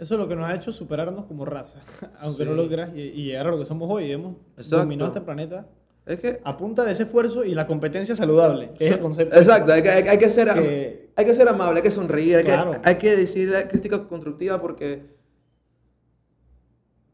Eso 0.00 0.14
es 0.14 0.20
lo 0.20 0.26
que 0.26 0.34
nos 0.34 0.48
ha 0.48 0.54
hecho 0.54 0.72
superarnos 0.72 1.26
como 1.26 1.44
raza. 1.44 1.78
Aunque 2.20 2.44
no 2.44 2.52
Sí. 2.52 2.56
lo 2.56 2.68
creas 2.68 2.90
y, 2.94 3.00
y 3.00 3.24
llegar 3.26 3.46
a 3.46 3.50
lo 3.50 3.58
que 3.58 3.64
somos 3.66 3.88
hoy. 3.90 4.10
Hemos 4.10 4.36
Exacto. 4.56 4.78
dominado 4.78 5.08
este 5.10 5.20
planeta 5.20 5.66
Es 6.06 6.18
que... 6.20 6.40
a 6.42 6.56
punta 6.56 6.84
de 6.84 6.92
ese 6.92 7.02
esfuerzo 7.04 7.44
y 7.44 7.54
la 7.54 7.66
competencia 7.66 8.16
saludable, 8.16 8.70
que 8.78 8.86
es 8.88 8.92
el 8.94 8.98
concepto. 8.98 9.36
Exacto, 9.36 9.72
hay 9.72 9.82
que, 9.82 9.90
hay, 9.90 10.08
hay 10.08 10.18
que 10.18 10.30
ser, 10.30 10.48
am- 10.50 10.58
que- 10.58 11.10
hay 11.16 11.24
que 11.24 11.34
ser 11.34 11.48
amable, 11.48 11.76
hay 11.80 11.82
que 11.82 11.90
sonreír, 11.90 12.36
hay, 12.36 12.44
que, 12.44 12.52
hay 12.82 12.94
que 12.96 13.14
decir 13.16 13.50
la 13.50 13.68
crítica 13.68 14.08
constructiva 14.08 14.60
porque 14.60 15.02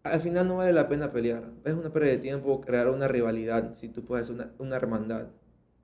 al 0.04 0.20
final 0.20 0.46
no 0.46 0.56
vale 0.56 0.72
la 0.72 0.88
pena 0.88 1.10
pelear. 1.10 1.44
Es 1.64 1.74
una 1.74 1.90
pérdida 1.92 2.12
de 2.12 2.18
tiempo 2.18 2.60
crear 2.60 2.88
una 2.88 3.08
rivalidad 3.08 3.74
si 3.74 3.88
tú 3.88 4.04
puedes 4.04 4.24
hacer 4.30 4.36
una, 4.36 4.52
una 4.58 4.76
hermandad 4.76 5.26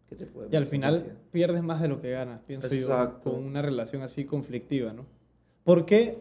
que 0.09 0.15
te 0.15 0.27
puede 0.27 0.49
Y 0.53 0.57
al 0.57 0.67
final 0.67 1.17
pierdes 1.33 1.63
más 1.65 1.81
de 1.81 1.89
lo 1.89 2.01
que 2.01 2.11
ganas, 2.13 2.41
pienso 2.47 2.69
Exacto. 2.69 3.31
yo, 3.31 3.37
con 3.37 3.45
una 3.45 3.61
relación 3.63 4.03
así 4.03 4.25
conflictiva, 4.25 4.93
¿no? 4.93 5.07
¿Por 5.65 5.85
qué 5.87 6.19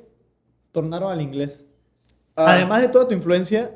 tornaron 0.72 1.11
al 1.11 1.22
inglés? 1.22 1.63
Ah, 2.36 2.53
Además 2.53 2.82
de 2.82 2.88
toda 2.89 3.07
tu 3.07 3.13
influencia, 3.13 3.76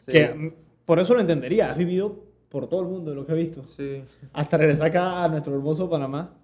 sí, 0.00 0.12
que 0.12 0.54
por 0.84 0.98
eso 0.98 1.14
lo 1.14 1.20
entendería, 1.20 1.70
has 1.70 1.78
vivido 1.78 2.24
por 2.48 2.68
todo 2.68 2.80
el 2.80 2.88
mundo, 2.88 3.14
lo 3.14 3.24
que 3.24 3.32
he 3.32 3.36
visto. 3.36 3.64
sí. 3.66 4.04
Hasta 4.32 4.56
regresar 4.58 4.88
acá 4.88 5.24
a 5.24 5.28
nuestro 5.28 5.54
hermoso 5.54 5.88
Panamá. 5.88 6.34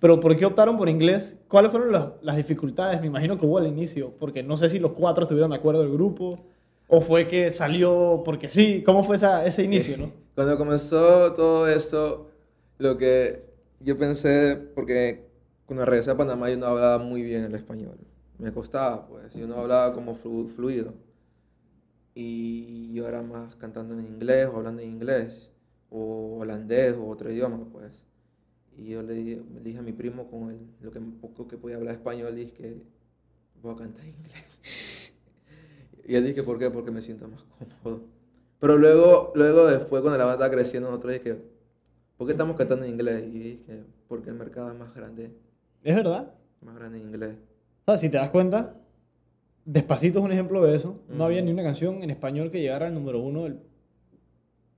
Pero 0.00 0.18
¿por 0.20 0.34
qué 0.36 0.46
optaron 0.46 0.78
por 0.78 0.88
inglés? 0.88 1.36
¿Cuáles 1.48 1.70
fueron 1.70 1.92
las, 1.92 2.08
las 2.22 2.36
dificultades? 2.36 3.00
Me 3.02 3.08
imagino 3.08 3.38
que 3.38 3.44
hubo 3.44 3.58
al 3.58 3.66
inicio, 3.66 4.12
porque 4.18 4.42
no 4.42 4.56
sé 4.56 4.70
si 4.70 4.78
los 4.78 4.92
cuatro 4.92 5.22
estuvieron 5.24 5.50
de 5.50 5.56
acuerdo 5.56 5.82
del 5.82 5.92
grupo, 5.92 6.46
o 6.88 7.00
fue 7.02 7.26
que 7.26 7.50
salió 7.50 8.22
porque 8.24 8.48
sí. 8.48 8.82
¿Cómo 8.86 9.04
fue 9.04 9.16
esa, 9.16 9.44
ese 9.44 9.62
inicio, 9.64 9.98
no? 9.98 10.12
Cuando 10.34 10.56
comenzó 10.56 11.32
todo 11.34 11.68
esto, 11.68 12.30
lo 12.78 12.96
que 12.96 13.44
yo 13.80 13.98
pensé, 13.98 14.56
porque 14.74 15.26
cuando 15.66 15.84
regresé 15.84 16.10
a 16.10 16.16
Panamá 16.16 16.48
yo 16.48 16.56
no 16.56 16.66
hablaba 16.66 16.98
muy 16.98 17.22
bien 17.22 17.44
el 17.44 17.54
español. 17.54 17.98
Me 18.38 18.52
costaba, 18.52 19.06
pues, 19.08 19.32
yo 19.34 19.46
no 19.46 19.56
hablaba 19.56 19.94
como 19.94 20.14
flu- 20.16 20.48
fluido. 20.48 20.92
Y 22.14 22.92
yo 22.94 23.06
era 23.08 23.22
más 23.22 23.56
cantando 23.56 23.94
en 23.94 24.00
inglés 24.06 24.48
o 24.52 24.56
hablando 24.56 24.82
en 24.82 24.88
inglés, 24.90 25.50
o 25.90 26.38
holandés 26.40 26.94
o 26.96 27.06
otro 27.08 27.30
idioma, 27.30 27.58
pues. 27.70 27.92
Y 28.76 28.88
yo 28.90 29.02
le, 29.02 29.14
di- 29.14 29.36
le 29.54 29.60
dije 29.60 29.78
a 29.78 29.82
mi 29.82 29.92
primo 29.92 30.26
con 30.30 30.50
el, 30.50 30.58
lo 30.80 30.90
que 30.90 31.00
poco 31.00 31.46
que 31.48 31.56
podía 31.58 31.76
hablar 31.76 31.94
español, 31.94 32.34
dije 32.34 32.52
que 32.52 32.82
voy 33.62 33.74
a 33.74 33.76
cantar 33.78 34.04
en 34.04 34.14
inglés. 34.14 35.12
y 36.06 36.14
él 36.14 36.26
dije, 36.26 36.42
¿por 36.42 36.58
qué? 36.58 36.70
Porque 36.70 36.90
me 36.90 37.02
siento 37.02 37.28
más 37.28 37.42
cómodo. 37.82 38.02
Pero 38.60 38.78
luego, 38.78 39.32
luego 39.34 39.66
después, 39.66 40.00
cuando 40.02 40.16
la 40.18 40.24
banda 40.24 40.44
estaba 40.44 40.50
creciendo, 40.54 40.88
nosotros 40.90 41.12
dije, 41.14 41.38
¿por 42.16 42.26
qué 42.26 42.32
estamos 42.32 42.56
cantando 42.56 42.84
en 42.86 42.92
inglés? 42.92 43.24
Y 43.26 43.38
dije, 43.38 43.84
porque 44.08 44.30
el 44.30 44.36
mercado 44.36 44.70
es 44.72 44.78
más 44.78 44.94
grande, 44.94 45.30
Es 45.82 45.94
verdad. 45.96 46.32
más 46.62 46.74
grande 46.76 46.98
en 46.98 47.06
inglés. 47.08 47.36
O 47.88 47.92
sea, 47.92 47.98
si 47.98 48.08
te 48.10 48.16
das 48.18 48.30
cuenta, 48.30 48.74
Despacito 49.64 50.18
es 50.20 50.24
un 50.24 50.30
ejemplo 50.32 50.62
de 50.64 50.76
eso. 50.76 51.00
No 51.08 51.24
había 51.24 51.40
ni 51.42 51.50
una 51.52 51.62
canción 51.64 52.02
en 52.02 52.10
español 52.10 52.50
que 52.52 52.60
llegara 52.60 52.86
al 52.86 52.94
número 52.94 53.18
uno 53.20 53.44
del- 53.44 53.58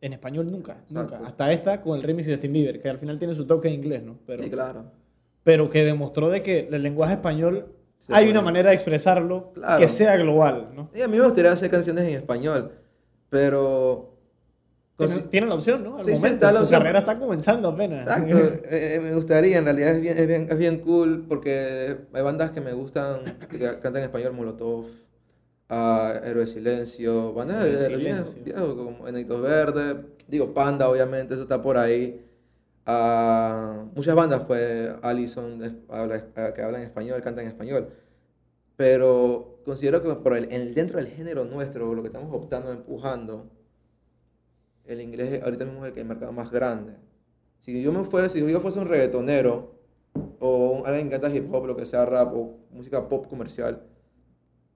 en 0.01 0.13
español 0.15 0.51
nunca, 0.51 0.79
nunca. 0.91 1.21
Hasta 1.27 1.53
esta 1.53 1.81
con 1.83 1.97
el 1.97 2.03
remix 2.03 2.27
de 2.27 2.35
Justin 2.35 2.53
Bieber, 2.55 2.81
que 2.81 2.89
al 2.89 2.99
final 2.99 3.19
tiene 3.19 3.35
su 3.35 3.47
toque 3.47 3.69
en 3.69 3.75
inglés, 3.75 4.03
¿no? 4.03 4.19
Pero, 4.27 4.43
Sí, 4.45 4.51
claro. 4.51 4.85
pero 5.45 5.69
que 5.69 5.85
demostró 5.85 6.29
de 6.31 6.43
que 6.43 6.69
el 6.71 6.83
lenguaje 6.83 7.15
español 7.15 7.67
hay 8.11 8.31
una 8.31 8.41
manera 8.43 8.69
de 8.71 8.75
expresarlo 8.77 9.53
Claro. 9.55 9.79
que 9.81 9.89
sea 9.89 10.17
global, 10.17 10.71
¿no? 10.75 10.91
Y 10.95 11.01
a 11.03 11.09
mí 11.09 11.17
me 11.19 11.25
gustaría 11.25 11.53
hacer 11.53 11.71
canciones 11.71 12.05
en 12.09 12.15
español, 12.17 12.73
pero... 13.31 14.18
Tiene, 15.07 15.15
tiene 15.31 15.47
la 15.47 15.55
opción, 15.55 15.85
¿no? 15.85 15.97
Al 15.97 16.05
Sí, 16.05 16.11
sí, 16.11 16.17
momento, 16.17 16.35
está 16.35 16.47
la 16.53 16.59
su 16.59 16.63
opción. 16.65 16.81
carrera 16.81 16.99
está 16.99 17.19
comenzando 17.19 17.69
apenas. 17.69 18.03
Exacto, 18.03 18.37
eh, 18.65 18.95
eh, 18.97 19.01
me 19.01 19.15
gustaría, 19.15 19.59
en 19.59 19.65
realidad 19.65 19.91
es 19.95 20.01
bien, 20.01 20.19
es 20.19 20.27
bien, 20.27 20.47
es 20.51 20.59
bien 20.59 20.79
cool 20.81 21.25
porque 21.29 21.97
hay 22.13 22.23
bandas 22.23 22.51
que 22.51 22.61
me 22.61 22.73
gustan, 22.73 23.39
que 23.49 23.59
cantan 23.59 23.97
en 23.99 24.03
español, 24.05 24.33
Molotov, 24.33 24.87
ah, 25.69 26.15
Héroe 26.25 26.47
de 26.47 26.51
Silencio, 26.51 27.33
bandas 27.33 27.63
de, 27.65 27.87
Silencio. 27.87 28.43
viejo, 28.45 28.77
como 28.77 29.07
Enanitos 29.09 29.41
Verdes, 29.41 29.97
digo 30.27 30.53
Panda 30.53 30.89
obviamente, 30.89 31.35
eso 31.35 31.45
está 31.45 31.63
por 31.63 31.79
ahí. 31.79 32.25
Ah, 32.85 33.85
muchas 33.95 34.15
bandas, 34.17 34.43
pues 34.47 34.91
Allison 35.03 35.63
es- 35.63 35.73
habla, 35.91 36.25
ah, 36.37 36.53
que 36.55 36.63
hablan 36.63 36.83
español, 36.83 37.23
cantan 37.23 37.45
en 37.45 37.51
español, 37.53 37.89
pero 38.77 39.61
considero 39.65 40.03
que 40.03 40.13
por 40.17 40.37
el, 40.37 40.51
en- 40.53 40.75
dentro 40.75 40.97
del 40.99 41.09
género 41.09 41.45
nuestro, 41.45 41.95
lo 41.95 42.03
que 42.03 42.09
estamos 42.09 42.35
optando, 42.35 42.73
empujando, 42.73 43.47
el 44.89 45.01
inglés 45.01 45.43
ahorita 45.43 45.65
mismo 45.65 45.85
es 45.85 45.89
el 45.89 45.95
que 45.95 46.01
el 46.01 46.07
mercado 46.07 46.33
más 46.33 46.51
grande. 46.51 46.95
Si 47.61 47.81
yo 47.83 47.93
me 47.93 48.05
fuera, 48.05 48.29
si 48.29 48.41
yo 48.41 48.61
fuese 48.61 48.79
un 48.81 48.87
reggaetonero 48.89 49.75
o 50.41 50.71
un- 50.81 50.87
alguien 50.87 51.09
que 51.09 51.19
canta 51.21 51.35
hip 51.35 51.53
hop, 51.53 51.67
lo 51.67 51.77
que 51.77 51.87
sea 51.87 52.05
rap 52.07 52.35
o 52.35 52.57
música 52.73 53.09
pop 53.09 53.27
comercial, 53.29 53.83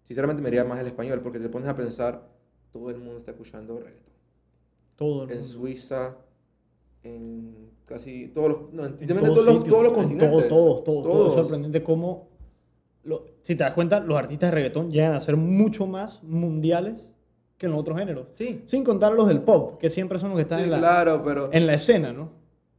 sinceramente 0.04 0.42
me 0.42 0.48
iría 0.48 0.64
más 0.64 0.78
el 0.80 0.86
español 0.86 1.20
porque 1.22 1.38
te 1.38 1.48
pones 1.48 1.68
a 1.68 1.74
pensar, 1.74 2.28
todo 2.72 2.90
el 2.90 2.98
mundo 2.98 3.18
está 3.18 3.30
escuchando 3.32 3.78
reggaeton. 3.78 4.12
Todo 4.96 5.24
el 5.24 5.30
En 5.30 5.38
mundo. 5.38 5.52
Suiza, 5.52 6.16
en 7.04 7.70
casi 7.86 8.28
todos 8.28 8.48
los, 8.48 8.72
no, 8.72 8.84
en, 8.84 8.96
En 9.00 9.08
todos, 9.08 9.22
todos 9.34 9.46
los, 9.46 9.64
todos 9.64 9.82
los 9.82 9.92
en 9.92 9.98
continentes. 9.98 10.48
Todo, 10.48 10.48
todo, 10.48 10.82
todo, 10.82 11.02
todo. 11.02 11.12
Es 11.28 11.34
Todos. 11.34 11.34
sorprendente 11.34 11.82
cómo, 11.82 12.28
lo- 13.04 13.24
si 13.42 13.54
te 13.56 13.64
das 13.64 13.72
cuenta, 13.74 14.00
los 14.00 14.16
artistas 14.18 14.50
de 14.50 14.54
reggaetón 14.56 14.90
llegan 14.90 15.14
a 15.14 15.20
ser 15.20 15.36
mucho 15.36 15.86
más 15.86 16.22
mundiales 16.22 17.11
que 17.62 17.66
en 17.66 17.72
los 17.72 17.80
otros 17.80 17.96
géneros. 17.98 18.26
Sí, 18.36 18.62
Sin 18.66 18.82
contar 18.84 19.12
los 19.12 19.26
del 19.28 19.40
pop, 19.40 19.78
que 19.80 19.88
siempre 19.88 20.18
son 20.18 20.30
los 20.30 20.36
que 20.36 20.42
están 20.42 20.58
sí, 20.58 20.64
en, 20.64 20.70
la, 20.72 20.78
claro, 20.78 21.22
pero, 21.24 21.48
en 21.52 21.66
la 21.66 21.74
escena, 21.74 22.12
¿no? 22.12 22.30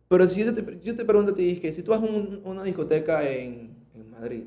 pero 0.09 0.27
si 0.27 0.43
yo 0.43 0.53
te, 0.53 0.79
yo 0.83 0.93
te 0.93 1.05
pregunto 1.05 1.31
a 1.31 1.35
ti, 1.35 1.55
que 1.59 1.71
si 1.73 1.81
tú 1.81 1.91
vas 1.91 2.01
a 2.01 2.05
un- 2.05 2.41
una 2.43 2.61
discoteca 2.63 3.27
en, 3.27 3.75
en 3.95 4.11
Madrid, 4.11 4.43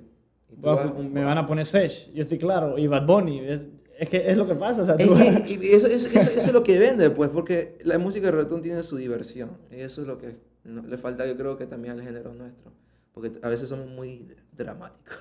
y 0.52 0.54
tú 0.56 0.66
vas 0.66 0.84
a 0.86 0.92
un- 0.92 1.12
me 1.12 1.24
van 1.24 1.38
a 1.38 1.46
poner 1.46 1.66
Sesh, 1.66 2.12
yo 2.12 2.22
estoy 2.22 2.38
claro, 2.38 2.78
y 2.78 2.86
Bad 2.86 3.04
Bunny. 3.06 3.40
Es, 3.40 3.62
es 3.98 4.08
que 4.10 4.30
es 4.30 4.36
lo 4.36 4.46
que 4.46 4.54
pasa. 4.54 4.82
O 4.82 4.84
sea, 4.86 4.94
Y, 4.98 5.04
tú- 5.06 5.16
y- 5.18 5.58
y 5.66 5.68
eso, 5.74 5.86
eso- 5.86 6.08
eso- 6.10 6.30
eso 6.30 6.38
es 6.38 6.52
lo 6.52 6.62
que 6.62 6.78
vende, 6.78 7.08
pues, 7.10 7.30
porque 7.30 7.78
la 7.82 7.98
música 7.98 8.26
de 8.26 8.32
reggaetón 8.32 8.60
tiene 8.62 8.82
su 8.82 8.96
diversión. 8.96 9.50
Y 9.72 9.80
eso 9.80 10.02
es 10.02 10.06
lo 10.06 10.18
que 10.18 10.36
no- 10.64 10.82
le 10.86 10.98
falta, 10.98 11.26
yo 11.26 11.36
creo 11.36 11.56
que 11.56 11.66
también 11.66 11.94
al 11.98 12.02
género 12.04 12.32
nuestro. 12.34 12.70
Porque 13.14 13.32
a 13.42 13.48
veces 13.48 13.70
somos 13.70 13.88
muy 13.88 14.28
dramáticos. 14.52 15.16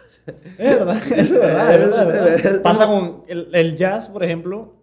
Es 0.57 0.77
verdad, 0.77 0.97
es 1.15 1.31
verdad, 1.31 1.73
es 1.75 1.81
verdad, 1.81 2.01
es 2.01 2.07
verdad. 2.13 2.35
Es 2.35 2.43
verdad. 2.43 2.61
Pasa 2.61 2.85
con 2.87 3.23
el, 3.27 3.47
el 3.55 3.75
jazz, 3.77 4.09
por 4.09 4.23
ejemplo. 4.23 4.73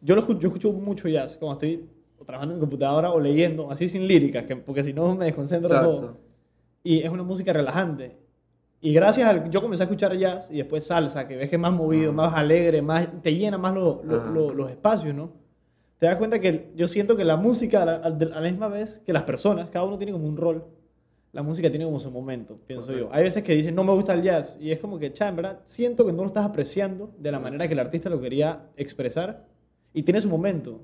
Yo, 0.00 0.14
lo 0.14 0.20
escucho, 0.22 0.40
yo 0.40 0.48
escucho 0.48 0.72
mucho 0.72 1.08
jazz 1.08 1.36
cuando 1.36 1.54
estoy 1.54 1.88
trabajando 2.24 2.54
en 2.54 2.58
mi 2.58 2.60
computadora 2.60 3.10
o 3.12 3.20
leyendo, 3.20 3.70
así 3.70 3.88
sin 3.88 4.06
líricas, 4.06 4.44
que, 4.44 4.56
porque 4.56 4.82
si 4.82 4.92
no 4.92 5.14
me 5.14 5.26
desconcentro 5.26 5.68
todo. 5.70 5.96
Exacto. 5.98 6.20
Y 6.82 7.00
es 7.00 7.10
una 7.10 7.22
música 7.22 7.52
relajante. 7.52 8.16
Y 8.82 8.94
gracias 8.94 9.28
al. 9.28 9.50
Yo 9.50 9.60
comencé 9.60 9.82
a 9.82 9.86
escuchar 9.86 10.16
jazz 10.16 10.48
y 10.50 10.56
después 10.58 10.84
salsa, 10.84 11.28
que 11.28 11.36
ves 11.36 11.50
que 11.50 11.56
es 11.56 11.60
más 11.60 11.72
movido, 11.72 12.10
Ah. 12.10 12.14
más 12.14 12.34
alegre, 12.34 12.80
más, 12.80 13.08
te 13.22 13.34
llena 13.34 13.58
más 13.58 13.74
lo- 13.74 14.00
lo- 14.04 14.16
Ah. 14.22 14.30
lo- 14.32 14.54
los 14.54 14.70
espacios, 14.70 15.14
¿no? 15.14 15.32
Te 15.98 16.06
das 16.06 16.16
cuenta 16.16 16.38
que 16.40 16.70
yo 16.76 16.88
siento 16.88 17.14
que 17.14 17.24
la 17.24 17.36
música, 17.36 17.82
a 17.82 17.84
la, 17.84 17.94
a 17.96 18.08
la 18.10 18.40
misma 18.50 18.68
vez 18.68 19.02
que 19.04 19.12
las 19.12 19.24
personas, 19.24 19.68
cada 19.68 19.84
uno 19.84 19.98
tiene 19.98 20.12
como 20.12 20.26
un 20.26 20.36
rol. 20.38 20.64
La 21.32 21.42
música 21.42 21.68
tiene 21.68 21.84
como 21.84 22.00
su 22.00 22.10
momento, 22.10 22.58
pienso 22.66 22.86
yo. 22.86 22.92
Correcto. 22.92 23.14
Hay 23.14 23.22
veces 23.22 23.42
que 23.44 23.54
dicen, 23.54 23.74
no 23.74 23.84
me 23.84 23.92
gusta 23.92 24.14
el 24.14 24.22
jazz. 24.22 24.56
Y 24.58 24.70
es 24.72 24.78
como 24.80 24.98
que, 24.98 25.12
cha, 25.12 25.28
en 25.28 25.36
verdad, 25.36 25.60
siento 25.66 26.06
que 26.06 26.12
no 26.12 26.22
lo 26.22 26.28
estás 26.28 26.46
apreciando 26.46 27.12
de 27.18 27.30
la 27.30 27.38
manera 27.38 27.68
que 27.68 27.74
el 27.74 27.78
artista 27.80 28.08
lo 28.08 28.18
quería 28.20 28.62
expresar. 28.76 29.46
Y 29.92 30.02
tiene 30.02 30.20
su 30.20 30.28
momento. 30.28 30.80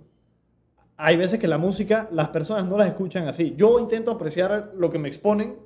hay 0.98 1.16
veces 1.18 1.38
que 1.38 1.46
la 1.46 1.58
música, 1.58 2.08
las 2.10 2.28
personas 2.30 2.64
no 2.66 2.78
las 2.78 2.88
escuchan 2.88 3.28
así. 3.28 3.52
Yo 3.56 3.78
intento 3.78 4.10
apreciar 4.10 4.72
lo 4.78 4.88
que 4.90 4.98
me 4.98 5.08
exponen, 5.08 5.56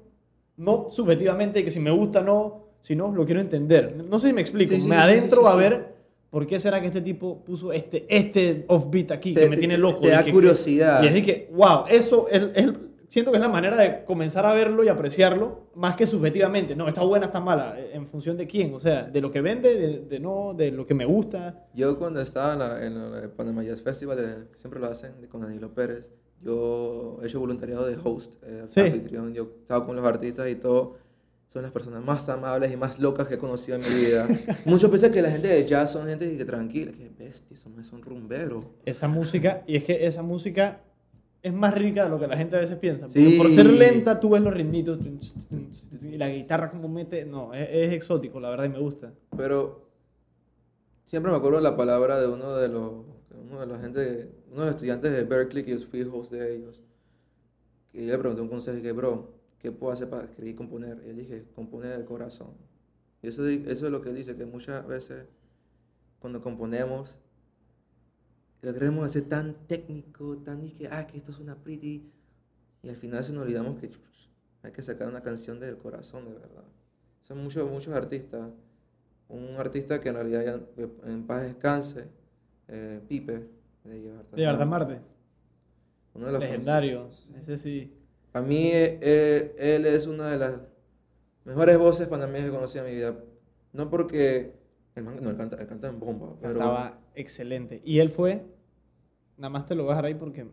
no 0.56 0.88
subjetivamente, 0.90 1.62
que 1.64 1.70
si 1.70 1.78
me 1.78 1.92
gusta 1.92 2.20
no, 2.20 2.64
sino 2.80 3.12
lo 3.14 3.24
quiero 3.24 3.40
entender. 3.40 3.96
No 4.08 4.18
sé 4.18 4.28
si 4.28 4.32
me 4.34 4.40
explico. 4.40 4.74
Sí, 4.74 4.80
sí, 4.80 4.88
me 4.88 4.96
sí, 4.96 5.00
adentro 5.00 5.46
a 5.46 5.54
ver 5.54 5.94
por 6.30 6.46
qué 6.48 6.58
será 6.58 6.80
que 6.80 6.88
este 6.88 7.00
tipo 7.00 7.44
puso 7.44 7.72
este, 7.72 8.06
este 8.08 8.64
offbeat 8.68 9.12
aquí, 9.12 9.32
Te- 9.34 9.42
que 9.42 9.48
me 9.50 9.54
te- 9.56 9.60
tiene 9.60 9.78
loco. 9.78 10.00
te 10.00 10.10
da 10.10 10.24
que- 10.24 10.32
curiosidad. 10.32 11.00
Y 11.02 11.06
es 11.06 11.14
de 11.14 11.22
que, 11.22 11.48
wow, 11.52 11.84
eso 11.88 12.26
es, 12.28 12.42
es- 12.54 12.72
siento 13.10 13.30
que 13.32 13.36
es 13.38 13.42
la 13.42 13.48
manera 13.48 13.76
de 13.76 14.04
comenzar 14.04 14.46
a 14.46 14.52
verlo 14.54 14.84
y 14.84 14.88
apreciarlo, 14.88 15.66
más 15.74 15.96
que 15.96 16.06
subjetivamente. 16.06 16.74
No, 16.76 16.86
está 16.88 17.02
buena, 17.02 17.26
está 17.26 17.40
mala, 17.40 17.74
eh, 17.78 17.90
en 17.92 18.06
función 18.06 18.36
de 18.36 18.46
quién, 18.46 18.72
o 18.72 18.80
sea, 18.80 19.02
de 19.02 19.20
lo 19.20 19.30
que 19.30 19.40
vende, 19.40 19.74
de, 19.74 19.98
de 20.00 20.20
no, 20.20 20.54
de 20.54 20.70
lo 20.70 20.86
que 20.86 20.94
me 20.94 21.04
gusta. 21.04 21.66
Yo 21.74 21.98
cuando 21.98 22.20
estaba 22.22 22.52
en, 22.54 22.58
la, 22.60 22.86
en 22.86 23.24
el 23.24 23.30
Panama 23.30 23.62
Jazz 23.64 23.82
Festival, 23.82 24.16
de- 24.16 24.46
siempre 24.56 24.78
lo 24.80 24.86
hacen 24.86 25.20
de- 25.20 25.28
con 25.28 25.40
Danilo 25.42 25.74
Pérez, 25.74 26.08
yo 26.40 27.18
he 27.22 27.26
hecho 27.26 27.40
voluntariado 27.40 27.84
de 27.86 27.96
host, 28.02 28.36
eh, 28.44 28.64
Sí. 28.68 28.80
anfitrión, 28.80 29.34
yo 29.34 29.50
estaba 29.60 29.84
con 29.84 29.94
los 29.96 30.04
artistas 30.06 30.48
y 30.48 30.54
todo. 30.54 30.96
Son 31.48 31.62
las 31.62 31.72
personas 31.72 32.04
más 32.04 32.28
amables 32.28 32.72
y 32.72 32.76
más 32.76 33.00
locas 33.00 33.26
que 33.26 33.34
he 33.34 33.38
conocido 33.38 33.76
en 33.76 33.82
mi 33.82 33.88
vida. 34.06 34.28
Muchos 34.64 34.88
piensan 34.88 35.10
que 35.10 35.20
la 35.20 35.30
gente 35.32 35.48
de 35.48 35.66
jazz 35.66 35.90
son 35.90 36.06
gente 36.06 36.36
que 36.36 36.44
tranquila, 36.44 36.92
que 36.92 37.10
bestia, 37.18 37.56
son, 37.56 37.82
son 37.84 38.00
rumberos. 38.02 38.64
Esa 38.84 39.08
música, 39.08 39.64
y 39.66 39.74
es 39.76 39.82
que 39.82 40.06
esa 40.06 40.22
música 40.22 40.80
es 41.42 41.52
más 41.52 41.74
rica 41.74 42.04
de 42.04 42.10
lo 42.10 42.18
que 42.18 42.26
la 42.26 42.36
gente 42.36 42.56
a 42.56 42.60
veces 42.60 42.76
piensa. 42.76 43.06
Porque 43.06 43.20
Sí. 43.20 43.38
Por 43.38 43.50
ser 43.50 43.66
lenta, 43.66 44.20
tú 44.20 44.30
ves 44.30 44.42
los 44.42 44.52
ritmitos 44.52 44.98
y 46.02 46.16
la 46.16 46.28
guitarra 46.28 46.70
como 46.70 46.88
mete, 46.88 47.24
no, 47.24 47.54
es, 47.54 47.68
es 47.70 47.92
exótico, 47.92 48.40
la 48.40 48.50
verdad, 48.50 48.64
y 48.66 48.68
me 48.70 48.78
gusta. 48.78 49.12
Pero 49.36 49.88
siempre 51.04 51.32
me 51.32 51.38
acuerdo 51.38 51.58
de 51.58 51.64
la 51.64 51.76
palabra 51.76 52.20
de 52.20 52.28
uno 52.28 52.56
de 52.56 52.68
los, 52.68 52.92
uno 53.48 53.60
de 53.60 53.66
la 53.66 53.78
gente, 53.78 54.30
uno 54.50 54.60
de 54.60 54.66
los 54.66 54.74
estudiantes 54.74 55.12
de 55.12 55.24
Berkeley, 55.24 55.64
que 55.64 55.78
yo 55.78 55.86
fui 55.86 56.02
host 56.02 56.32
de 56.32 56.54
ellos, 56.54 56.82
que 57.92 58.04
yo 58.04 58.12
le 58.12 58.18
pregunté 58.18 58.42
un 58.42 58.48
consejo 58.48 58.78
y 58.78 58.82
que, 58.82 58.92
bro, 58.92 59.32
¿qué 59.58 59.72
puedo 59.72 59.92
hacer 59.92 60.08
para 60.08 60.24
escribir 60.24 60.54
y 60.54 60.56
componer? 60.56 61.02
Y 61.06 61.10
él 61.10 61.16
dije, 61.16 61.44
componer 61.54 61.98
el 61.98 62.04
corazón. 62.04 62.52
Y 63.22 63.28
eso, 63.28 63.46
eso 63.46 63.86
es 63.86 63.92
lo 63.92 64.00
que 64.02 64.10
él 64.10 64.16
dice, 64.16 64.36
que 64.36 64.46
muchas 64.46 64.86
veces 64.86 65.24
cuando 66.20 66.42
componemos, 66.42 67.18
lo 68.62 68.72
queremos 68.74 69.06
hacer 69.06 69.24
tan 69.28 69.54
técnico, 69.66 70.36
tan 70.38 70.66
que, 70.68 70.88
ah, 70.88 71.06
que 71.06 71.18
esto 71.18 71.32
es 71.32 71.38
una 71.38 71.56
pretty, 71.56 72.10
y 72.82 72.88
al 72.88 72.96
final 72.96 73.24
se 73.24 73.32
nos 73.32 73.44
olvidamos 73.44 73.78
que 73.78 73.90
hay 74.62 74.72
que 74.72 74.82
sacar 74.82 75.08
una 75.08 75.22
canción 75.22 75.58
del 75.60 75.76
corazón, 75.78 76.26
de 76.26 76.34
verdad. 76.34 76.64
Son 77.20 77.42
muchos, 77.42 77.70
muchos 77.70 77.94
artistas. 77.94 78.50
Un 79.28 79.56
artista 79.56 80.00
que 80.00 80.08
en 80.08 80.14
realidad 80.16 80.44
ya 80.44 80.82
en 81.08 81.26
paz 81.26 81.42
descanse, 81.42 82.08
eh, 82.68 83.00
Pipe, 83.08 83.46
de 83.84 84.00
Llevarte 84.00 84.36
De 84.36 84.46
Arte 84.46 84.64
Marte, 84.64 85.00
Uno 86.14 86.26
de 86.26 86.32
los 86.32 86.40
legendario, 86.40 87.02
conocidos. 87.02 87.30
ese 87.40 87.56
sí. 87.56 87.94
A 88.32 88.40
mí, 88.40 88.66
eh, 88.72 88.98
eh, 89.00 89.54
él 89.76 89.86
es 89.86 90.06
una 90.06 90.30
de 90.30 90.38
las 90.38 90.60
mejores 91.44 91.78
voces 91.78 92.08
panameñas 92.08 92.48
que 92.48 92.54
conocí 92.54 92.78
en 92.78 92.84
mi 92.84 92.92
vida. 92.92 93.16
No 93.72 93.88
porque. 93.88 94.58
El 94.96 95.04
man, 95.04 95.16
no, 95.22 95.30
él 95.30 95.36
canta, 95.36 95.56
él 95.56 95.66
canta 95.66 95.88
en 95.88 96.00
bomba, 96.00 96.34
pero. 96.40 96.54
Estaba 96.54 96.99
excelente. 97.14 97.80
Y 97.84 97.98
él 97.98 98.08
fue, 98.10 98.44
nada 99.36 99.50
más 99.50 99.66
te 99.66 99.74
lo 99.74 99.84
voy 99.84 99.92
a 99.92 99.94
dejar 99.94 100.06
ahí 100.06 100.14
porque 100.14 100.46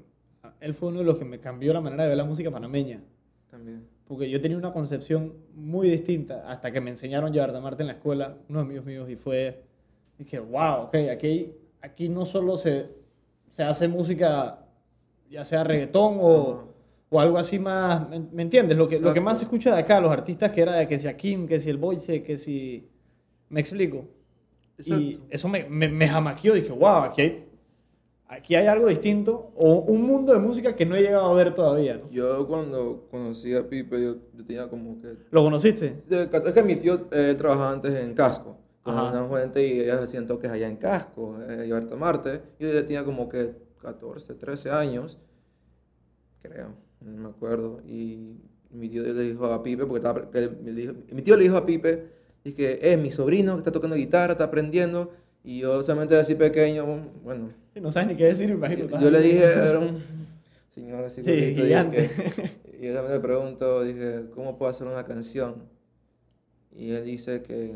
él 0.60 0.74
fue 0.74 0.90
uno 0.90 1.00
de 1.00 1.06
los 1.06 1.18
que 1.18 1.26
me 1.26 1.40
cambió 1.40 1.74
la 1.74 1.82
manera 1.82 2.04
de 2.04 2.10
ver 2.10 2.18
la 2.18 2.26
música 2.26 2.52
panameña. 2.52 3.02
También. 3.50 3.88
Porque 4.08 4.30
yo 4.30 4.42
tenía 4.42 4.58
una 4.58 4.72
concepción 4.72 5.34
muy 5.54 5.90
distinta 5.90 6.50
hasta 6.50 6.72
que 6.72 6.80
me 6.80 6.90
enseñaron 6.90 7.32
Llevarte 7.34 7.58
a 7.58 7.62
Marte 7.62 7.84
en 7.84 7.88
la 7.88 7.94
escuela, 7.94 8.38
unos 8.48 8.64
amigos 8.64 8.86
míos, 8.86 9.10
y 9.10 9.16
fue, 9.16 9.64
dije, 10.18 10.40
wow, 10.40 10.84
ok, 10.84 10.96
aquí, 11.12 11.54
aquí 11.82 12.08
no 12.08 12.26
solo 12.26 12.58
se, 12.58 12.90
se 13.50 13.64
hace 13.64 13.88
música, 13.88 14.66
ya 15.30 15.44
sea 15.44 15.64
reggaetón 15.64 16.18
o, 16.22 16.74
o 17.10 17.20
algo 17.20 17.38
así 17.38 17.60
más, 17.60 18.10
¿me, 18.10 18.42
entiendes? 18.42 18.78
Lo 18.78 18.88
que, 18.88 19.00
lo 19.00 19.14
que 19.14 19.22
más 19.22 19.40
se 19.40 19.46
escucha 19.46 19.74
de 19.74 19.82
acá, 19.82 20.00
los 20.00 20.12
artistas 20.12 20.52
que 20.52 20.62
era 20.62 20.76
de 20.76 20.88
que 20.88 21.00
si 21.00 21.08
Akim, 21.08 21.48
que 21.48 21.60
si 21.60 21.70
el 21.70 21.78
Boyce, 21.78 22.24
que 22.24 22.38
si... 22.38 22.90
¿Me 23.50 23.62
explico? 23.62 24.08
Y 24.78 25.10
Exacto. 25.14 25.28
eso 25.32 25.48
me, 25.50 25.66
me, 25.70 25.88
me 25.88 26.08
jamaqueó, 26.08 26.54
dije, 26.54 26.72
wow, 26.72 27.04
aquí 27.04 27.22
hay, 27.22 27.46
aquí 28.28 28.56
hay 28.56 28.68
algo 28.68 28.88
distinto, 28.88 29.52
o 29.56 29.80
un 29.82 30.04
mundo 30.06 30.34
de 30.34 30.40
música 30.40 30.76
que 30.76 30.86
no 30.86 30.96
he 30.96 31.02
llegado 31.02 31.26
a 31.26 31.34
ver 31.34 31.56
todavía, 31.56 31.98
¿no? 31.98 32.10
Yo 32.12 32.48
cuando 32.48 33.08
conocí 33.10 33.56
a 33.56 33.68
Pipe, 33.68 34.02
yo, 34.02 34.16
yo 34.34 34.46
tenía 34.46 34.70
como 34.70 35.02
que 35.02 35.18
¿Lo 35.32 35.44
conociste? 35.44 36.04
Es 36.10 36.54
que 36.54 36.64
mi 36.64 36.76
tío, 36.76 37.08
eh, 37.12 37.30
él 37.32 37.38
trabajaba 37.38 37.72
antes 37.72 37.94
en 37.96 38.14
Casco, 38.14 38.58
con 38.84 38.94
Ajá. 38.96 39.24
una 39.24 39.40
gente 39.42 39.66
y 39.66 39.80
ellas 39.80 40.02
hacían 40.02 40.28
toques 40.28 40.52
allá 40.52 40.68
en 40.68 40.78
Casco, 40.78 41.38
eh, 41.50 41.72
a 41.74 41.96
Marte. 41.96 42.42
Yo 42.60 42.72
ya 42.72 42.86
tenía 42.86 43.04
como 43.04 43.28
que 43.28 43.56
14, 43.82 44.36
13 44.36 44.70
años, 44.72 45.18
creo, 46.42 46.76
no 47.02 47.22
me 47.24 47.30
acuerdo. 47.30 47.82
Y 47.86 48.38
mi 48.70 48.90
tío 48.90 49.04
le 49.04 49.14
dijo 49.14 49.46
a 49.46 49.64
Pipe, 49.64 49.86
porque 49.86 50.08
estaba, 50.08 50.30
que 50.30 51.14
mi 51.14 51.22
tío 51.22 51.36
le 51.36 51.44
dijo 51.44 51.58
a 51.58 51.66
Pipe, 51.66 52.17
dije, 52.48 52.92
es 52.94 52.98
mi 53.00 53.12
sobrino 53.12 53.54
que 53.54 53.60
está 53.60 53.72
tocando 53.72 53.96
guitarra, 53.96 54.34
está 54.34 54.46
aprendiendo. 54.46 55.12
Y 55.44 55.60
yo 55.60 55.82
solamente 55.84 56.16
así 56.18 56.36
pequeño, 56.36 56.86
bueno, 57.24 57.54
No 57.76 57.92
sabes 57.92 58.10
ni 58.10 58.16
qué 58.18 58.26
decir, 58.26 58.48
me 58.50 58.56
imagino. 58.56 59.00
yo, 59.00 59.10
le 59.12 59.22
dije, 59.22 59.44
era 59.46 59.80
un 59.80 60.02
señor 60.76 61.06
así 61.06 61.24
Sí, 61.24 61.30
gordito, 61.30 61.62
gigante. 61.64 62.02
dije, 62.02 62.52
y 62.82 62.88
yo 62.88 62.94
también 62.94 63.14
le 63.16 63.20
pregunto, 63.22 63.84
dije, 63.84 64.26
¿cómo 64.36 64.58
puedo 64.58 64.70
hacer 64.70 64.88
una 64.88 65.06
canción? 65.06 65.64
Y 66.76 66.92
él 66.92 67.06
dice 67.06 67.42
que 67.44 67.76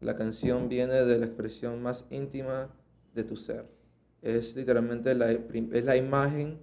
la 0.00 0.16
canción 0.16 0.68
viene 0.68 0.92
de 1.04 1.18
la 1.18 1.26
expresión 1.26 1.80
más 1.82 2.06
íntima 2.10 2.68
de 3.14 3.24
tu 3.24 3.36
ser. 3.36 3.66
Es 4.20 4.54
literalmente 4.56 5.14
la, 5.14 5.30
es 5.30 5.84
la 5.84 5.96
imagen 5.96 6.58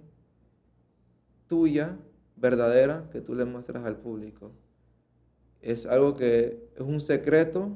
tuya, 1.46 1.96
verdadera, 2.36 3.08
que 3.10 3.20
tú 3.20 3.34
le 3.34 3.44
muestras 3.44 3.84
al 3.84 3.96
público. 3.96 4.52
Es 5.62 5.86
algo 5.86 6.16
que 6.16 6.68
es 6.74 6.82
un 6.82 7.00
secreto, 7.00 7.70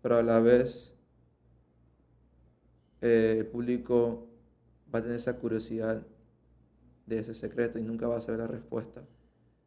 pero 0.00 0.16
a 0.16 0.22
la 0.22 0.40
vez 0.40 0.94
eh, 3.02 3.36
el 3.38 3.46
público 3.46 4.26
va 4.92 5.00
a 5.00 5.02
tener 5.02 5.18
esa 5.18 5.36
curiosidad 5.36 6.02
de 7.06 7.18
ese 7.18 7.34
secreto 7.34 7.78
y 7.78 7.82
nunca 7.82 8.08
va 8.08 8.16
a 8.16 8.20
saber 8.20 8.40
la 8.40 8.46
respuesta. 8.46 9.02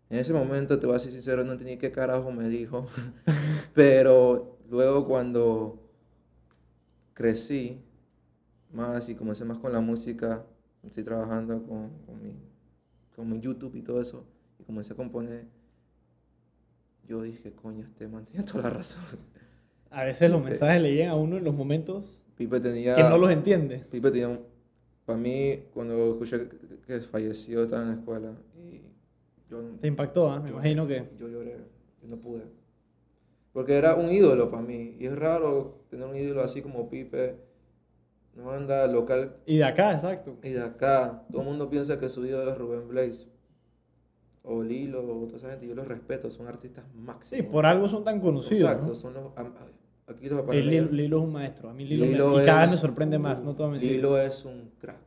En 0.09 0.19
ese 0.19 0.33
momento, 0.33 0.77
te 0.79 0.87
voy 0.87 0.95
a 0.95 0.99
ser 0.99 1.11
sincero, 1.11 1.43
no 1.43 1.53
entendí 1.53 1.77
qué 1.77 1.91
carajo 1.91 2.31
me 2.31 2.49
dijo, 2.49 2.87
pero 3.73 4.57
luego 4.69 5.07
cuando 5.07 5.79
crecí 7.13 7.81
más 8.73 9.07
y 9.09 9.15
comencé 9.15 9.45
más 9.45 9.59
con 9.59 9.71
la 9.71 9.79
música, 9.79 10.43
estoy 10.83 11.03
trabajando 11.03 11.63
con, 11.63 11.89
con 12.05 12.21
mi, 12.21 12.35
con 13.15 13.29
mi 13.29 13.39
YouTube 13.39 13.75
y 13.75 13.83
todo 13.83 14.01
eso, 14.01 14.25
y 14.59 14.63
comencé 14.63 14.93
a 14.93 14.95
componer, 14.97 15.45
yo 17.11 17.21
dije, 17.21 17.51
coño, 17.51 17.83
este 17.83 18.07
man 18.07 18.25
tiene 18.25 18.45
toda 18.45 18.63
la 18.63 18.69
razón. 18.69 19.03
A 19.89 20.05
veces 20.05 20.31
los 20.31 20.41
mensajes 20.41 20.81
le 20.81 20.93
llegan 20.93 21.09
a 21.09 21.15
uno 21.15 21.37
en 21.37 21.43
los 21.43 21.53
momentos 21.53 22.23
Pipe 22.37 22.59
tenía... 22.61 22.95
que 22.95 23.03
no 23.03 23.17
los 23.17 23.29
entiende. 23.29 23.79
Pipe 23.91 24.09
tenía, 24.11 24.29
un- 24.29 24.39
para 25.05 25.19
mí, 25.19 25.59
cuando 25.73 26.11
escuché 26.13 26.47
que, 26.87 26.99
falleció, 27.01 27.63
estaba 27.63 27.81
en 27.83 27.87
la 27.89 27.95
escuela 27.95 28.31
y 28.57 28.81
yo, 29.49 29.59
Te 29.81 29.87
impactó, 29.87 30.29
¿ah? 30.31 30.39
me 30.39 30.47
yo- 30.47 30.53
imagino 30.55 30.87
que. 30.87 31.09
yo 31.19 31.27
lloré, 31.27 31.57
yo 32.01 32.07
no 32.07 32.17
pude. 32.21 32.43
Porque 33.51 33.73
era 33.75 33.95
un 33.95 34.09
ídolo 34.11 34.49
para 34.49 34.63
mí 34.63 34.95
y 34.97 35.05
es 35.07 35.15
raro 35.17 35.83
tener 35.89 36.07
un 36.07 36.15
ídolo 36.15 36.41
así 36.41 36.61
como 36.61 36.89
Pipe, 36.89 37.35
una 38.37 38.45
banda 38.45 38.87
local 38.87 39.35
Y 39.45 39.57
de 39.57 39.65
acá, 39.65 39.93
exacto. 39.93 40.37
y 40.41 40.51
de 40.51 40.61
acá. 40.61 41.23
Todo 41.29 41.41
el 41.41 41.47
mundo 41.49 41.69
piensa 41.69 41.99
que 41.99 42.07
su 42.07 42.25
ídolo 42.25 42.49
es 42.51 42.57
Rubén 42.57 42.87
Blaze 42.87 43.27
o 44.43 44.63
Lilo 44.63 45.01
o 45.01 45.25
toda 45.25 45.37
esa 45.37 45.49
gente. 45.51 45.67
Yo 45.67 45.75
los 45.75 45.87
respeto, 45.87 46.29
son 46.29 46.47
artistas 46.47 46.85
máximos. 46.95 47.43
Sí, 47.45 47.49
por 47.51 47.65
algo 47.65 47.87
son 47.89 48.03
tan 48.03 48.19
conocidos. 48.19 48.63
Exacto, 48.63 48.87
¿no? 48.87 48.95
son 48.95 49.13
los. 49.13 49.23
Aquí 50.07 50.27
los 50.27 50.47
Lilo, 50.49 50.91
Lilo 50.91 51.17
es 51.19 51.23
un 51.23 51.31
maestro. 51.31 51.69
A 51.69 51.73
mí 51.73 51.85
Lilo, 51.85 52.05
me- 52.05 52.11
Lilo 52.11 52.41
y 52.41 52.45
cada 52.45 52.61
vez 52.61 52.71
me 52.71 52.77
sorprende 52.77 53.17
más, 53.19 53.41
no 53.43 53.55
mentir. 53.69 53.91
Lilo 53.91 54.17
es 54.17 54.43
un 54.45 54.71
crack. 54.79 54.99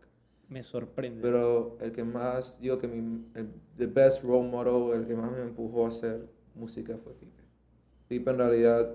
Me 0.49 0.63
sorprende. 0.63 1.21
Pero 1.21 1.77
el 1.81 1.93
que 1.93 2.05
más, 2.05 2.61
digo 2.61 2.79
que 2.79 2.87
mi, 2.87 3.27
el 3.35 3.49
the 3.77 3.87
best 3.87 4.23
role 4.23 4.49
model, 4.49 4.99
el 5.01 5.07
que 5.07 5.15
más 5.15 5.31
me 5.33 5.43
empujó 5.43 5.87
a 5.87 5.89
hacer 5.89 6.29
música 6.55 6.97
fue 7.03 7.13
Pipe. 7.15 7.43
Pipe 8.09 8.31
en 8.31 8.39
realidad, 8.39 8.95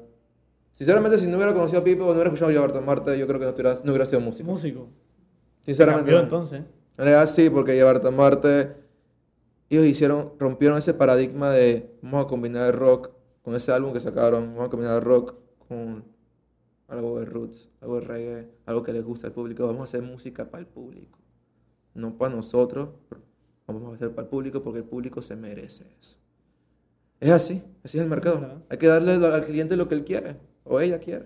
sinceramente 0.71 1.17
si 1.17 1.27
no 1.27 1.35
hubiera 1.37 1.53
conocido 1.53 1.81
a 1.81 1.83
Pipe 1.83 2.01
o 2.01 2.05
no 2.05 2.11
hubiera 2.13 2.29
escuchado 2.31 2.77
a 2.77 2.81
Marte, 2.81 3.17
yo 3.17 3.27
creo 3.27 3.39
que 3.39 3.45
no 3.45 3.51
hubiera, 3.51 3.75
no 3.83 3.91
hubiera 3.91 4.05
sido 4.05 4.21
músico. 4.21 4.49
Músico. 4.49 4.87
Sinceramente. 5.63 6.11
Cambió 6.11 6.23
entonces. 6.23 6.59
En 6.61 7.05
realidad 7.05 7.27
sí, 7.27 7.49
porque 7.49 7.79
a 7.81 8.11
Marte, 8.11 8.73
ellos 9.69 9.85
hicieron, 9.85 10.33
rompieron 10.39 10.77
ese 10.77 10.93
paradigma 10.93 11.51
de 11.51 11.91
vamos 12.01 12.25
a 12.25 12.27
combinar 12.27 12.75
rock 12.75 13.11
con 13.41 13.55
ese 13.55 13.71
álbum 13.71 13.93
que 13.93 13.99
sacaron, 13.99 14.47
vamos 14.53 14.67
a 14.67 14.69
combinar 14.69 15.03
rock 15.03 15.35
con 15.67 16.03
algo 16.87 17.19
de 17.19 17.25
roots, 17.25 17.69
algo 17.81 17.99
de 17.99 18.05
reggae, 18.07 18.49
algo 18.65 18.83
que 18.83 18.93
les 18.93 19.03
gusta 19.03 19.27
al 19.27 19.33
público, 19.33 19.65
vamos 19.65 19.81
a 19.81 19.83
hacer 19.85 20.01
música 20.01 20.49
para 20.49 20.61
el 20.61 20.67
público, 20.67 21.19
no 21.93 22.17
para 22.17 22.35
nosotros, 22.35 22.89
vamos 23.67 23.93
a 23.93 23.95
hacer 23.95 24.09
para 24.11 24.23
el 24.23 24.29
público 24.29 24.63
porque 24.63 24.79
el 24.79 24.85
público 24.85 25.21
se 25.21 25.35
merece 25.35 25.85
eso. 25.99 26.17
Es 27.19 27.29
así, 27.31 27.61
así 27.83 27.97
es 27.97 28.03
el 28.03 28.09
mercado. 28.09 28.63
Hay 28.69 28.77
que 28.77 28.87
darle 28.87 29.13
al 29.13 29.45
cliente 29.45 29.75
lo 29.75 29.87
que 29.87 29.95
él 29.95 30.05
quiere 30.05 30.37
o 30.63 30.79
ella 30.79 30.99
quiere. 30.99 31.25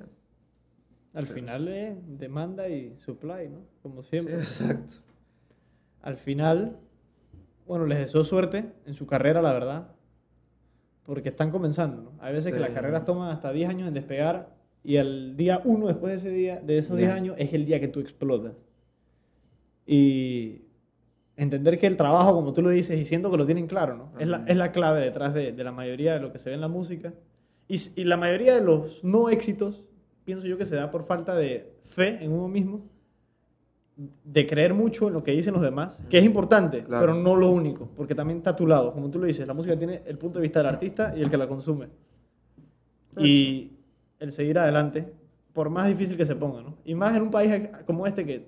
Al 1.14 1.28
final 1.28 1.68
es 1.68 1.96
demanda 2.18 2.68
y 2.68 2.98
supply, 2.98 3.48
¿no? 3.50 3.60
Como 3.84 4.02
Sí, 4.02 4.10
siempre. 4.10 4.36
exacto. 4.36 4.96
al 6.02 6.18
final, 6.18 6.80
bueno, 7.68 7.86
les 7.86 8.00
deseo 8.00 8.24
suerte 8.24 8.66
en 8.86 8.94
su 8.94 9.06
carrera, 9.08 9.42
la 9.42 9.54
verdad, 9.54 9.88
porque 11.06 11.30
están 11.30 11.52
comenzando, 11.52 12.02
¿no? 12.02 12.12
Hay 12.22 12.34
veces 12.34 12.54
que 12.54 12.60
las 12.60 12.70
carreras 12.72 13.06
toman 13.06 13.30
hasta 13.30 13.52
10 13.52 13.70
años 13.70 13.88
en 13.88 13.94
despegar 13.94 14.50
y 14.84 14.96
el 14.98 15.36
día 15.38 15.62
uno 15.66 15.88
después 15.88 16.12
de 16.14 16.18
ese 16.18 16.30
día, 16.36 16.60
de 16.62 16.78
esos 16.78 16.98
10 16.98 17.10
Ya. 17.10 17.16
años, 17.16 17.36
es 17.40 17.54
el 17.54 17.66
día 17.66 17.80
que 17.80 17.88
tú 17.88 18.00
explotas. 18.00 18.54
Y 19.86 20.62
entender 21.36 21.80
que 21.80 21.88
el 21.88 21.98
trabajo, 21.98 22.34
como 22.34 22.54
tú 22.54 22.62
lo 22.62 22.70
dices, 22.70 23.00
y 23.00 23.06
siento 23.06 23.32
que 23.32 23.38
lo 23.38 23.46
tienen 23.46 23.68
claro, 23.68 23.96
¿no? 23.98 24.20
Es 24.20 24.28
la, 24.28 24.44
es 24.48 24.56
la 24.56 24.72
clave 24.72 25.02
detrás 25.02 25.34
de, 25.34 25.52
de 25.52 25.64
la 25.64 25.72
mayoría 25.72 26.14
de 26.14 26.20
lo 26.20 26.32
que 26.32 26.40
se 26.40 26.50
ve 26.50 26.56
en 26.56 26.62
la 26.62 26.68
música. 26.68 27.14
Y, 27.68 27.78
y 27.96 28.04
la 28.04 28.18
mayoría 28.18 28.54
de 28.56 28.62
los 28.62 29.04
no 29.04 29.30
éxitos, 29.30 29.84
pienso 30.26 30.48
yo 30.48 30.58
que 30.58 30.66
se 30.66 30.76
da 30.76 30.92
por 30.92 31.04
falta 31.06 31.36
de 31.36 31.74
fe 31.86 32.24
en 32.24 32.32
uno 32.32 32.48
mismo, 32.48 32.82
de 33.96 34.48
creer 34.48 34.74
mucho 34.74 35.08
en 35.08 35.14
lo 35.14 35.24
que 35.24 35.32
dicen 35.32 35.54
los 35.54 35.62
demás, 35.62 36.02
que 36.10 36.18
es 36.18 36.26
importante, 36.26 36.84
Claro. 36.84 37.02
pero 37.06 37.16
no 37.16 37.36
lo 37.36 37.50
único, 37.52 37.90
porque 37.96 38.16
también 38.16 38.38
está 38.40 38.52
a 38.52 38.56
tu 38.56 38.66
lado. 38.66 38.92
Como 38.92 39.10
tú 39.10 39.20
lo 39.20 39.26
dices, 39.28 39.48
la 39.48 39.54
música 39.54 39.78
tiene 39.78 40.02
el 40.06 40.18
punto 40.18 40.40
de 40.40 40.44
vista 40.44 40.60
del 40.60 40.68
artista 40.70 41.14
y 41.16 41.22
el 41.22 41.30
que 41.30 41.38
la 41.38 41.48
consume. 41.48 41.88
Y 43.18 43.72
el 44.20 44.32
seguir 44.32 44.58
adelante, 44.58 45.14
por 45.54 45.70
más 45.70 45.88
difícil 45.88 46.18
que 46.18 46.26
se 46.26 46.36
ponga, 46.36 46.62
¿no? 46.62 46.78
Y 46.84 46.96
más 46.96 47.16
en 47.16 47.22
un 47.24 47.32
país 47.32 47.70
como 47.86 48.08
este 48.08 48.26
que 48.26 48.48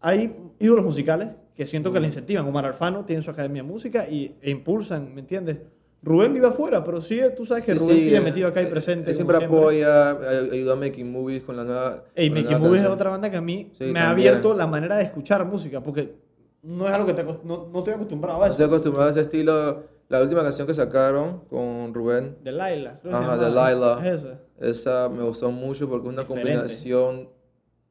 hay 0.00 0.36
ídolos 0.58 0.84
musicales 0.84 1.30
que 1.54 1.64
siento 1.64 1.90
que 1.90 1.98
le 2.00 2.06
incentivan. 2.06 2.46
Omar 2.46 2.66
Alfano 2.66 3.04
tiene 3.06 3.22
su 3.22 3.30
academia 3.30 3.62
de 3.62 3.68
música 3.68 4.06
y, 4.08 4.34
e 4.42 4.50
impulsan, 4.50 5.14
¿me 5.14 5.20
entiendes? 5.22 5.58
Rubén 6.02 6.32
vive 6.32 6.46
afuera, 6.46 6.84
pero 6.84 7.00
sigue, 7.00 7.30
tú 7.30 7.44
sabes 7.44 7.64
que 7.64 7.72
Sí, 7.72 7.78
Rubén 7.78 7.96
sí, 7.96 8.02
sigue 8.04 8.16
eh, 8.16 8.20
metido 8.20 8.48
acá 8.48 8.62
y 8.62 8.66
eh, 8.66 8.68
presente. 8.68 9.10
Él 9.10 9.16
siempre 9.16 9.44
apoya, 9.44 10.10
ay- 10.12 10.50
ayuda 10.52 10.74
a 10.74 10.76
Making 10.76 11.10
Movies 11.10 11.42
con 11.42 11.56
la 11.56 11.64
nueva. 11.64 12.04
Ey, 12.14 12.30
Mickey 12.30 12.50
nueva 12.52 12.58
Movies 12.60 12.74
es 12.74 12.86
canción. 12.86 12.92
otra 12.92 13.10
banda 13.10 13.30
que 13.30 13.36
a 13.36 13.40
mí 13.40 13.72
Sí, 13.76 13.84
me 13.92 13.98
ha 14.00 14.06
también. 14.08 14.28
abierto 14.28 14.54
la 14.54 14.66
manera 14.68 14.96
de 14.98 15.02
escuchar 15.04 15.44
música, 15.46 15.82
porque 15.82 16.14
no 16.62 16.86
es 16.86 16.92
algo 16.92 17.06
que 17.06 17.14
te, 17.14 17.24
no, 17.24 17.68
no 17.72 17.78
estoy 17.78 17.94
acostumbrado 17.94 18.42
a 18.42 18.48
Estoy 18.48 18.64
eso. 18.66 18.72
acostumbrado 18.74 19.08
a 19.08 19.10
ese 19.12 19.20
estilo. 19.22 19.82
La 20.08 20.22
última 20.22 20.42
canción 20.44 20.68
que 20.68 20.74
sacaron 20.74 21.40
con 21.50 21.92
Rubén, 21.92 22.36
De 22.44 22.52
Laila. 22.52 23.00
Ajá, 23.10 23.36
llama. 23.36 23.36
Delilah. 23.36 24.06
Es 24.06 24.20
esa. 24.22 24.38
esa 24.60 25.08
me 25.08 25.24
gustó 25.24 25.50
mucho 25.50 25.88
porque 25.88 26.06
es 26.06 26.12
una 26.14 26.22
Diferente. 26.22 26.52
combinación. 26.52 27.28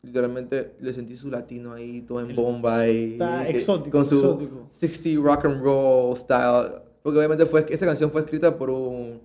Literalmente 0.01 0.75
le 0.79 0.93
sentí 0.93 1.17
su 1.17 1.29
latino 1.31 1.73
ahí, 1.73 2.01
todo 2.03 2.21
en 2.21 2.33
bomba 2.35 2.87
y, 2.87 3.13
Está 3.13 3.49
y- 3.49 3.55
exótico, 3.55 3.97
con 3.97 4.05
su 4.05 4.15
exótico. 4.19 4.69
60 4.71 5.21
rock 5.21 5.45
and 5.45 5.63
roll 5.63 6.15
style. 6.15 6.83
Porque 7.05 7.19
obviamente 7.19 7.45
fue, 7.45 7.63
esta 7.69 7.85
canción 7.85 8.09
fue 8.09 8.21
escrita 8.21 8.57
por 8.57 8.71
un, 8.71 9.21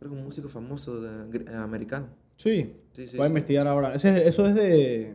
que 0.00 0.06
músico 0.08 0.48
famoso 0.48 0.98
de- 0.98 1.36
eh, 1.40 1.54
americano. 1.54 2.06
Sí, 2.38 2.72
Sí, 2.92 3.06
sí, 3.06 3.18
voy 3.18 3.24
a 3.24 3.28
sí. 3.28 3.32
investigar 3.32 3.66
ahora. 3.66 3.94
Ese 3.94 4.22
es- 4.22 4.28
eso 4.28 4.46
es 4.46 4.54
de 4.54 5.14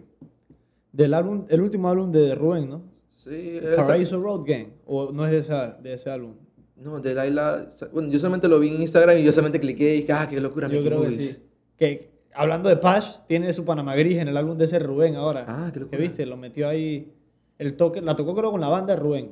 del 0.91 1.15
álbum, 1.15 1.45
el 1.49 1.61
último 1.61 1.89
álbum 1.89 2.11
de 2.11 2.35
Rubén, 2.35 2.69
¿no? 2.69 2.83
Sí, 3.13 3.59
Paraíso 3.75 4.21
Road 4.21 4.43
Gang. 4.45 4.67
O 4.85 5.11
no 5.11 5.25
es 5.25 5.31
de, 5.31 5.37
esa, 5.39 5.71
de 5.71 5.93
ese 5.95 6.11
álbum. 6.11 6.35
No, 6.75 6.99
Delilah. 6.99 7.67
Bueno, 7.91 8.09
yo 8.11 8.19
solamente 8.19 8.47
lo 8.47 8.59
vi 8.59 8.67
en 8.69 8.81
Instagram 8.81 9.17
y 9.17 9.23
yo 9.23 9.31
solamente 9.31 9.59
cliqué 9.59 9.95
y 9.95 10.01
dije, 10.01 10.13
ah, 10.13 10.27
qué 10.29 10.39
locura, 10.39 10.67
Yo 10.67 10.81
creo 10.83 10.99
que 11.01 11.05
Movies. 11.07 11.33
sí. 11.37 11.41
Que 11.77 12.11
hablando 12.35 12.69
de 12.69 12.77
Pash, 12.77 13.21
tiene 13.27 13.51
su 13.53 13.65
Panamá 13.65 13.95
Gris 13.95 14.19
en 14.19 14.27
el 14.27 14.37
álbum 14.37 14.55
de 14.55 14.65
ese 14.65 14.77
Rubén 14.77 15.15
ahora. 15.15 15.45
Ah, 15.47 15.65
qué 15.73 15.73
que 15.73 15.79
locura. 15.79 15.97
viste, 15.99 16.27
lo 16.27 16.37
metió 16.37 16.69
ahí. 16.69 17.11
El 17.57 17.75
toque, 17.75 18.01
la 18.01 18.15
tocó 18.15 18.35
creo 18.35 18.51
con 18.51 18.61
la 18.61 18.67
banda 18.67 18.93
de 18.95 19.01
Rubén. 19.01 19.31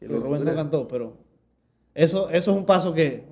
Rubén 0.00 0.44
no 0.44 0.54
cantó, 0.56 0.88
pero 0.88 1.16
eso, 1.94 2.30
eso 2.30 2.50
es 2.52 2.56
un 2.56 2.64
paso 2.66 2.92
que 2.94 3.24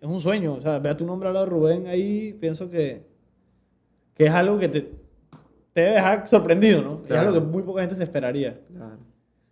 es 0.00 0.08
un 0.08 0.20
sueño. 0.20 0.54
O 0.54 0.60
sea, 0.60 0.78
vea 0.78 0.96
tu 0.96 1.04
nombre 1.04 1.28
al 1.28 1.34
lado 1.34 1.46
de 1.46 1.50
Rubén 1.52 1.86
ahí, 1.86 2.32
pienso 2.40 2.70
que, 2.70 3.06
que 4.14 4.26
es 4.26 4.30
algo 4.32 4.58
que 4.58 4.68
te, 4.68 4.80
te 5.72 5.80
debe 5.80 5.92
dejar 5.94 6.26
sorprendido, 6.28 6.82
¿no? 6.82 6.94
Es 7.02 7.08
Claro. 7.08 7.28
algo 7.28 7.40
que 7.40 7.46
muy 7.46 7.62
poca 7.62 7.80
gente 7.82 7.94
se 7.96 8.04
esperaría. 8.04 8.60
Claro. 8.74 8.96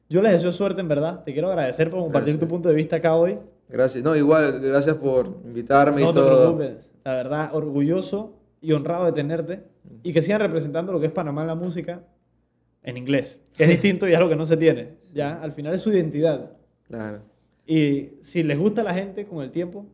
Yo 0.09 0.22
les 0.22 0.33
deseo 0.33 0.53
suerte, 0.53 0.81
en 0.81 0.89
verdad. 0.89 1.25
Te 1.25 1.33
quiero 1.33 1.49
agradecer 1.49 1.91
por 1.91 2.01
compartir 2.01 2.35
Gracias. 2.35 2.41
tu 2.41 2.49
punto 2.55 2.68
de 2.68 2.75
vista 2.75 2.97
acá 2.97 3.14
hoy. 3.16 3.39
Gracias. 3.68 4.05
No, 4.05 4.14
igual, 4.14 4.61
gracias 4.61 4.97
por 4.97 5.27
invitarme 5.45 6.03
No 6.03 6.11
y 6.11 6.12
te 6.14 6.20
todo. 6.20 6.57
preocupes. 6.57 6.91
La 7.05 7.14
verdad, 7.14 7.51
orgulloso 7.55 8.35
y 8.61 8.72
honrado 8.72 9.07
de 9.07 9.12
tenerte. 9.12 9.64
Y 10.03 10.12
que 10.12 10.22
sigan 10.22 10.41
representando 10.41 10.93
lo 10.93 11.01
que 11.01 11.07
es 11.07 11.12
Panamá 11.12 11.41
en 11.43 11.49
la 11.49 11.55
música 11.55 12.03
en 12.83 12.97
inglés. 12.99 13.41
Que 13.57 13.64
es 13.64 13.70
distinto 13.70 14.07
y 14.07 14.12
es 14.12 14.16
algo 14.18 14.29
que 14.29 14.37
no 14.37 14.47
se 14.47 14.57
tiene. 14.59 14.97
Ya, 15.12 15.41
al 15.43 15.53
final 15.53 15.75
es 15.75 15.81
su 15.83 15.91
identidad. 15.91 16.53
Claro. 16.87 17.20
Y 17.67 18.19
si 18.23 18.43
les 18.43 18.59
gusta 18.59 18.83
a 18.83 18.85
la 18.85 18.95
gente 18.95 19.27
con 19.27 19.43
el 19.43 19.51
tiempo, 19.51 19.87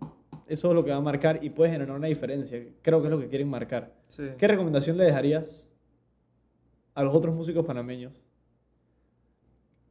eso 0.46 0.68
es 0.68 0.74
lo 0.74 0.84
que 0.84 0.90
va 0.90 0.96
a 0.96 1.00
marcar 1.00 1.38
y 1.42 1.50
puede 1.50 1.70
generar 1.70 1.96
una 1.96 2.08
diferencia. 2.08 2.60
Creo 2.82 3.00
que 3.00 3.06
es 3.06 3.10
lo 3.10 3.20
que 3.20 3.28
quieren 3.28 3.48
marcar. 3.48 3.92
Sí. 4.08 4.24
¿Qué 4.36 4.48
recomendación 4.48 4.96
le 4.96 5.04
dejarías 5.04 5.68
a 6.94 7.04
los 7.04 7.14
otros 7.14 7.34
músicos 7.34 7.64
panameños? 7.64 8.12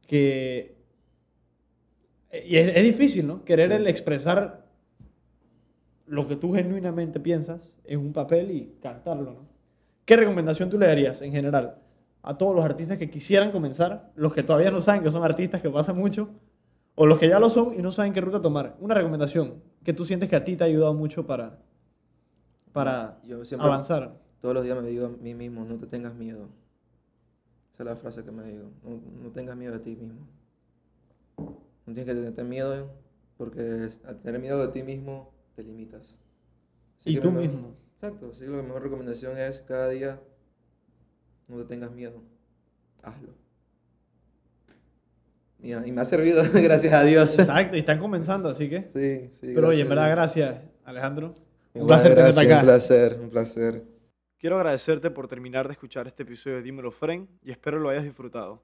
Que... 0.06 0.76
Y 2.46 2.56
es, 2.56 2.76
es 2.76 2.84
difícil, 2.84 3.26
¿no? 3.26 3.44
Querer 3.44 3.72
el 3.72 3.86
expresar 3.86 4.66
lo 6.06 6.26
que 6.26 6.36
tú 6.36 6.52
genuinamente 6.52 7.20
piensas 7.20 7.72
en 7.84 8.00
un 8.00 8.12
papel 8.12 8.50
y 8.50 8.74
cantarlo, 8.82 9.32
¿no? 9.32 9.48
¿Qué 10.04 10.16
recomendación 10.16 10.68
tú 10.68 10.78
le 10.78 10.86
darías 10.86 11.22
en 11.22 11.32
general 11.32 11.76
a 12.22 12.36
todos 12.36 12.54
los 12.54 12.64
artistas 12.64 12.98
que 12.98 13.08
quisieran 13.08 13.50
comenzar, 13.50 14.10
los 14.14 14.34
que 14.34 14.42
todavía 14.42 14.70
no 14.70 14.80
saben 14.80 15.02
que 15.02 15.10
son 15.10 15.24
artistas, 15.24 15.62
que 15.62 15.70
pasa 15.70 15.92
mucho, 15.92 16.30
o 17.02 17.06
los 17.06 17.18
que 17.18 17.28
ya 17.28 17.38
lo 17.40 17.48
son 17.48 17.72
y 17.72 17.78
no 17.78 17.90
saben 17.92 18.12
qué 18.12 18.20
ruta 18.20 18.42
tomar? 18.42 18.76
Una 18.78 18.94
recomendación 18.94 19.62
que 19.82 19.94
tú 19.94 20.04
sientes 20.04 20.28
que 20.28 20.36
a 20.36 20.44
ti 20.44 20.54
te 20.56 20.64
ha 20.64 20.66
ayudado 20.66 20.92
mucho 20.92 21.26
para, 21.26 21.58
para 22.72 23.18
Yo 23.24 23.42
siempre, 23.46 23.66
avanzar. 23.66 24.18
todos 24.38 24.54
los 24.54 24.64
días 24.64 24.80
me 24.82 24.86
digo 24.88 25.06
a 25.06 25.08
mí 25.08 25.34
mismo, 25.34 25.64
no 25.64 25.76
te 25.78 25.86
tengas 25.86 26.14
miedo. 26.14 26.48
Esa 27.72 27.84
es 27.84 27.86
la 27.88 27.96
frase 27.96 28.22
que 28.22 28.30
me 28.30 28.44
digo. 28.44 28.70
No, 28.84 29.00
no 29.22 29.30
tengas 29.30 29.56
miedo 29.56 29.72
de 29.72 29.78
ti 29.78 29.96
mismo. 29.96 30.26
No 31.38 31.94
tienes 31.94 32.04
que 32.04 32.14
tenerte 32.14 32.44
miedo 32.44 32.90
porque 33.38 33.88
al 34.04 34.20
tener 34.20 34.38
miedo 34.40 34.58
de 34.60 34.68
ti 34.68 34.82
mismo 34.82 35.32
te 35.56 35.62
limitas. 35.62 36.18
Así 36.98 37.16
Y 37.16 37.20
tú 37.20 37.30
mejor- 37.32 37.48
mismo. 37.48 37.74
Exacto. 37.94 38.28
Así 38.32 38.44
que 38.44 38.50
la 38.50 38.62
mejor 38.62 38.82
recomendación 38.82 39.38
es 39.38 39.62
cada 39.62 39.88
día 39.88 40.20
no 41.48 41.56
te 41.56 41.64
tengas 41.64 41.90
miedo. 41.92 42.22
Hazlo. 43.02 43.32
Mira, 45.62 45.86
y 45.86 45.92
me 45.92 46.00
ha 46.00 46.04
servido, 46.04 46.42
gracias 46.54 46.92
a 46.92 47.04
Dios. 47.04 47.38
Exacto, 47.38 47.76
y 47.76 47.80
están 47.80 47.98
comenzando, 47.98 48.48
así 48.48 48.68
que. 48.68 48.90
Sí, 48.94 49.38
sí. 49.40 49.52
Pero 49.54 49.68
oye, 49.68 49.82
en 49.82 49.88
verdad, 49.88 50.10
gracias, 50.10 50.60
Alejandro. 50.84 51.34
Un 51.74 51.82
Igual, 51.82 51.86
placer 51.86 52.14
tenerte 52.14 52.32
gracias, 52.32 52.46
acá. 52.46 52.56
Un 52.56 52.64
placer, 52.64 53.20
un 53.20 53.30
placer. 53.30 53.84
Quiero 54.38 54.56
agradecerte 54.56 55.10
por 55.10 55.28
terminar 55.28 55.66
de 55.68 55.72
escuchar 55.72 56.06
este 56.06 56.22
episodio 56.22 56.56
de 56.56 56.62
Dímelo 56.62 56.90
Fren 56.90 57.28
y 57.42 57.50
espero 57.50 57.78
lo 57.78 57.90
hayas 57.90 58.04
disfrutado. 58.04 58.62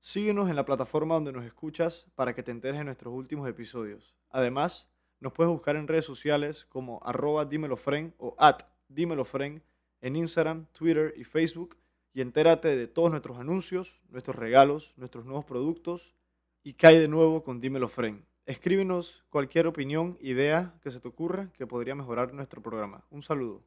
Síguenos 0.00 0.48
en 0.48 0.56
la 0.56 0.64
plataforma 0.64 1.16
donde 1.16 1.32
nos 1.32 1.44
escuchas 1.44 2.06
para 2.14 2.34
que 2.34 2.42
te 2.42 2.50
enteres 2.50 2.78
de 2.78 2.84
nuestros 2.84 3.12
últimos 3.12 3.48
episodios. 3.48 4.14
Además, 4.30 4.88
nos 5.20 5.32
puedes 5.32 5.52
buscar 5.52 5.76
en 5.76 5.86
redes 5.86 6.04
sociales 6.04 6.64
como 6.68 7.00
arroba 7.04 7.44
dímelofren 7.44 8.14
o 8.16 8.34
at 8.38 8.62
dímelofren 8.88 9.62
en 10.00 10.16
Instagram, 10.16 10.66
Twitter 10.72 11.12
y 11.16 11.24
Facebook 11.24 11.76
y 12.14 12.20
entérate 12.20 12.74
de 12.74 12.86
todos 12.86 13.10
nuestros 13.10 13.38
anuncios, 13.38 14.00
nuestros 14.08 14.36
regalos, 14.36 14.94
nuestros 14.96 15.24
nuevos 15.24 15.44
productos 15.44 16.14
y 16.62 16.74
hay 16.86 16.98
de 16.98 17.08
nuevo 17.08 17.42
con 17.42 17.60
Dímelo 17.60 17.88
Fren. 17.88 18.24
Escríbenos 18.46 19.24
cualquier 19.28 19.66
opinión, 19.66 20.16
idea 20.20 20.74
que 20.82 20.90
se 20.90 21.00
te 21.00 21.08
ocurra 21.08 21.52
que 21.52 21.66
podría 21.66 21.94
mejorar 21.94 22.32
nuestro 22.32 22.62
programa. 22.62 23.04
Un 23.10 23.22
saludo. 23.22 23.62